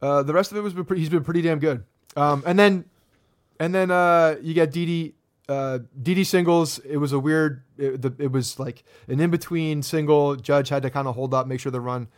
Uh, 0.00 0.22
the 0.22 0.32
rest 0.32 0.52
of 0.52 0.56
it 0.56 0.62
was 0.62 0.72
been 0.72 0.84
pretty, 0.84 1.02
he's 1.02 1.10
been 1.10 1.24
pretty 1.24 1.42
damn 1.42 1.58
good. 1.58 1.84
Um, 2.16 2.42
and 2.46 2.58
then, 2.58 2.84
and 3.60 3.74
then 3.74 3.90
uh, 3.90 4.36
you 4.40 4.54
got 4.54 4.70
Didi, 4.70 5.14
uh, 5.48 5.80
Didi 6.00 6.24
singles. 6.24 6.78
It 6.78 6.96
was 6.96 7.12
a 7.12 7.18
weird. 7.18 7.62
It, 7.76 8.00
the, 8.00 8.14
it 8.18 8.32
was 8.32 8.58
like 8.58 8.84
an 9.08 9.20
in 9.20 9.30
between 9.30 9.82
single. 9.82 10.36
Judge 10.36 10.70
had 10.70 10.82
to 10.82 10.90
kind 10.90 11.06
of 11.08 11.14
hold 11.14 11.34
up, 11.34 11.46
make 11.46 11.60
sure 11.60 11.70
the 11.70 11.80
run. 11.80 12.08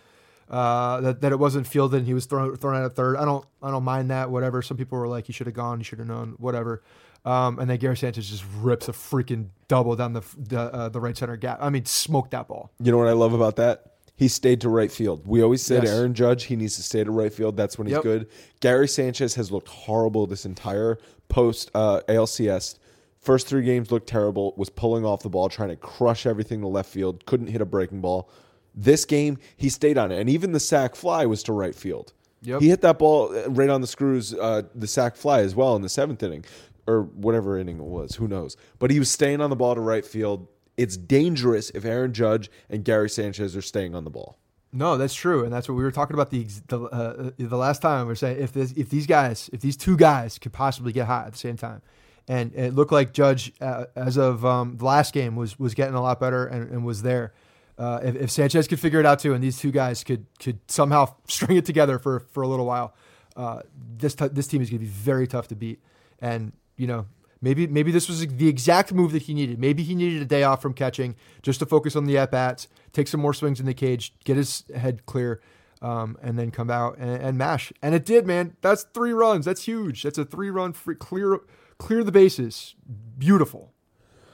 Uh, 0.50 1.00
that, 1.00 1.20
that 1.20 1.30
it 1.30 1.38
wasn't 1.38 1.64
fielded 1.64 1.98
and 1.98 2.06
he 2.08 2.12
was 2.14 2.26
thrown 2.26 2.56
thrown 2.56 2.74
out 2.76 2.84
at 2.84 2.96
third. 2.96 3.16
I 3.16 3.24
don't 3.24 3.46
I 3.62 3.70
don't 3.70 3.84
mind 3.84 4.10
that. 4.10 4.30
Whatever. 4.30 4.62
Some 4.62 4.76
people 4.76 4.98
were 4.98 5.06
like 5.06 5.26
he 5.26 5.32
should 5.32 5.46
have 5.46 5.54
gone. 5.54 5.78
He 5.78 5.84
should 5.84 6.00
have 6.00 6.08
known. 6.08 6.34
Whatever. 6.38 6.82
Um, 7.24 7.58
and 7.60 7.70
then 7.70 7.76
Gary 7.78 7.96
Sanchez 7.96 8.28
just 8.28 8.44
rips 8.60 8.88
a 8.88 8.92
freaking 8.92 9.50
double 9.68 9.94
down 9.94 10.12
the 10.14 10.22
the, 10.36 10.58
uh, 10.60 10.88
the 10.88 11.00
right 11.00 11.16
center 11.16 11.36
gap. 11.36 11.58
I 11.60 11.70
mean, 11.70 11.84
smoked 11.84 12.32
that 12.32 12.48
ball. 12.48 12.72
You 12.82 12.90
know 12.90 12.98
what 12.98 13.06
I 13.06 13.12
love 13.12 13.32
about 13.32 13.56
that? 13.56 13.84
He 14.16 14.26
stayed 14.28 14.60
to 14.62 14.68
right 14.68 14.90
field. 14.90 15.26
We 15.26 15.40
always 15.42 15.62
said 15.62 15.84
Yes. 15.84 15.92
Aaron 15.92 16.14
Judge, 16.14 16.44
he 16.44 16.56
needs 16.56 16.76
to 16.76 16.82
stay 16.82 17.02
to 17.04 17.10
right 17.10 17.32
field. 17.32 17.56
That's 17.56 17.78
when 17.78 17.86
he's 17.86 17.94
Yep. 17.94 18.02
good. 18.02 18.28
Gary 18.60 18.88
Sanchez 18.88 19.34
has 19.36 19.50
looked 19.52 19.68
horrible 19.68 20.26
this 20.26 20.44
entire 20.44 20.98
post 21.28 21.70
uh, 21.74 22.00
ALCS. 22.08 22.76
First 23.20 23.46
three 23.46 23.62
games 23.62 23.92
looked 23.92 24.08
terrible. 24.08 24.52
Was 24.56 24.68
pulling 24.68 25.04
off 25.04 25.22
the 25.22 25.28
ball, 25.30 25.48
trying 25.48 25.68
to 25.68 25.76
crush 25.76 26.26
everything 26.26 26.60
to 26.62 26.66
left 26.66 26.90
field. 26.90 27.24
Couldn't 27.26 27.46
hit 27.46 27.60
a 27.60 27.66
breaking 27.66 28.00
ball. 28.00 28.28
This 28.74 29.04
game, 29.04 29.38
he 29.56 29.68
stayed 29.68 29.98
on 29.98 30.12
it, 30.12 30.20
and 30.20 30.30
even 30.30 30.52
the 30.52 30.60
sac 30.60 30.94
fly 30.94 31.26
was 31.26 31.42
to 31.44 31.52
right 31.52 31.74
field. 31.74 32.12
Yep. 32.42 32.62
He 32.62 32.68
hit 32.68 32.80
that 32.82 32.98
ball 32.98 33.36
uh, 33.36 33.50
right 33.50 33.68
on 33.68 33.80
the 33.80 33.86
screws, 33.86 34.32
uh, 34.34 34.62
the 34.74 34.86
sac 34.86 35.16
fly 35.16 35.40
as 35.40 35.54
well 35.54 35.76
in 35.76 35.82
the 35.82 35.88
seventh 35.88 36.22
inning, 36.22 36.44
or 36.86 37.02
whatever 37.02 37.58
inning 37.58 37.78
it 37.78 37.84
was. 37.84 38.16
Who 38.16 38.28
knows? 38.28 38.56
But 38.78 38.90
he 38.90 38.98
was 38.98 39.10
staying 39.10 39.40
on 39.40 39.50
the 39.50 39.56
ball 39.56 39.74
to 39.74 39.80
right 39.80 40.04
field. 40.04 40.48
It's 40.76 40.96
dangerous 40.96 41.70
if 41.70 41.84
Aaron 41.84 42.12
Judge 42.12 42.50
and 42.70 42.84
Gary 42.84 43.10
Sanchez 43.10 43.54
are 43.56 43.62
staying 43.62 43.94
on 43.94 44.04
the 44.04 44.10
ball. 44.10 44.38
No, 44.72 44.96
that's 44.96 45.14
true, 45.14 45.44
and 45.44 45.52
that's 45.52 45.68
what 45.68 45.74
we 45.74 45.82
were 45.82 45.90
talking 45.90 46.14
about 46.14 46.30
the 46.30 46.46
the, 46.68 46.80
uh, 46.84 47.30
the 47.36 47.56
last 47.56 47.82
time. 47.82 48.06
We 48.06 48.12
are 48.12 48.16
saying 48.16 48.40
if 48.40 48.52
this, 48.52 48.72
if 48.72 48.88
these 48.88 49.06
guys, 49.06 49.50
if 49.52 49.60
these 49.60 49.76
two 49.76 49.96
guys 49.96 50.38
could 50.38 50.52
possibly 50.52 50.92
get 50.92 51.06
hot 51.06 51.26
at 51.26 51.32
the 51.32 51.38
same 51.38 51.56
time, 51.56 51.82
and 52.28 52.54
it 52.54 52.74
looked 52.74 52.92
like 52.92 53.12
Judge 53.12 53.52
uh, 53.60 53.86
as 53.96 54.16
of 54.16 54.44
um, 54.44 54.76
the 54.76 54.84
last 54.84 55.12
game 55.12 55.34
was 55.34 55.58
was 55.58 55.74
getting 55.74 55.96
a 55.96 56.00
lot 56.00 56.20
better 56.20 56.46
and, 56.46 56.70
and 56.70 56.84
was 56.84 57.02
there. 57.02 57.34
Uh, 57.80 57.98
if, 58.02 58.14
if 58.16 58.30
Sanchez 58.30 58.68
could 58.68 58.78
figure 58.78 59.00
it 59.00 59.06
out 59.06 59.20
too, 59.20 59.32
and 59.32 59.42
these 59.42 59.58
two 59.58 59.70
guys 59.70 60.04
could 60.04 60.26
could 60.38 60.58
somehow 60.70 61.14
string 61.26 61.56
it 61.56 61.64
together 61.64 61.98
for 61.98 62.20
for 62.20 62.42
a 62.42 62.46
little 62.46 62.66
while, 62.66 62.94
uh, 63.36 63.62
this 63.96 64.14
t- 64.14 64.28
this 64.28 64.46
team 64.46 64.60
is 64.60 64.68
going 64.68 64.80
to 64.80 64.84
be 64.84 64.90
very 64.90 65.26
tough 65.26 65.48
to 65.48 65.56
beat. 65.56 65.80
And 66.20 66.52
you 66.76 66.86
know, 66.86 67.06
maybe 67.40 67.66
maybe 67.66 67.90
this 67.90 68.06
was 68.06 68.26
the 68.26 68.48
exact 68.48 68.92
move 68.92 69.12
that 69.12 69.22
he 69.22 69.32
needed. 69.32 69.58
Maybe 69.58 69.82
he 69.82 69.94
needed 69.94 70.20
a 70.20 70.26
day 70.26 70.42
off 70.42 70.60
from 70.60 70.74
catching 70.74 71.16
just 71.40 71.58
to 71.60 71.66
focus 71.66 71.96
on 71.96 72.04
the 72.04 72.18
at 72.18 72.30
bats, 72.30 72.68
take 72.92 73.08
some 73.08 73.20
more 73.20 73.32
swings 73.32 73.60
in 73.60 73.66
the 73.66 73.72
cage, 73.72 74.12
get 74.24 74.36
his 74.36 74.64
head 74.76 75.06
clear, 75.06 75.40
um, 75.80 76.18
and 76.22 76.38
then 76.38 76.50
come 76.50 76.68
out 76.68 76.98
and, 76.98 77.22
and 77.22 77.38
mash. 77.38 77.72
And 77.80 77.94
it 77.94 78.04
did, 78.04 78.26
man. 78.26 78.58
That's 78.60 78.82
three 78.92 79.12
runs. 79.12 79.46
That's 79.46 79.64
huge. 79.64 80.02
That's 80.02 80.18
a 80.18 80.26
three 80.26 80.50
run 80.50 80.74
free, 80.74 80.96
clear 80.96 81.40
clear 81.78 82.04
the 82.04 82.12
bases. 82.12 82.74
Beautiful. 83.16 83.72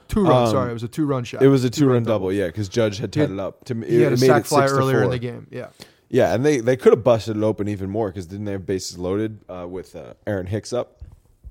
Two 0.07 0.23
runs. 0.23 0.49
Um, 0.49 0.55
sorry, 0.55 0.69
it 0.69 0.73
was 0.73 0.83
a 0.83 0.87
two 0.87 1.05
run 1.05 1.23
shot. 1.23 1.41
It 1.41 1.47
was 1.47 1.63
a 1.63 1.69
two-run 1.69 2.03
double, 2.03 2.31
yeah, 2.31 2.47
because 2.47 2.69
Judge 2.69 2.97
had 2.97 3.11
tied 3.11 3.31
it 3.31 3.39
up. 3.39 3.65
To, 3.65 3.75
He 3.75 3.97
it, 4.01 4.03
had 4.03 4.13
a 4.13 4.17
sac 4.17 4.45
fly 4.45 4.65
earlier 4.65 5.03
in 5.03 5.09
the 5.09 5.19
game. 5.19 5.47
Yeah. 5.51 5.67
Yeah, 6.09 6.33
and 6.33 6.45
they, 6.45 6.59
they 6.59 6.77
could 6.77 6.93
have 6.93 7.03
busted 7.03 7.35
it 7.35 7.43
open 7.43 7.67
even 7.67 7.89
more 7.89 8.07
because 8.07 8.25
didn't 8.27 8.45
they 8.45 8.53
have 8.53 8.65
bases 8.65 8.97
loaded 8.97 9.39
uh, 9.49 9.67
with 9.67 9.93
uh, 9.95 10.13
Aaron 10.25 10.45
Hicks 10.45 10.71
up? 10.71 11.01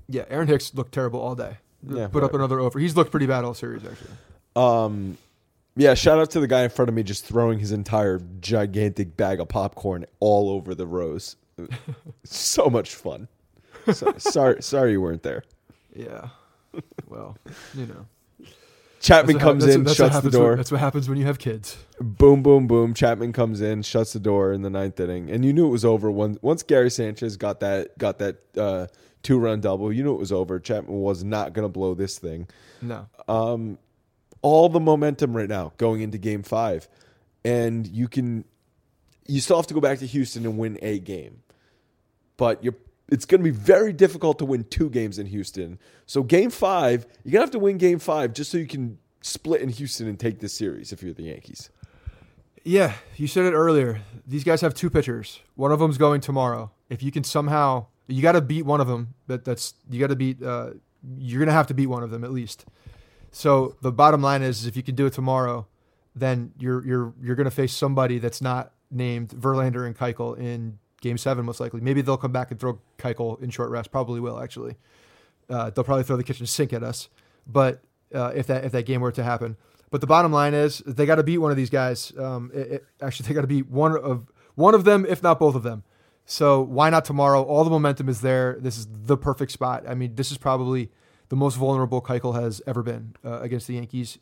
Yeah, 0.09 0.25
Aaron 0.29 0.47
Hicks 0.47 0.73
looked 0.73 0.93
terrible 0.93 1.19
all 1.21 1.35
day. 1.35 1.57
Yeah, 1.87 2.07
Put 2.07 2.23
up 2.23 2.33
another 2.33 2.59
over. 2.59 2.79
He's 2.79 2.95
looked 2.95 3.11
pretty 3.11 3.27
bad 3.27 3.43
all 3.43 3.53
series 3.53 3.83
actually. 3.85 4.09
Um, 4.55 5.17
Yeah, 5.75 5.93
shout 5.93 6.17
out 6.17 6.31
to 6.31 6.39
the 6.39 6.47
guy 6.47 6.63
in 6.63 6.71
front 6.71 6.89
of 6.89 6.95
me 6.95 7.03
just 7.03 7.23
throwing 7.23 7.59
his 7.59 7.71
entire 7.71 8.19
gigantic 8.39 9.15
bag 9.15 9.39
of 9.39 9.47
popcorn 9.47 10.05
all 10.19 10.49
over 10.49 10.73
the 10.73 10.87
rows. 10.87 11.35
so 12.23 12.67
much 12.67 12.95
fun. 12.95 13.27
So, 13.93 14.11
sorry, 14.17 14.63
sorry 14.63 14.91
you 14.93 15.01
weren't 15.01 15.21
there. 15.23 15.43
Yeah. 15.95 16.29
Well, 17.07 17.37
you 17.73 17.85
know. 17.87 18.05
Chapman 18.99 19.37
comes 19.39 19.63
hap- 19.65 19.73
in, 19.75 19.83
that's 19.83 19.95
shuts 19.95 20.15
the 20.15 20.21
when- 20.23 20.31
door. 20.31 20.55
that's 20.55 20.71
what 20.71 20.79
happens 20.79 21.07
when 21.07 21.17
you 21.17 21.25
have 21.25 21.37
kids. 21.39 21.77
boom, 22.01 22.41
boom, 22.43 22.67
boom. 22.67 22.93
Chapman 22.93 23.31
comes 23.33 23.61
in, 23.61 23.81
shuts 23.83 24.13
the 24.13 24.19
door 24.19 24.51
in 24.51 24.61
the 24.63 24.69
ninth 24.69 24.99
inning, 24.99 25.29
and 25.29 25.45
you 25.45 25.53
knew 25.53 25.67
it 25.67 25.71
was 25.71 25.85
over 25.85 26.09
when 26.11 26.37
once 26.41 26.63
Gary 26.63 26.89
Sanchez 26.89 27.37
got 27.37 27.59
that 27.59 27.97
got 27.97 28.17
that 28.19 28.37
uh, 28.57 28.87
two 29.23 29.37
run 29.39 29.61
double. 29.61 29.93
You 29.93 30.03
knew 30.03 30.13
it 30.15 30.19
was 30.19 30.31
over. 30.31 30.59
Chapman 30.59 30.99
was 30.99 31.23
not 31.23 31.53
going 31.53 31.63
to 31.65 31.69
blow 31.71 31.93
this 31.93 32.17
thing. 32.17 32.47
No. 32.81 33.07
Um, 33.27 33.77
All 34.41 34.69
the 34.69 34.79
momentum 34.79 35.35
right 35.37 35.49
now 35.49 35.73
going 35.77 36.01
into 36.01 36.17
Game 36.17 36.43
Five, 36.43 36.87
and 37.45 37.85
you 37.87 38.07
can 38.07 38.45
you 39.27 39.41
still 39.41 39.57
have 39.57 39.67
to 39.67 39.73
go 39.73 39.79
back 39.81 39.99
to 39.99 40.05
Houston 40.07 40.45
and 40.45 40.57
win 40.57 40.79
a 40.81 40.99
game, 40.99 41.41
but 42.37 42.63
you're. 42.63 42.75
It's 43.09 43.25
going 43.25 43.39
to 43.39 43.43
be 43.43 43.57
very 43.57 43.93
difficult 43.93 44.39
to 44.39 44.45
win 44.45 44.65
two 44.65 44.89
games 44.89 45.17
in 45.17 45.27
Houston. 45.27 45.79
So 46.05 46.23
game 46.23 46.49
five, 46.49 47.05
you're 47.23 47.31
going 47.31 47.41
to 47.41 47.45
have 47.45 47.51
to 47.51 47.59
win 47.59 47.77
game 47.77 47.99
five 47.99 48.33
just 48.33 48.51
so 48.51 48.57
you 48.57 48.67
can 48.67 48.97
split 49.21 49.61
in 49.61 49.69
Houston 49.69 50.07
and 50.07 50.19
take 50.19 50.39
this 50.39 50.53
series 50.53 50.91
if 50.91 51.01
you're 51.01 51.13
the 51.13 51.23
Yankees. 51.23 51.69
Yeah, 52.63 52.95
you 53.15 53.27
said 53.27 53.45
it 53.45 53.53
earlier. 53.53 54.01
These 54.25 54.43
guys 54.43 54.59
have 54.61 54.73
two 54.73 54.89
pitchers. 54.89 55.39
One 55.55 55.71
of 55.71 55.79
them's 55.79 55.97
going 55.97 56.19
tomorrow. 56.19 56.71
If 56.89 57.01
you 57.01 57.11
can 57.11 57.23
somehow, 57.23 57.85
you 58.07 58.21
got 58.21 58.33
to 58.33 58.41
beat 58.41 58.65
one 58.65 58.81
of 58.81 58.87
them. 58.87 59.13
That 59.27 59.45
that's 59.45 59.73
you 59.89 60.01
got 60.01 60.07
to 60.07 60.17
beat. 60.17 60.43
Uh, 60.43 60.71
you're 61.17 61.39
gonna 61.39 61.53
have 61.53 61.67
to 61.67 61.73
beat 61.73 61.87
one 61.87 62.03
of 62.03 62.11
them 62.11 62.23
at 62.23 62.31
least. 62.31 62.65
So 63.31 63.75
the 63.81 63.91
bottom 63.91 64.21
line 64.21 64.41
is, 64.41 64.65
if 64.65 64.75
you 64.75 64.83
can 64.83 64.95
do 64.95 65.05
it 65.05 65.13
tomorrow, 65.13 65.67
then 66.15 66.53
you're 66.59 66.85
you're 66.85 67.13
you're 67.21 67.35
gonna 67.35 67.51
face 67.51 67.73
somebody 67.73 68.19
that's 68.19 68.41
not 68.41 68.73
named 68.89 69.29
Verlander 69.29 69.85
and 69.85 69.97
Keuchel 69.97 70.37
in 70.37 70.79
Game 71.01 71.17
Seven, 71.17 71.45
most 71.45 71.59
likely. 71.59 71.81
Maybe 71.81 72.01
they'll 72.01 72.17
come 72.17 72.31
back 72.31 72.51
and 72.51 72.59
throw 72.59 72.79
Keuchel 72.97 73.41
in 73.41 73.49
short 73.49 73.69
rest. 73.69 73.91
Probably 73.91 74.19
will 74.19 74.39
actually. 74.39 74.75
Uh, 75.49 75.69
they'll 75.69 75.83
probably 75.83 76.03
throw 76.03 76.17
the 76.17 76.23
kitchen 76.23 76.45
sink 76.45 76.73
at 76.73 76.83
us. 76.83 77.09
But 77.45 77.81
uh, 78.13 78.31
if 78.35 78.47
that 78.47 78.65
if 78.65 78.71
that 78.73 78.85
game 78.85 79.01
were 79.01 79.11
to 79.11 79.23
happen, 79.23 79.57
but 79.91 80.01
the 80.01 80.07
bottom 80.07 80.31
line 80.31 80.53
is 80.53 80.79
they 80.85 81.05
got 81.05 81.15
to 81.15 81.23
beat 81.23 81.37
one 81.37 81.51
of 81.51 81.57
these 81.57 81.69
guys. 81.69 82.11
Um, 82.17 82.51
it, 82.53 82.71
it- 82.71 82.85
actually, 83.01 83.27
they 83.27 83.33
got 83.33 83.41
to 83.41 83.47
beat 83.47 83.69
one 83.69 83.95
of 83.97 84.27
one 84.55 84.73
of 84.75 84.83
them, 84.83 85.05
if 85.07 85.21
not 85.23 85.39
both 85.39 85.55
of 85.55 85.63
them. 85.63 85.83
So 86.25 86.61
why 86.61 86.89
not 86.89 87.05
tomorrow? 87.05 87.41
All 87.41 87.63
the 87.63 87.69
momentum 87.69 88.09
is 88.09 88.19
there. 88.21 88.57
This 88.59 88.77
is 88.77 88.87
the 88.91 89.15
perfect 89.15 89.51
spot. 89.51 89.85
I 89.87 89.93
mean, 89.95 90.15
this 90.15 90.29
is 90.31 90.37
probably 90.37 90.91
the 91.29 91.37
most 91.37 91.55
vulnerable 91.55 92.01
Keuchel 92.01 92.35
has 92.41 92.61
ever 92.67 92.83
been 92.83 93.15
uh, 93.23 93.39
against 93.39 93.67
the 93.67 93.75
Yankees. 93.75 94.17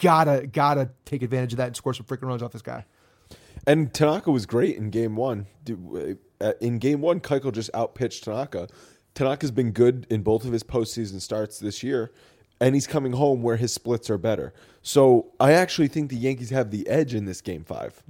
Gotta 0.00 0.46
gotta 0.46 0.90
take 1.04 1.22
advantage 1.22 1.52
of 1.52 1.56
that 1.56 1.66
and 1.66 1.76
score 1.76 1.92
some 1.92 2.06
freaking 2.06 2.28
runs 2.28 2.42
off 2.42 2.52
this 2.52 2.62
guy. 2.62 2.84
And 3.68 3.92
Tanaka 3.92 4.30
was 4.30 4.46
great 4.46 4.76
in 4.76 4.88
game 4.88 5.14
one. 5.14 5.46
Uh, 6.40 6.52
In 6.60 6.78
game 6.78 7.02
one, 7.02 7.20
Keuchel 7.20 7.52
just 7.52 7.68
outpitched 7.74 8.24
Tanaka. 8.24 8.66
Tanaka's 9.14 9.50
been 9.50 9.72
good 9.72 10.06
in 10.08 10.22
both 10.22 10.46
of 10.46 10.52
his 10.52 10.62
postseason 10.62 11.20
starts 11.20 11.58
this 11.58 11.82
year, 11.82 12.10
and 12.60 12.74
he's 12.74 12.86
coming 12.86 13.12
home 13.12 13.42
where 13.42 13.56
his 13.56 13.72
splits 13.72 14.08
are 14.08 14.16
better. 14.16 14.54
So 14.80 15.32
I 15.38 15.52
actually 15.52 15.88
think 15.88 16.08
the 16.08 16.16
Yankees 16.16 16.48
have 16.48 16.70
the 16.70 16.88
edge 16.88 17.14
in 17.14 17.26
this 17.26 17.42
game 17.42 17.62
five. 17.62 18.02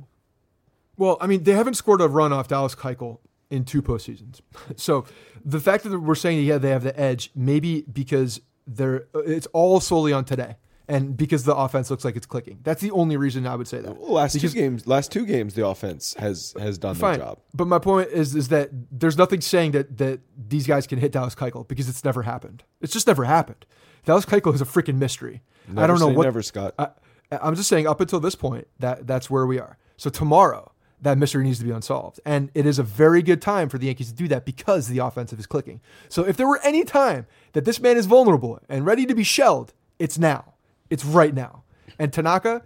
Well, 0.96 1.16
I 1.20 1.26
mean, 1.26 1.42
they 1.42 1.52
haven't 1.52 1.74
scored 1.74 2.00
a 2.02 2.08
run 2.08 2.32
off 2.32 2.46
Dallas 2.46 2.76
Keuchel 2.76 3.18
in 3.50 3.64
two 3.64 3.82
postseasons. 3.82 4.40
So 4.76 5.06
the 5.44 5.58
fact 5.58 5.82
that 5.84 5.98
we're 5.98 6.14
saying 6.14 6.44
yeah 6.44 6.58
they 6.58 6.70
have 6.70 6.84
the 6.84 6.98
edge, 6.98 7.32
maybe 7.34 7.82
because 7.82 8.40
they're 8.64 9.06
it's 9.14 9.46
all 9.48 9.80
solely 9.80 10.12
on 10.12 10.24
today, 10.24 10.56
and 10.88 11.16
because 11.16 11.44
the 11.44 11.54
offense 11.54 11.90
looks 11.90 12.04
like 12.04 12.16
it's 12.16 12.26
clicking. 12.26 12.58
That's 12.62 12.80
the 12.80 12.90
only 12.92 13.16
reason 13.16 13.46
I 13.46 13.54
would 13.56 13.68
say 13.68 13.80
that. 13.80 13.96
Well, 13.96 14.12
last 14.14 14.32
Because- 14.32 14.52
two 14.54 14.58
games, 14.60 14.86
last 14.86 15.12
two 15.12 15.26
games, 15.26 15.54
the 15.54 15.66
offense 15.66 16.14
has 16.18 16.54
has 16.58 16.78
done 16.78 16.94
Fine. 16.94 17.18
their 17.18 17.26
job. 17.28 17.38
But 17.54 17.66
my 17.68 17.78
point 17.78 18.08
is 18.10 18.34
is 18.34 18.48
that 18.48 18.70
there's 18.90 19.18
nothing 19.18 19.40
saying 19.40 19.72
that 19.72 19.98
that 19.98 20.20
these 20.36 20.66
guys 20.66 20.86
can 20.86 20.98
hit 20.98 21.12
Dallas 21.12 21.34
Keuchel 21.34 21.68
because 21.68 21.88
it's 21.88 22.04
never 22.04 22.22
happened. 22.22 22.64
It's 22.80 22.92
just 22.92 23.06
never 23.06 23.24
happened. 23.24 23.66
Dallas 24.04 24.24
Keuchel 24.24 24.54
is 24.54 24.60
a 24.60 24.64
freaking 24.64 24.96
mystery. 24.96 25.42
I 25.76 25.86
don't 25.86 26.00
know 26.00 26.08
what 26.08 26.24
never, 26.24 26.40
Scott. 26.40 26.74
I, 26.78 26.88
I'm 27.30 27.54
just 27.54 27.68
saying 27.68 27.86
up 27.86 28.00
until 28.00 28.20
this 28.20 28.34
point 28.34 28.66
that 28.78 29.06
that's 29.06 29.28
where 29.28 29.46
we 29.46 29.58
are. 29.58 29.76
So 29.98 30.08
tomorrow 30.08 30.72
that 31.02 31.18
mystery 31.18 31.44
needs 31.44 31.58
to 31.58 31.64
be 31.64 31.70
unsolved, 31.70 32.18
and 32.24 32.50
it 32.54 32.64
is 32.66 32.78
a 32.78 32.82
very 32.82 33.22
good 33.22 33.42
time 33.42 33.68
for 33.68 33.76
the 33.78 33.86
Yankees 33.86 34.08
to 34.08 34.14
do 34.14 34.26
that 34.28 34.44
because 34.46 34.88
the 34.88 34.98
offensive 34.98 35.38
is 35.38 35.46
clicking. 35.46 35.80
So 36.08 36.24
if 36.24 36.36
there 36.38 36.48
were 36.48 36.58
any 36.64 36.82
time 36.84 37.26
that 37.52 37.64
this 37.66 37.78
man 37.80 37.96
is 37.98 38.06
vulnerable 38.06 38.58
and 38.68 38.86
ready 38.86 39.04
to 39.06 39.14
be 39.14 39.22
shelled, 39.22 39.74
it's 39.98 40.18
now. 40.18 40.54
It's 40.90 41.04
right 41.04 41.34
now. 41.34 41.62
And 41.98 42.12
Tanaka, 42.12 42.62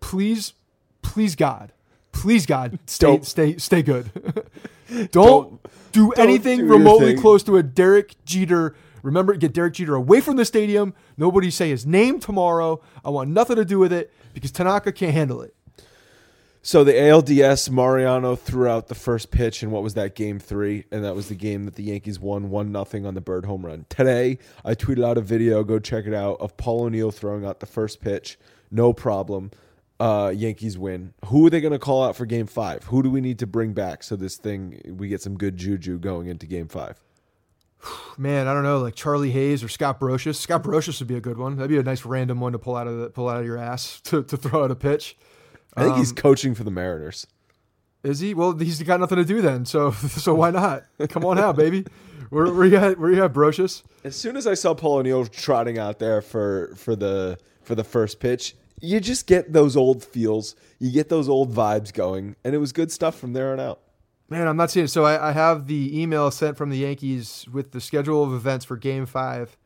please, 0.00 0.52
please 1.02 1.34
God, 1.36 1.72
please 2.12 2.46
God, 2.46 2.78
stay 2.86 3.06
Don't- 3.06 3.24
stay 3.26 3.56
stay 3.58 3.82
good. 3.82 4.10
don't, 5.10 5.60
do 5.92 6.12
anything 6.12 6.58
do 6.60 6.66
remotely 6.66 7.14
close 7.16 7.42
to 7.44 7.56
a 7.56 7.62
Derek 7.62 8.14
Jeter. 8.24 8.74
Remember, 9.02 9.34
get 9.34 9.52
Derek 9.52 9.74
Jeter 9.74 9.94
away 9.94 10.20
from 10.20 10.36
the 10.36 10.44
stadium. 10.44 10.94
Nobody 11.16 11.50
say 11.50 11.70
his 11.70 11.84
name 11.86 12.20
tomorrow. 12.20 12.80
I 13.04 13.10
want 13.10 13.30
nothing 13.30 13.56
to 13.56 13.64
do 13.64 13.78
with 13.78 13.92
it 13.92 14.12
because 14.32 14.50
Tanaka 14.50 14.92
can't 14.92 15.12
handle 15.12 15.40
it. 15.42 15.54
So 16.66 16.82
the 16.82 16.94
ALDS 16.94 17.68
Mariano 17.68 18.36
threw 18.36 18.66
out 18.68 18.88
the 18.88 18.94
first 18.94 19.30
pitch 19.30 19.62
and 19.62 19.70
what 19.70 19.82
was 19.82 19.92
that 19.94 20.14
game 20.14 20.38
three, 20.38 20.86
and 20.90 21.04
that 21.04 21.14
was 21.14 21.28
the 21.28 21.34
game 21.34 21.66
that 21.66 21.74
the 21.74 21.82
Yankees 21.82 22.18
won 22.18 22.48
one 22.48 22.72
nothing 22.72 23.04
on 23.04 23.12
the 23.12 23.20
Bird 23.20 23.44
home 23.44 23.66
run. 23.66 23.84
Today 23.90 24.38
I 24.64 24.74
tweeted 24.74 25.04
out 25.04 25.18
a 25.18 25.20
video, 25.20 25.62
go 25.62 25.78
check 25.78 26.06
it 26.06 26.14
out, 26.14 26.40
of 26.40 26.56
Paul 26.56 26.84
O'Neill 26.84 27.10
throwing 27.10 27.44
out 27.44 27.60
the 27.60 27.66
first 27.66 28.00
pitch, 28.00 28.38
no 28.70 28.94
problem. 28.94 29.50
Uh, 30.00 30.32
Yankees 30.34 30.78
win. 30.78 31.12
Who 31.26 31.46
are 31.46 31.50
they 31.50 31.60
going 31.60 31.74
to 31.74 31.78
call 31.78 32.02
out 32.02 32.16
for 32.16 32.24
Game 32.24 32.46
Five? 32.46 32.84
Who 32.84 33.02
do 33.02 33.10
we 33.10 33.20
need 33.20 33.40
to 33.40 33.46
bring 33.46 33.74
back 33.74 34.02
so 34.02 34.16
this 34.16 34.38
thing 34.38 34.80
we 34.86 35.08
get 35.08 35.20
some 35.20 35.36
good 35.36 35.58
juju 35.58 35.98
going 35.98 36.28
into 36.28 36.46
Game 36.46 36.68
Five? 36.68 36.98
Man, 38.16 38.48
I 38.48 38.54
don't 38.54 38.62
know, 38.62 38.78
like 38.78 38.94
Charlie 38.94 39.32
Hayes 39.32 39.62
or 39.62 39.68
Scott 39.68 40.00
Brosius. 40.00 40.36
Scott 40.36 40.62
Brosius 40.62 40.98
would 41.00 41.08
be 41.08 41.16
a 41.16 41.20
good 41.20 41.36
one. 41.36 41.56
That'd 41.56 41.68
be 41.68 41.76
a 41.76 41.82
nice 41.82 42.06
random 42.06 42.40
one 42.40 42.52
to 42.52 42.58
pull 42.58 42.74
out 42.74 42.86
of 42.86 42.98
the, 42.98 43.10
pull 43.10 43.28
out 43.28 43.40
of 43.40 43.44
your 43.44 43.58
ass 43.58 44.00
to, 44.04 44.22
to 44.22 44.38
throw 44.38 44.64
out 44.64 44.70
a 44.70 44.74
pitch. 44.74 45.14
I 45.76 45.84
think 45.84 45.96
he's 45.96 46.10
Um, 46.10 46.16
coaching 46.16 46.54
for 46.54 46.64
the 46.64 46.70
Mariners. 46.70 47.26
Is 48.02 48.20
he? 48.20 48.34
Well, 48.34 48.56
he's 48.56 48.82
got 48.82 49.00
nothing 49.00 49.16
to 49.18 49.24
do 49.24 49.40
then. 49.40 49.64
So 49.64 49.90
so 49.92 50.34
why 50.34 50.50
not? 50.50 50.84
Come 51.08 51.24
on 51.24 51.38
out, 51.38 51.56
baby. 51.56 51.86
Where, 52.30 52.52
where 52.52 52.66
you 52.66 52.76
at? 52.76 52.98
Where 52.98 53.10
you 53.10 53.24
at, 53.24 53.32
Brosius? 53.32 53.82
As 54.02 54.16
soon 54.16 54.36
as 54.36 54.46
I 54.46 54.54
saw 54.54 54.74
Paul 54.74 54.96
O'Neill 54.96 55.26
trotting 55.26 55.78
out 55.78 55.98
there 55.98 56.20
for 56.20 56.74
for 56.76 56.94
the 56.96 57.38
for 57.62 57.74
the 57.74 57.84
first 57.84 58.20
pitch, 58.20 58.54
you 58.80 59.00
just 59.00 59.26
get 59.26 59.52
those 59.52 59.76
old 59.76 60.04
feels, 60.04 60.54
you 60.78 60.90
get 60.90 61.08
those 61.08 61.28
old 61.28 61.52
vibes 61.54 61.92
going, 61.92 62.36
and 62.44 62.54
it 62.54 62.58
was 62.58 62.72
good 62.72 62.92
stuff 62.92 63.18
from 63.18 63.32
there 63.32 63.52
on 63.52 63.60
out. 63.60 63.80
Man, 64.28 64.48
I'm 64.48 64.56
not 64.56 64.70
seeing 64.70 64.84
it. 64.84 64.88
So 64.88 65.04
I, 65.04 65.30
I 65.30 65.32
have 65.32 65.66
the 65.66 66.00
email 66.00 66.30
sent 66.30 66.56
from 66.56 66.70
the 66.70 66.78
Yankees 66.78 67.46
with 67.52 67.72
the 67.72 67.80
schedule 67.80 68.22
of 68.24 68.32
events 68.32 68.64
for 68.64 68.76
Game 68.76 69.06
Five, 69.06 69.56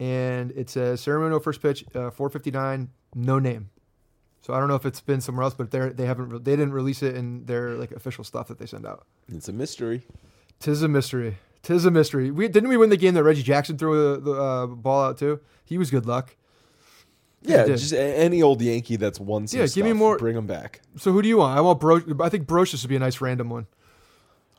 and 0.00 0.52
it 0.52 0.70
says 0.70 1.00
ceremonial 1.00 1.40
first 1.40 1.60
pitch, 1.62 1.84
uh, 1.94 2.10
4:59, 2.10 2.88
no 3.14 3.38
name. 3.38 3.70
So 4.46 4.54
I 4.54 4.60
don't 4.60 4.68
know 4.68 4.76
if 4.76 4.86
it's 4.86 5.00
been 5.00 5.20
somewhere 5.20 5.42
else, 5.42 5.54
but 5.54 5.72
they 5.72 5.88
they 5.88 6.06
haven't 6.06 6.28
re- 6.28 6.38
they 6.38 6.52
didn't 6.52 6.72
release 6.72 7.02
it 7.02 7.16
in 7.16 7.46
their 7.46 7.70
like 7.70 7.90
official 7.90 8.22
stuff 8.22 8.46
that 8.46 8.60
they 8.60 8.66
send 8.66 8.86
out. 8.86 9.04
It's 9.28 9.48
a 9.48 9.52
mystery. 9.52 10.02
Tis 10.60 10.82
a 10.84 10.88
mystery. 10.88 11.38
Tis 11.64 11.84
a 11.84 11.90
mystery. 11.90 12.30
We 12.30 12.46
didn't 12.46 12.68
we 12.68 12.76
win 12.76 12.90
the 12.90 12.96
game 12.96 13.14
that 13.14 13.24
Reggie 13.24 13.42
Jackson 13.42 13.76
threw 13.76 14.14
the, 14.14 14.20
the 14.20 14.32
uh, 14.40 14.66
ball 14.66 15.02
out 15.06 15.18
to. 15.18 15.40
He 15.64 15.78
was 15.78 15.90
good 15.90 16.06
luck. 16.06 16.36
Yeah, 17.42 17.66
just 17.66 17.92
any 17.92 18.40
old 18.40 18.62
Yankee 18.62 18.94
that's 18.96 19.18
won 19.18 19.48
some 19.48 19.60
Yeah, 19.60 19.66
give 19.66 19.84
me 19.84 19.92
more- 19.92 20.16
Bring 20.18 20.34
them 20.36 20.46
back. 20.46 20.80
So 20.96 21.10
who 21.12 21.22
do 21.22 21.28
you 21.28 21.38
want? 21.38 21.56
I 21.56 21.60
want 21.60 21.80
Bro. 21.80 22.00
I 22.20 22.28
think 22.28 22.46
Brosius 22.46 22.82
would 22.82 22.88
be 22.88 22.96
a 22.96 23.00
nice 23.00 23.20
random 23.20 23.50
one. 23.50 23.66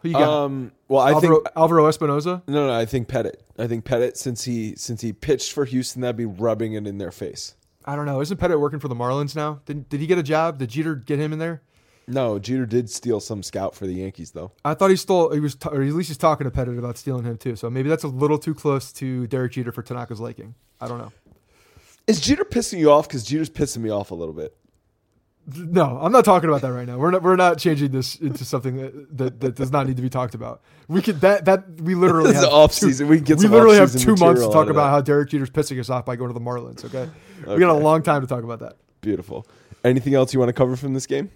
Who 0.01 0.09
you 0.09 0.13
got? 0.15 0.29
Um, 0.29 0.71
well, 0.87 1.01
I 1.01 1.11
Alvaro, 1.13 1.35
think 1.41 1.47
Alvaro 1.55 1.89
Espinoza. 1.89 2.43
no, 2.47 2.67
no. 2.67 2.73
I 2.73 2.85
think 2.85 3.07
Pettitte. 3.07 3.37
I 3.57 3.67
think 3.67 3.83
Pettitte 3.83 4.15
since 4.15 4.43
he 4.43 4.75
since 4.75 5.01
he 5.01 5.11
pitched 5.13 5.51
for 5.53 5.65
Houston, 5.65 6.01
that'd 6.01 6.15
be 6.17 6.25
rubbing 6.25 6.73
it 6.73 6.85
in 6.87 6.97
their 6.97 7.11
face. 7.11 7.55
I 7.87 7.95
don't 7.95 8.05
know. 8.05 8.19
Isn't 8.21 8.37
Pettitte 8.37 8.59
working 8.59 8.79
for 8.79 8.89
the 8.89 8.95
Marlins 8.95 9.35
now? 9.35 9.61
Did, 9.65 9.87
did 9.87 10.01
he 10.01 10.07
get 10.07 10.17
a 10.17 10.23
job? 10.23 10.59
Did 10.59 10.69
Jeter 10.69 10.93
get 10.95 11.19
him 11.19 11.31
in 11.31 11.39
there? 11.39 11.61
No, 12.05 12.37
Jeter 12.37 12.65
did 12.65 12.89
steal 12.89 13.19
some 13.19 13.41
scout 13.41 13.75
for 13.75 13.87
the 13.87 13.93
Yankees 13.93 14.31
though. 14.31 14.51
I 14.63 14.73
thought 14.73 14.89
he 14.89 14.95
stole. 14.95 15.31
He 15.31 15.39
was, 15.39 15.55
t- 15.55 15.69
or 15.69 15.81
at 15.81 15.93
least 15.93 16.09
he's 16.09 16.17
talking 16.17 16.45
to 16.45 16.51
Pettitte 16.51 16.77
about 16.77 16.97
stealing 16.97 17.23
him 17.23 17.37
too. 17.37 17.55
So 17.55 17.69
maybe 17.69 17.89
that's 17.89 18.03
a 18.03 18.09
little 18.09 18.37
too 18.37 18.53
close 18.53 18.91
to 18.93 19.25
Derek 19.27 19.53
Jeter 19.53 19.71
for 19.71 19.83
Tanaka's 19.83 20.19
liking. 20.19 20.55
I 20.79 20.87
don't 20.87 20.99
know. 20.99 21.11
Is 22.07 22.21
Jeter 22.21 22.45
pissing 22.45 22.79
you 22.79 22.91
off? 22.91 23.07
Because 23.07 23.23
Jeter's 23.23 23.49
pissing 23.49 23.79
me 23.79 23.89
off 23.89 24.11
a 24.11 24.15
little 24.15 24.33
bit. 24.33 24.55
No, 25.55 25.97
I'm 26.01 26.11
not 26.11 26.25
talking 26.25 26.49
about 26.49 26.61
that 26.63 26.73
right 26.73 26.85
now. 26.85 26.97
We're 26.97 27.11
not. 27.11 27.23
We're 27.23 27.37
not 27.37 27.57
changing 27.57 27.91
this 27.91 28.15
into 28.15 28.43
something 28.43 28.75
that, 28.77 29.17
that, 29.17 29.39
that 29.39 29.55
does 29.55 29.71
not 29.71 29.87
need 29.87 29.95
to 29.95 30.01
be 30.01 30.09
talked 30.09 30.35
about. 30.35 30.61
We 30.89 31.01
could 31.01 31.21
that 31.21 31.45
that 31.45 31.79
we 31.81 31.95
literally 31.95 32.33
have 32.33 32.43
off 32.45 32.75
two- 32.75 32.87
season. 32.87 33.07
We 33.07 33.21
get 33.21 33.37
we 33.39 33.47
literally 33.47 33.77
have 33.77 33.95
two 33.95 34.15
months 34.17 34.41
to 34.41 34.51
talk 34.51 34.67
about 34.69 34.89
how 34.89 34.99
Derek 34.99 35.29
Jeter's 35.29 35.49
pissing 35.49 35.79
us 35.79 35.89
off 35.89 36.05
by 36.05 36.17
going 36.17 36.29
to 36.29 36.33
the 36.33 36.43
Marlins. 36.43 36.83
Okay, 36.83 37.09
we 37.47 37.59
got 37.59 37.69
a 37.69 37.73
long 37.79 38.03
time 38.03 38.21
to 38.21 38.27
talk 38.27 38.43
about 38.43 38.59
that. 38.59 38.75
Beautiful. 38.99 39.47
Anything 39.85 40.15
else 40.15 40.33
you 40.33 40.39
want 40.39 40.49
to 40.49 40.53
cover 40.53 40.75
from 40.75 40.93
this 40.93 41.05
game? 41.05 41.31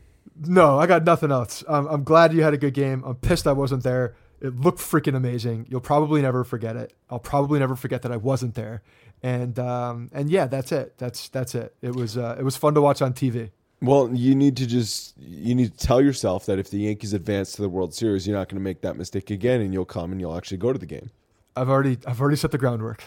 No, 0.46 0.78
I 0.78 0.88
got 0.88 1.06
nothing 1.06 1.32
else. 1.32 1.64
Um, 1.68 1.88
I'm 1.88 2.04
glad 2.04 2.34
you 2.34 2.44
had 2.44 2.54
a 2.54 2.58
good 2.58 2.74
game. 2.74 3.04
I'm 3.06 3.16
pissed 3.16 3.48
I 3.48 3.54
wasn't 3.54 3.84
there. 3.84 4.16
It 4.42 4.60
looked 4.60 4.80
freaking 4.80 5.16
amazing. 5.16 5.68
You'll 5.70 5.80
probably 5.82 6.22
never 6.22 6.44
forget 6.44 6.76
it. 6.76 6.92
I'll 7.10 7.20
probably 7.20 7.60
never 7.60 7.76
forget 7.78 8.02
that 8.02 8.12
I 8.12 8.18
wasn't 8.18 8.56
there. 8.56 8.82
and 9.24 9.58
um, 9.58 10.10
and 10.12 10.30
yeah, 10.30 10.48
that's 10.48 10.74
it. 10.74 10.98
That's 10.98 11.30
that's 11.30 11.56
it. 11.56 11.76
It 11.82 11.96
was 11.96 12.18
uh, 12.18 12.36
it 12.38 12.44
was 12.44 12.58
fun 12.58 12.74
to 12.74 12.82
watch 12.82 13.02
on 13.02 13.14
TV. 13.14 13.52
Well, 13.82 14.12
you 14.14 14.36
need 14.36 14.58
to 14.58 14.68
just 14.68 15.18
you 15.18 15.56
need 15.56 15.72
to 15.72 15.86
tell 15.86 16.02
yourself 16.02 16.46
that 16.46 16.60
if 16.60 16.70
the 16.70 16.78
Yankees 16.80 17.14
advance 17.14 17.54
to 17.54 17.62
the 17.62 17.70
World 17.70 17.94
Series, 17.94 18.28
you're 18.28 18.38
not 18.38 18.48
going 18.48 18.60
to 18.60 18.64
make 18.64 18.82
that 18.82 18.96
mistake 18.96 19.32
again, 19.32 19.62
and 19.62 19.74
you'll 19.74 19.86
come 19.86 20.12
and 20.12 20.22
you'll 20.22 20.38
actually 20.38 20.58
go 20.58 20.72
to 20.72 20.80
the 20.80 20.86
game. 20.86 21.10
I've 21.56 21.70
already 21.70 21.98
I've 22.06 22.22
already 22.22 22.38
set 22.38 22.52
the 22.52 22.58
groundwork. 22.58 23.04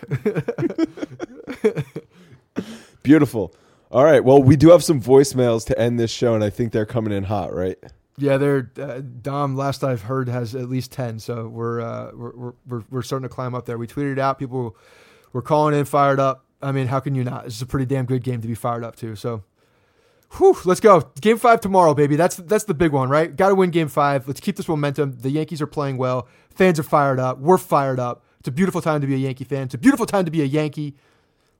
Beautiful. 3.02 3.54
All 3.90 4.04
right. 4.04 4.24
Well, 4.24 4.42
we 4.42 4.56
do 4.56 4.70
have 4.70 4.82
some 4.82 5.00
voicemails 5.00 5.64
to 5.66 5.78
end 5.78 6.00
this 6.00 6.10
show, 6.10 6.34
and 6.34 6.42
I 6.42 6.50
think 6.50 6.72
they're 6.72 6.86
coming 6.86 7.12
in 7.12 7.24
hot, 7.24 7.54
right? 7.54 7.78
yeah, 8.16 8.36
they're 8.36 8.70
uh, 8.80 9.00
Dom. 9.22 9.56
Last 9.56 9.82
I've 9.82 10.02
heard 10.02 10.28
has 10.28 10.54
at 10.54 10.68
least 10.68 10.92
ten, 10.92 11.18
so 11.18 11.48
we're, 11.48 11.80
uh, 11.80 12.10
we're 12.14 12.52
we're 12.66 12.84
we're 12.90 13.02
starting 13.02 13.28
to 13.28 13.34
climb 13.34 13.54
up 13.54 13.66
there. 13.66 13.76
We 13.76 13.86
tweeted 13.86 14.12
it 14.12 14.18
out. 14.18 14.38
People 14.38 14.76
were 15.32 15.42
calling 15.42 15.74
in, 15.74 15.84
fired 15.84 16.20
up. 16.20 16.44
I 16.62 16.72
mean, 16.72 16.86
how 16.86 17.00
can 17.00 17.14
you 17.14 17.24
not? 17.24 17.44
This 17.44 17.56
is 17.56 17.62
a 17.62 17.66
pretty 17.66 17.86
damn 17.86 18.06
good 18.06 18.22
game 18.22 18.40
to 18.40 18.48
be 18.48 18.54
fired 18.54 18.84
up 18.84 18.96
to. 18.96 19.16
So, 19.16 19.42
whew, 20.38 20.56
let's 20.64 20.80
go. 20.80 21.00
Game 21.20 21.38
five 21.38 21.60
tomorrow, 21.60 21.94
baby. 21.94 22.16
That's 22.16 22.36
that's 22.36 22.64
the 22.64 22.74
big 22.74 22.92
one, 22.92 23.08
right? 23.08 23.34
Got 23.34 23.48
to 23.50 23.54
win 23.54 23.70
game 23.70 23.88
five. 23.88 24.26
Let's 24.26 24.40
keep 24.40 24.56
this 24.56 24.68
momentum. 24.68 25.18
The 25.20 25.30
Yankees 25.30 25.62
are 25.62 25.66
playing 25.66 25.96
well. 25.96 26.28
Fans 26.54 26.78
are 26.78 26.84
fired 26.84 27.18
up. 27.18 27.38
We're 27.38 27.58
fired 27.58 27.98
up. 27.98 28.24
It's 28.38 28.48
a 28.48 28.52
beautiful 28.52 28.82
time 28.82 29.00
to 29.00 29.06
be 29.06 29.14
a 29.14 29.18
Yankee 29.18 29.44
fan. 29.44 29.62
It's 29.62 29.74
a 29.74 29.78
beautiful 29.78 30.06
time 30.06 30.24
to 30.26 30.30
be 30.30 30.42
a 30.42 30.44
Yankee. 30.44 30.94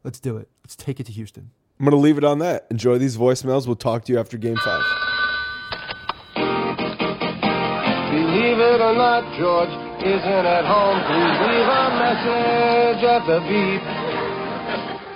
Let's 0.03 0.20
do 0.20 0.37
it. 0.37 0.49
Let's 0.62 0.77
take 0.77 1.01
it 1.01 1.07
to 1.07 1.12
Houston. 1.12 1.51
I'm 1.81 1.87
going 1.87 1.97
to 1.97 2.01
leave 2.01 2.18
it 2.18 2.25
on 2.25 2.39
that. 2.41 2.66
Enjoy 2.70 2.99
these 2.99 3.16
voicemails. 3.16 3.66
We'll 3.66 3.77
talk 3.77 4.05
to 4.05 4.12
you 4.12 4.20
after 4.20 4.37
game 4.37 4.57
five. 4.57 4.85
Believe 8.12 8.59
it 8.59 8.81
or 8.81 8.95
not, 8.95 9.25
George 9.39 9.70
isn't 10.05 10.47
at 10.47 10.64
home. 10.66 11.01
Please 11.09 11.41
leave 11.49 11.66
a 11.66 11.85
message 11.99 13.03
at 13.03 13.27
the 13.27 13.41
beep. 13.49 13.83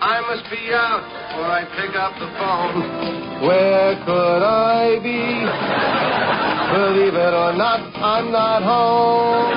I 0.00 0.20
must 0.26 0.50
be 0.50 0.72
out 0.72 1.02
before 1.28 1.44
I 1.44 1.64
pick 1.76 1.94
up 1.94 2.14
the 2.18 2.28
phone. 2.38 3.27
Where 3.40 3.94
could 4.04 4.42
I 4.42 4.98
be? 4.98 5.46
Believe 6.74 7.14
it 7.14 7.32
or 7.32 7.52
not, 7.52 7.94
I'm 7.94 8.32
not 8.32 8.64
home. 8.64 9.54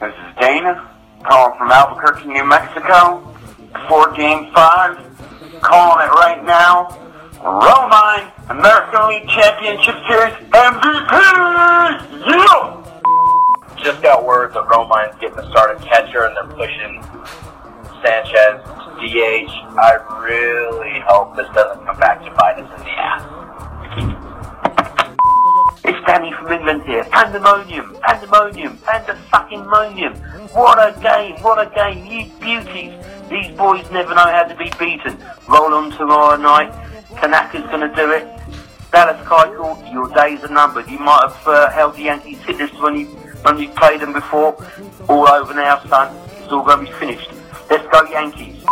This 0.00 0.12
is 0.12 0.36
Dana, 0.38 0.86
calling 1.22 1.56
from 1.56 1.70
Albuquerque, 1.70 2.28
New 2.28 2.44
Mexico, 2.44 3.24
before 3.72 4.12
Game 4.12 4.52
5. 4.52 5.62
Calling 5.62 6.06
it 6.06 6.10
right 6.12 6.44
now. 6.44 6.88
Romine, 7.40 8.30
American 8.50 9.08
League 9.08 9.26
Championship 9.28 9.96
Series 10.06 10.34
MVP! 10.52 11.10
Yeah! 12.28 12.84
Just 13.82 14.02
got 14.02 14.26
word 14.26 14.52
that 14.52 14.68
Romine's 14.68 15.14
getting 15.20 15.36
the 15.36 15.50
start 15.50 15.80
at 15.80 15.82
catcher 15.86 16.24
and 16.24 16.36
they're 16.36 16.54
pushing 16.54 17.02
Sanchez 18.04 18.60
to 18.83 18.83
DH. 19.00 19.50
I 19.78 19.98
really 20.22 21.00
hope 21.06 21.36
this 21.36 21.48
doesn't 21.54 21.84
come 21.84 21.98
back 21.98 22.24
to 22.24 22.30
bite 22.32 22.58
us 22.58 22.70
in 22.78 22.84
the 22.84 22.90
ass. 22.90 23.22
It's 25.84 26.06
Danny 26.06 26.32
from 26.32 26.52
England 26.52 26.82
here. 26.84 27.04
Pandemonium, 27.04 27.96
pandemonium, 28.02 28.78
panda-fucking-monium. 28.78 30.14
What 30.52 30.78
a 30.78 30.98
game, 31.00 31.36
what 31.42 31.58
a 31.58 31.70
game, 31.74 32.06
you 32.06 32.30
beauties. 32.40 32.94
These 33.28 33.56
boys 33.56 33.90
never 33.90 34.14
know 34.14 34.30
how 34.30 34.44
to 34.44 34.54
be 34.54 34.72
beaten. 34.78 35.18
Roll 35.48 35.74
on 35.74 35.90
tomorrow 35.92 36.36
night. 36.36 36.72
Tanaka's 37.16 37.68
to 37.70 37.94
do 37.94 38.10
it. 38.12 38.26
Dallas 38.92 39.20
Keuchel, 39.26 39.92
your 39.92 40.08
days 40.14 40.44
are 40.44 40.48
numbered. 40.48 40.88
You 40.88 41.00
might 41.00 41.28
have 41.28 41.48
uh, 41.48 41.70
held 41.70 41.96
the 41.96 42.02
Yankees 42.02 42.38
hitters 42.42 42.70
when 42.80 42.96
you 42.96 43.06
when 43.42 43.58
you 43.58 43.68
played 43.70 44.00
them 44.00 44.12
before. 44.12 44.54
All 45.08 45.28
over 45.28 45.52
now, 45.52 45.82
son. 45.88 46.16
It's 46.38 46.52
all 46.52 46.64
to 46.64 46.76
be 46.78 46.90
finished. 46.92 47.30
Let's 47.68 47.86
go 47.90 48.04
Yankees. 48.08 48.62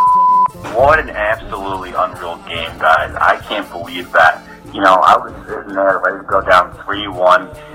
What 0.70 0.98
an 0.98 1.10
absolutely 1.10 1.90
unreal 1.90 2.36
game, 2.48 2.78
guys. 2.78 3.14
I 3.20 3.42
can't 3.48 3.68
believe 3.70 4.10
that. 4.12 4.46
You 4.72 4.80
know, 4.80 4.94
I 4.94 5.18
was 5.18 5.34
sitting 5.46 5.74
there 5.74 6.00
ready 6.00 6.18
to 6.18 6.24
go 6.24 6.40
down 6.40 6.72
3-1 6.78 7.12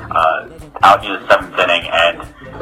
uh, 0.10 0.50
out 0.82 1.06
in 1.06 1.14
the 1.14 1.28
seventh 1.28 1.54
inning, 1.60 1.86
and 1.94 2.22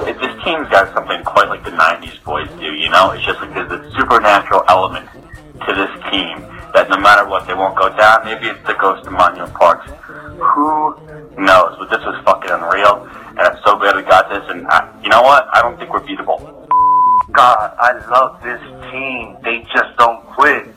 it, 0.10 0.20
this 0.20 0.36
team's 0.44 0.68
got 0.70 0.94
something 0.94 1.24
quite 1.24 1.48
like 1.48 1.64
the 1.64 1.72
90s 1.72 2.22
boys 2.24 2.50
do, 2.60 2.74
you 2.74 2.90
know? 2.90 3.12
It's 3.12 3.24
just 3.24 3.40
like 3.40 3.54
there's 3.54 3.72
a 3.72 3.90
supernatural 3.96 4.64
element 4.68 5.08
to 5.14 5.72
this 5.72 5.94
team 6.12 6.44
that 6.76 6.90
no 6.90 6.98
matter 6.98 7.24
what, 7.28 7.48
they 7.48 7.54
won't 7.54 7.78
go 7.78 7.88
down. 7.96 8.26
Maybe 8.26 8.48
it's 8.48 8.60
the 8.68 8.74
ghost 8.74 9.08
of 9.08 9.14
Monument 9.14 9.54
Parks. 9.54 9.88
Who 9.88 11.00
knows? 11.40 11.80
But 11.80 11.90
this 11.90 12.04
was 12.04 12.20
fucking 12.26 12.52
unreal, 12.52 13.08
and 13.40 13.40
I'm 13.40 13.58
so 13.64 13.80
glad 13.80 13.96
we 13.96 14.04
got 14.04 14.28
this, 14.28 14.44
and 14.50 14.68
I, 14.68 14.92
you 15.02 15.08
know 15.08 15.22
what? 15.22 15.48
I 15.54 15.62
don't 15.62 15.80
think 15.80 15.94
we're 15.94 16.04
beatable. 16.04 16.68
God, 17.36 17.76
I 17.80 17.92
love 18.10 18.42
this 18.42 18.62
team. 18.92 19.38
They 19.44 19.66
just 19.74 19.98
don't 19.98 20.26
quit. 20.28 20.68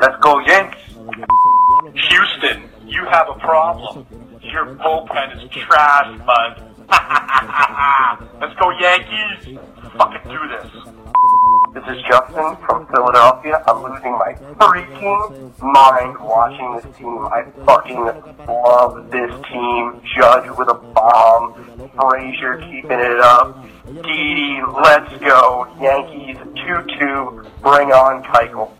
Let's 0.00 0.16
go 0.22 0.38
Yankees. 0.40 0.96
Houston, 1.94 2.70
you 2.86 3.04
have 3.04 3.28
a 3.28 3.38
problem. 3.38 4.06
Your 4.40 4.66
bullpen 4.76 5.44
is 5.44 5.50
trash, 5.50 6.18
bud. 6.24 6.62
Let's 8.40 8.54
go 8.58 8.70
Yankees. 8.78 9.58
Fucking 9.98 10.30
do 10.30 10.38
this. 10.48 10.85
This 11.86 11.98
is 11.98 12.02
Justin 12.08 12.56
from 12.66 12.84
Philadelphia. 12.88 13.62
I'm 13.68 13.80
losing 13.80 14.12
my 14.12 14.32
freaking 14.58 15.62
mind 15.62 16.18
watching 16.18 16.74
this 16.74 16.96
team. 16.96 17.24
I 17.26 17.44
fucking 17.64 18.04
love 18.48 19.08
this 19.12 19.30
team. 19.46 20.00
Judge 20.16 20.50
with 20.58 20.68
a 20.68 20.74
bomb. 20.74 21.54
Frazier 21.94 22.58
keeping 22.58 22.98
it 22.98 23.20
up. 23.20 23.64
Didi, 23.86 24.62
let's 24.82 25.12
go. 25.22 25.68
Yankees 25.80 26.36
2-2. 26.66 27.62
Bring 27.62 27.92
on 27.92 28.24
Keuchel. 28.24 28.72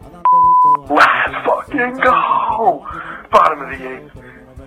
Let's 0.91 1.47
fucking 1.47 1.99
go. 2.03 2.85
Bottom 3.31 3.63
of 3.63 3.79
the 3.79 4.03
eighth. 4.03 4.13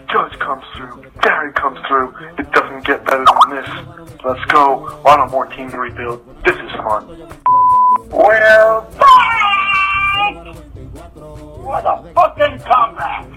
Judge 0.09 0.39
comes 0.39 0.63
through. 0.77 1.05
Gary 1.21 1.51
comes 1.53 1.79
through. 1.87 2.15
It 2.37 2.49
doesn't 2.53 2.85
get 2.85 3.05
better 3.05 3.25
than 3.25 3.55
this. 3.57 3.69
Let's 4.23 4.43
go. 4.45 4.85
On 5.05 5.27
a 5.27 5.29
more 5.29 5.45
team 5.47 5.69
to 5.71 5.77
rebuild. 5.77 6.23
This 6.45 6.55
is 6.55 6.71
fun. 6.77 7.05
We're 8.07 8.81
back! 8.97 10.55
What 11.15 11.85
a 11.85 12.13
fucking 12.13 12.59
comeback! 12.59 13.27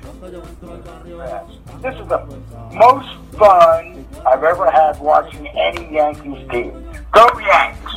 This 1.82 1.94
is 2.00 2.06
the 2.08 2.24
most 2.72 3.08
fun 3.36 4.06
I've 4.24 4.44
ever 4.44 4.70
had 4.70 5.00
watching 5.00 5.48
any 5.48 5.94
Yankees 5.94 6.48
team. 6.50 6.88
Go 7.12 7.26
Yanks! 7.40 7.92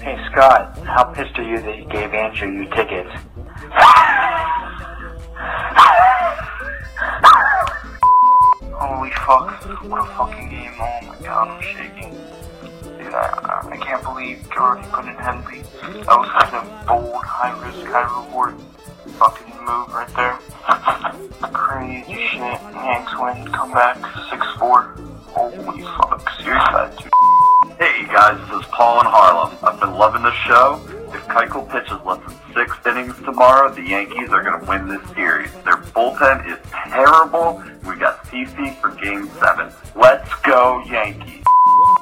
Hey 0.00 0.18
Scott, 0.30 0.78
how 0.84 1.04
pissed 1.04 1.38
are 1.38 1.42
you 1.42 1.60
that 1.62 1.78
you 1.78 1.86
gave 1.86 2.12
Andrew 2.12 2.50
your 2.50 2.74
tickets? 2.74 3.10
Holy 8.76 9.10
fuck. 9.10 9.64
What 9.88 10.02
a 10.02 10.06
fucking 10.14 10.50
game. 10.50 10.72
Oh 10.78 11.00
my 11.06 11.16
god, 11.22 11.48
I'm 11.48 11.62
shaking. 11.62 12.14
Dude, 13.04 13.12
um, 13.12 13.68
I, 13.68 13.76
can't 13.82 14.02
believe 14.02 14.48
Jordy 14.50 14.82
put 14.90 15.04
in 15.04 15.14
Henry. 15.14 15.60
That 15.82 16.16
was 16.16 16.28
kind 16.40 16.56
of 16.56 16.86
bold, 16.86 17.22
high 17.22 17.52
risk, 17.60 17.84
high 17.84 18.08
reward 18.08 18.56
fucking 19.18 19.52
move 19.60 19.92
right 19.92 20.08
there. 20.16 20.38
Crazy 21.52 22.14
shit. 22.32 22.40
Yanks 22.40 23.12
win, 23.20 23.52
come 23.52 23.72
back, 23.72 23.98
6-4. 24.32 24.96
Holy 25.28 25.82
fuck. 25.82 26.30
Seriously, 26.40 27.04
dude. 27.04 27.76
Hey 27.78 28.06
guys, 28.06 28.40
this 28.48 28.60
is 28.60 28.66
Paul 28.72 29.00
in 29.00 29.06
Harlem. 29.06 29.58
I've 29.62 29.78
been 29.78 29.92
loving 29.92 30.22
the 30.22 30.32
show. 30.48 30.80
If 31.12 31.26
Keuchel 31.28 31.70
pitches 31.70 32.00
less 32.06 32.20
than 32.26 32.54
six 32.54 32.74
innings 32.86 33.16
tomorrow, 33.18 33.70
the 33.70 33.82
Yankees 33.82 34.30
are 34.30 34.42
going 34.42 34.60
to 34.60 34.66
win 34.66 34.88
this 34.88 35.02
series. 35.14 35.52
Their 35.64 35.76
bullpen 35.92 36.50
is 36.50 36.58
terrible. 36.72 37.62
We 37.86 37.96
got 37.96 38.24
CC 38.24 38.80
for 38.80 38.92
Game 38.92 39.28
7. 39.40 39.70
Let's 39.94 40.30
go 40.42 40.82
Yankees. 40.86 41.44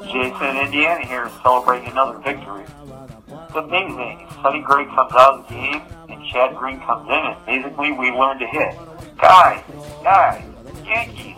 Jason, 0.07 0.57
Indiana 0.57 1.07
here 1.07 1.31
celebrating 1.43 1.91
another 1.91 2.19
victory. 2.19 2.65
It's 2.65 3.55
amazing. 3.55 4.27
Sonny 4.43 4.61
Gray 4.61 4.85
comes 4.87 5.13
out 5.13 5.35
of 5.35 5.49
the 5.49 5.55
game 5.55 5.83
and 6.09 6.25
Chad 6.27 6.57
Green 6.57 6.81
comes 6.81 7.09
in 7.09 7.15
and 7.15 7.47
basically 7.47 7.93
we 7.93 8.11
learn 8.11 8.39
to 8.39 8.47
hit. 8.47 8.75
Guys, 9.19 9.63
guys, 10.03 10.45
Yankees, 10.85 11.37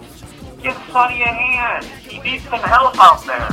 give 0.62 0.76
Sonny 0.90 1.22
a 1.22 1.26
hand. 1.26 1.84
He 1.84 2.20
needs 2.20 2.44
some 2.44 2.60
help 2.60 2.98
out 2.98 3.24
there. 3.26 3.48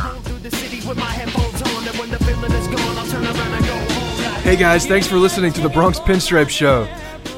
Hey 4.42 4.56
guys, 4.56 4.86
thanks 4.86 5.08
for 5.08 5.18
listening 5.18 5.54
to 5.54 5.62
the 5.62 5.70
Bronx 5.70 6.00
Pinstripe 6.00 6.50
Show. 6.50 6.88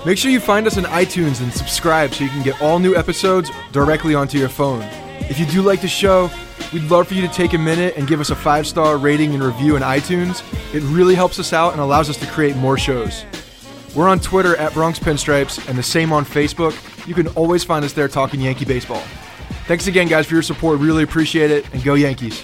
Make 0.05 0.17
sure 0.17 0.31
you 0.31 0.39
find 0.39 0.67
us 0.67 0.77
on 0.77 0.83
iTunes 0.85 1.41
and 1.41 1.51
subscribe 1.53 2.13
so 2.13 2.23
you 2.23 2.29
can 2.29 2.43
get 2.43 2.61
all 2.61 2.79
new 2.79 2.95
episodes 2.95 3.49
directly 3.71 4.15
onto 4.15 4.37
your 4.37 4.49
phone. 4.49 4.81
If 5.29 5.39
you 5.39 5.45
do 5.45 5.61
like 5.61 5.81
the 5.81 5.87
show, 5.87 6.29
we'd 6.71 6.83
love 6.91 7.07
for 7.07 7.13
you 7.13 7.21
to 7.21 7.33
take 7.33 7.53
a 7.53 7.57
minute 7.57 7.95
and 7.97 8.07
give 8.07 8.19
us 8.19 8.29
a 8.29 8.35
five 8.35 8.67
star 8.67 8.97
rating 8.97 9.33
and 9.33 9.43
review 9.43 9.75
in 9.75 9.81
iTunes. 9.81 10.43
It 10.73 10.81
really 10.83 11.15
helps 11.15 11.39
us 11.39 11.53
out 11.53 11.71
and 11.71 11.81
allows 11.81 12.09
us 12.09 12.17
to 12.17 12.27
create 12.27 12.55
more 12.55 12.77
shows. 12.77 13.25
We're 13.95 14.07
on 14.09 14.19
Twitter 14.19 14.55
at 14.57 14.73
Bronx 14.73 14.99
Pinstripes 14.99 15.67
and 15.67 15.77
the 15.77 15.83
same 15.83 16.11
on 16.11 16.25
Facebook. 16.25 16.75
You 17.07 17.13
can 17.13 17.27
always 17.29 17.63
find 17.63 17.85
us 17.85 17.93
there 17.93 18.07
talking 18.07 18.41
Yankee 18.41 18.65
baseball. 18.65 19.03
Thanks 19.65 19.87
again, 19.87 20.07
guys, 20.07 20.25
for 20.27 20.33
your 20.33 20.43
support. 20.43 20.79
Really 20.79 21.03
appreciate 21.03 21.51
it, 21.51 21.71
and 21.73 21.83
go 21.83 21.93
Yankees. 21.93 22.43